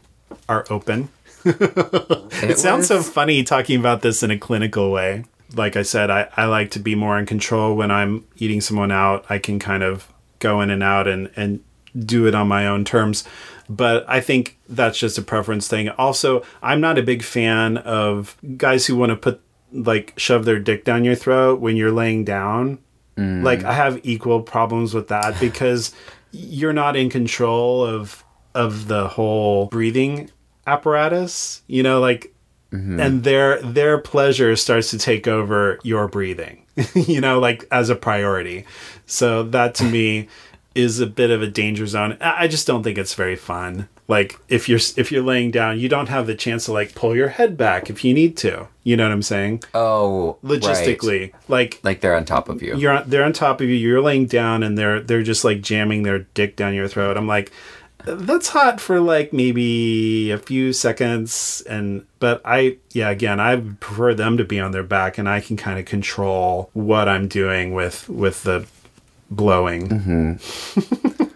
are 0.49 0.65
open 0.71 1.09
it 1.47 2.51
it 2.51 2.59
sounds 2.59 2.87
so 2.87 3.03
funny 3.03 3.43
talking 3.43 3.79
about 3.79 4.03
this 4.03 4.23
in 4.23 4.31
a 4.31 4.39
clinical 4.39 4.91
way. 4.91 5.25
Like 5.55 5.77
I 5.77 5.83
said, 5.83 6.11
I, 6.11 6.29
I 6.37 6.47
like 6.47 6.73
to 6.73 6.81
be 6.81 6.95
more 6.95 7.19
in 7.19 7.27
control 7.27 7.77
when 7.77 7.91
I'm 7.91 8.25
eating 8.37 8.61
someone 8.61 8.91
out. 8.91 9.25
I 9.29 9.39
can 9.39 9.59
kind 9.59 9.83
of 9.83 10.13
go 10.39 10.61
in 10.61 10.71
and 10.71 10.83
out 10.83 11.07
and, 11.07 11.31
and 11.37 11.63
do 11.99 12.27
it 12.27 12.35
on 12.35 12.49
my 12.49 12.67
own 12.67 12.85
terms. 12.85 13.25
But 13.69 14.05
I 14.09 14.21
think 14.21 14.59
that's 14.69 14.99
just 14.99 15.19
a 15.19 15.23
preference 15.23 15.69
thing. 15.69 15.89
Also, 15.91 16.43
I'm 16.63 16.81
not 16.81 16.99
a 16.99 17.03
big 17.03 17.23
fan 17.23 17.79
of 17.79 18.37
guys 18.57 18.87
who 18.87 18.97
want 18.97 19.11
to 19.11 19.17
put, 19.17 19.41
like, 19.73 20.15
shove 20.17 20.45
their 20.45 20.61
dick 20.61 20.85
down 20.85 21.05
your 21.05 21.15
throat 21.15 21.61
when 21.61 21.77
you're 21.77 21.93
laying 21.93 22.25
down. 22.25 22.79
Mm. 23.17 23.43
Like, 23.43 23.65
I 23.65 23.73
have 23.73 24.01
equal 24.05 24.43
problems 24.43 24.95
with 24.95 25.09
that 25.09 25.39
because 25.41 25.93
you're 26.33 26.73
not 26.73 26.97
in 26.97 27.11
control 27.11 27.85
of 27.85 28.23
of 28.55 28.89
the 28.89 29.07
whole 29.09 29.67
breathing 29.67 30.31
apparatus. 30.67 31.63
You 31.67 31.83
know, 31.83 32.01
like 32.01 32.33
mm-hmm. 32.73 33.01
and 33.01 33.25
their 33.25 33.61
their 33.63 33.99
pleasure 33.99 34.57
starts 34.57 34.91
to 34.91 34.99
take 34.99 35.27
over 35.27 35.79
your 35.83 36.09
breathing 36.09 36.65
you 36.95 37.21
know 37.21 37.39
like 37.39 37.67
as 37.71 37.91
a 37.91 37.97
priority 37.97 38.65
so 39.07 39.43
that 39.43 39.75
to 39.75 39.85
me 39.85 40.29
is 40.77 41.01
a 41.01 41.07
bit 41.07 41.31
of 41.31 41.43
a 41.43 41.47
danger 41.47 41.87
zone. 41.87 42.17
I 42.21 42.49
just 42.49 42.67
don't 42.67 42.83
think 42.83 42.99
it's 42.99 43.15
very 43.15 43.37
fun. 43.37 43.89
Like 44.09 44.39
if 44.49 44.69
you're 44.69 44.79
if 44.97 45.11
you're 45.11 45.23
laying 45.23 45.51
down 45.51 45.81
you 45.81 45.89
don't 45.89 46.09
have 46.09 46.29
the 46.29 46.35
chance 46.35 46.67
to 46.67 46.73
like 46.73 46.95
pull 46.95 47.17
your 47.17 47.29
head 47.29 47.57
back 47.57 47.91
if 47.91 48.05
you 48.05 48.15
need 48.15 48.37
to. 48.39 48.69
You 48.85 48.97
know 48.97 49.03
what 49.05 49.11
i'm 49.13 49.23
saying? 49.23 49.65
Oh, 49.75 50.39
right. 50.43 50.61
logistically 50.61 51.33
like 51.49 51.81
Like 51.83 52.01
they're 52.01 52.15
on 52.15 52.25
top 52.25 52.49
of 52.49 52.63
you. 52.63 52.77
you're 52.77 52.93
on, 52.93 53.11
they're 53.11 53.25
on 53.25 53.33
top 53.33 53.61
of 53.61 53.69
you. 53.69 53.75
You're 53.75 54.01
laying 54.01 54.27
down 54.27 54.63
and 54.63 54.79
they're 54.79 55.01
they're 55.01 55.25
just 55.25 55.45
like 55.45 55.61
jamming 55.61 56.05
their 56.05 56.21
dick 56.21 56.55
down 56.55 56.73
your 56.75 56.87
throat. 56.87 57.17
I'm 57.17 57.27
like 57.27 57.51
that's 58.07 58.49
hot 58.49 58.81
for 58.81 59.01
like 59.01 59.33
maybe 59.33 60.31
a 60.31 60.39
few 60.39 60.73
seconds 60.73 61.63
and 61.69 62.07
but 62.21 62.41
i 62.45 62.77
yeah 62.93 63.11
again 63.11 63.41
i 63.41 63.57
prefer 63.57 64.15
them 64.15 64.37
to 64.37 64.45
be 64.45 64.61
on 64.61 64.71
their 64.71 64.85
back 64.85 65.19
and 65.19 65.29
i 65.29 65.41
can 65.41 65.57
kind 65.57 65.79
of 65.79 65.85
control 65.87 66.71
what 66.73 67.09
i'm 67.09 67.27
doing 67.27 67.75
with 67.75 68.09
with 68.09 68.45
the 68.45 68.65
blowing 69.31 70.39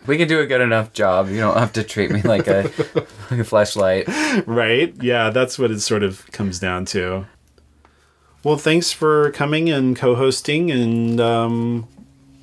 we 0.07 0.17
can 0.17 0.27
do 0.29 0.41
a 0.41 0.47
good 0.47 0.61
enough 0.61 0.93
job. 0.93 1.29
You 1.29 1.39
don't 1.39 1.57
have 1.57 1.73
to 1.75 1.83
treat 1.85 2.11
me 2.11 2.23
like 2.23 2.47
a 2.49 2.63
like 3.31 3.41
a 3.41 3.45
flashlight. 3.45 4.07
right 4.47 4.95
yeah 5.03 5.31
that's 5.31 5.59
what 5.59 5.71
it 5.71 5.81
sort 5.81 6.03
of 6.03 6.27
comes 6.33 6.59
down 6.59 6.85
to 6.87 7.27
well 8.45 8.57
thanks 8.57 8.91
for 8.93 9.31
coming 9.33 9.69
and 9.71 9.97
co-hosting 9.97 10.71
and 10.71 11.21
um 11.21 11.87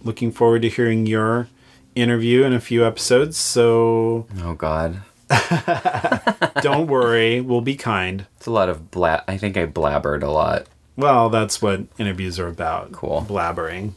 looking 0.04 0.32
forward 0.32 0.62
to 0.62 0.70
hearing 0.70 1.06
your 1.06 1.48
interview 1.96 2.44
in 2.44 2.54
a 2.54 2.60
few 2.62 2.86
episodes 2.86 3.38
so 3.38 4.28
Oh 4.40 4.54
God, 4.54 5.02
don't 6.62 6.88
worry 6.88 7.42
we'll 7.42 7.62
be 7.62 7.76
kind 7.76 8.26
it's 8.38 8.46
a 8.48 8.52
lot 8.52 8.70
of 8.70 8.92
blab. 8.92 9.24
I 9.28 9.38
think 9.38 9.58
I 9.58 9.66
blabbered 9.66 10.24
a 10.24 10.30
lot. 10.30 10.68
Well 10.98 11.30
that's 11.30 11.62
what 11.62 11.82
interviews 11.98 12.40
are 12.40 12.48
about. 12.48 12.92
Cool. 12.92 13.26
blabbering. 13.28 13.94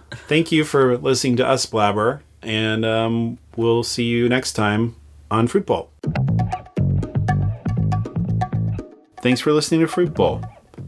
Thank 0.28 0.50
you 0.50 0.64
for 0.64 0.96
listening 0.96 1.36
to 1.36 1.46
us 1.46 1.66
blabber 1.66 2.22
and 2.42 2.84
um, 2.84 3.38
we'll 3.56 3.82
see 3.82 4.04
you 4.04 4.28
next 4.28 4.52
time 4.52 4.96
on 5.30 5.48
fruit 5.48 5.66
bowl 5.66 5.90
thanks 9.20 9.40
for 9.40 9.52
listening 9.52 9.80
to 9.80 9.88
fruit 9.88 10.14
bowl 10.14 10.40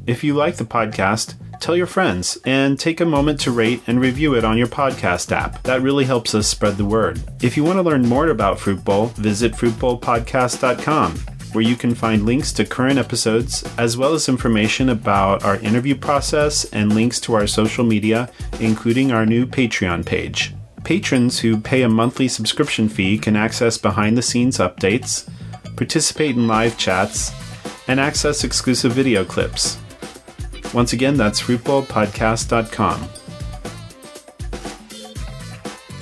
if 0.07 0.23
you 0.23 0.33
like 0.35 0.57
the 0.57 0.65
podcast 0.65 1.35
tell 1.61 1.77
your 1.77 1.87
friends 1.87 2.39
and 2.45 2.79
take 2.79 3.01
a 3.01 3.05
moment 3.05 3.41
to 3.41 3.51
rate 3.51 3.83
and 3.87 4.01
review 4.01 4.35
it 4.35 4.45
on 4.45 4.57
your 4.57 4.69
podcast 4.69 5.33
app. 5.33 5.61
That 5.65 5.83
really 5.83 6.05
helps 6.05 6.35
us 6.35 6.47
spread 6.47 6.77
the 6.77 6.85
word. 6.85 7.21
If 7.43 7.57
you 7.57 7.65
want 7.65 7.79
to 7.79 7.83
learn 7.83 8.03
more 8.03 8.29
about 8.29 8.61
fruit 8.61 8.85
bowl 8.85 9.07
visit 9.07 9.53
fruitbowlpodcast.com 9.53 11.38
where 11.59 11.67
you 11.67 11.75
can 11.75 11.93
find 11.93 12.25
links 12.25 12.53
to 12.53 12.65
current 12.65 13.01
episodes, 13.01 13.65
as 13.77 13.97
well 13.97 14.15
as 14.15 14.29
information 14.29 14.89
about 14.89 15.43
our 15.43 15.57
interview 15.57 15.97
process 15.97 16.65
and 16.67 16.95
links 16.95 17.19
to 17.19 17.35
our 17.35 17.49
social 17.49 17.85
media, 17.85 18.31
including 18.61 19.11
our 19.11 19.27
new 19.27 19.45
Patreon 19.45 20.07
page. 20.07 20.55
Patrons 20.85 21.41
who 21.41 21.59
pay 21.59 21.83
a 21.83 21.89
monthly 21.89 22.29
subscription 22.29 22.89
fee 22.89 23.19
can 23.19 23.35
access 23.35 23.77
behind 23.77 24.17
the 24.17 24.23
scenes 24.23 24.59
updates, 24.59 25.29
participate 25.75 26.37
in 26.37 26.47
live 26.47 26.79
chats, 26.79 27.33
and 27.89 27.99
access 27.99 28.45
exclusive 28.45 28.93
video 28.93 29.25
clips. 29.25 29.79
Once 30.73 30.93
again, 30.93 31.17
that's 31.17 31.43
fruitbowlpodcast.com. 31.43 33.09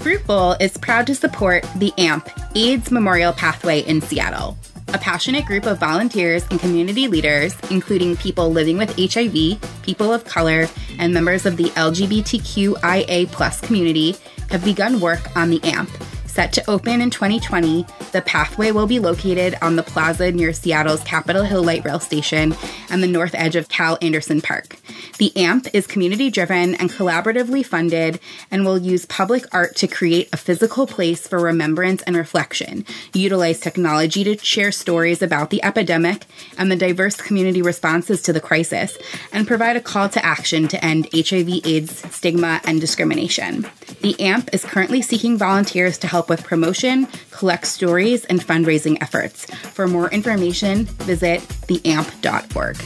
Fruit 0.01 0.27
Bowl 0.27 0.53
is 0.61 0.77
proud 0.77 1.07
to 1.07 1.15
support 1.15 1.67
the 1.77 1.95
AMP 1.97 2.29
AIDS 2.55 2.91
Memorial 2.91 3.33
Pathway 3.33 3.81
in 3.81 4.03
Seattle, 4.03 4.59
a 4.97 4.99
passionate 4.99 5.45
group 5.45 5.67
of 5.67 5.79
volunteers 5.79 6.47
and 6.51 6.59
community 6.59 7.07
leaders, 7.07 7.55
including 7.71 8.17
people 8.17 8.51
living 8.51 8.79
with 8.79 8.97
HIV, 8.97 9.61
people 9.83 10.11
of 10.11 10.25
color, 10.25 10.67
and 10.99 11.13
members 11.13 11.45
of 11.45 11.59
the 11.59 11.65
LGBTQIA 11.65 13.31
community, 13.63 14.17
have 14.49 14.65
begun 14.65 14.99
work 14.99 15.37
on 15.37 15.51
the 15.51 15.63
AMP. 15.65 15.91
Set 16.37 16.53
to 16.53 16.71
open 16.71 17.01
in 17.01 17.09
2020, 17.09 17.87
the 18.13 18.21
pathway 18.21 18.71
will 18.71 18.87
be 18.87 18.99
located 18.99 19.57
on 19.63 19.77
the 19.77 19.83
plaza 19.83 20.31
near 20.31 20.53
Seattle's 20.53 21.03
Capitol 21.03 21.45
Hill 21.45 21.65
Light 21.65 21.83
Rail 21.83 21.99
Station 21.99 22.55
and 22.91 23.03
the 23.03 23.07
north 23.07 23.35
edge 23.35 23.57
of 23.57 23.71
Cal 23.71 23.97
Anderson 24.03 24.43
Park. 24.43 24.77
The 25.17 25.35
AMP 25.35 25.69
is 25.73 25.87
community 25.87 26.29
driven 26.29 26.75
and 26.75 26.91
collaboratively 26.91 27.65
funded 27.65 28.21
and 28.51 28.67
will 28.67 28.77
use 28.77 29.07
public 29.07 29.45
art 29.55 29.77
to 29.77 29.87
create 29.87 30.29
a 30.31 30.37
physical 30.37 30.87
place 30.87 31.27
for 31.27 31.39
remembrance 31.39 32.03
and 32.03 32.15
reflection, 32.15 32.85
utilize 33.15 33.59
technology 33.59 34.23
to 34.25 34.37
share 34.45 34.73
stories 34.73 35.23
about 35.23 35.49
the 35.49 35.65
epidemic 35.65 36.27
and 36.59 36.71
the 36.71 36.77
diverse 36.77 37.17
community 37.17 37.63
responses 37.63 38.21
to 38.21 38.35
the 38.35 38.43
crisis, 38.43 38.99
and 39.33 39.47
provide 39.47 39.77
a 39.77 39.81
call 39.81 40.11
to 40.11 40.23
action 40.23 40.69
to 40.69 40.85
end 40.85 41.09
HIV 41.15 41.65
AIDS 41.65 42.15
stigma 42.15 42.61
and 42.65 42.79
discrimination. 42.79 43.67
The 44.03 44.21
AMP 44.21 44.51
is 44.53 44.67
currently 44.67 45.01
seeking 45.01 45.39
volunteers 45.39 45.97
to 45.99 46.07
help 46.27 46.39
with 46.39 46.47
promotion, 46.47 47.07
collect 47.31 47.67
stories, 47.67 48.25
and 48.27 48.41
fundraising 48.41 48.99
efforts. 49.01 49.47
For 49.75 49.87
more 49.87 50.11
information, 50.11 50.85
visit 50.85 51.41
theamp.org. 51.69 52.77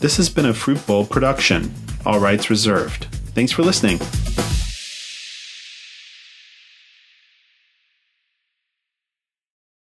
This 0.00 0.16
has 0.18 0.28
been 0.28 0.46
a 0.46 0.54
Fruit 0.54 0.84
Bowl 0.86 1.06
production. 1.06 1.72
All 2.04 2.20
rights 2.20 2.50
reserved. 2.50 3.06
Thanks 3.34 3.52
for 3.52 3.62
listening. 3.62 3.98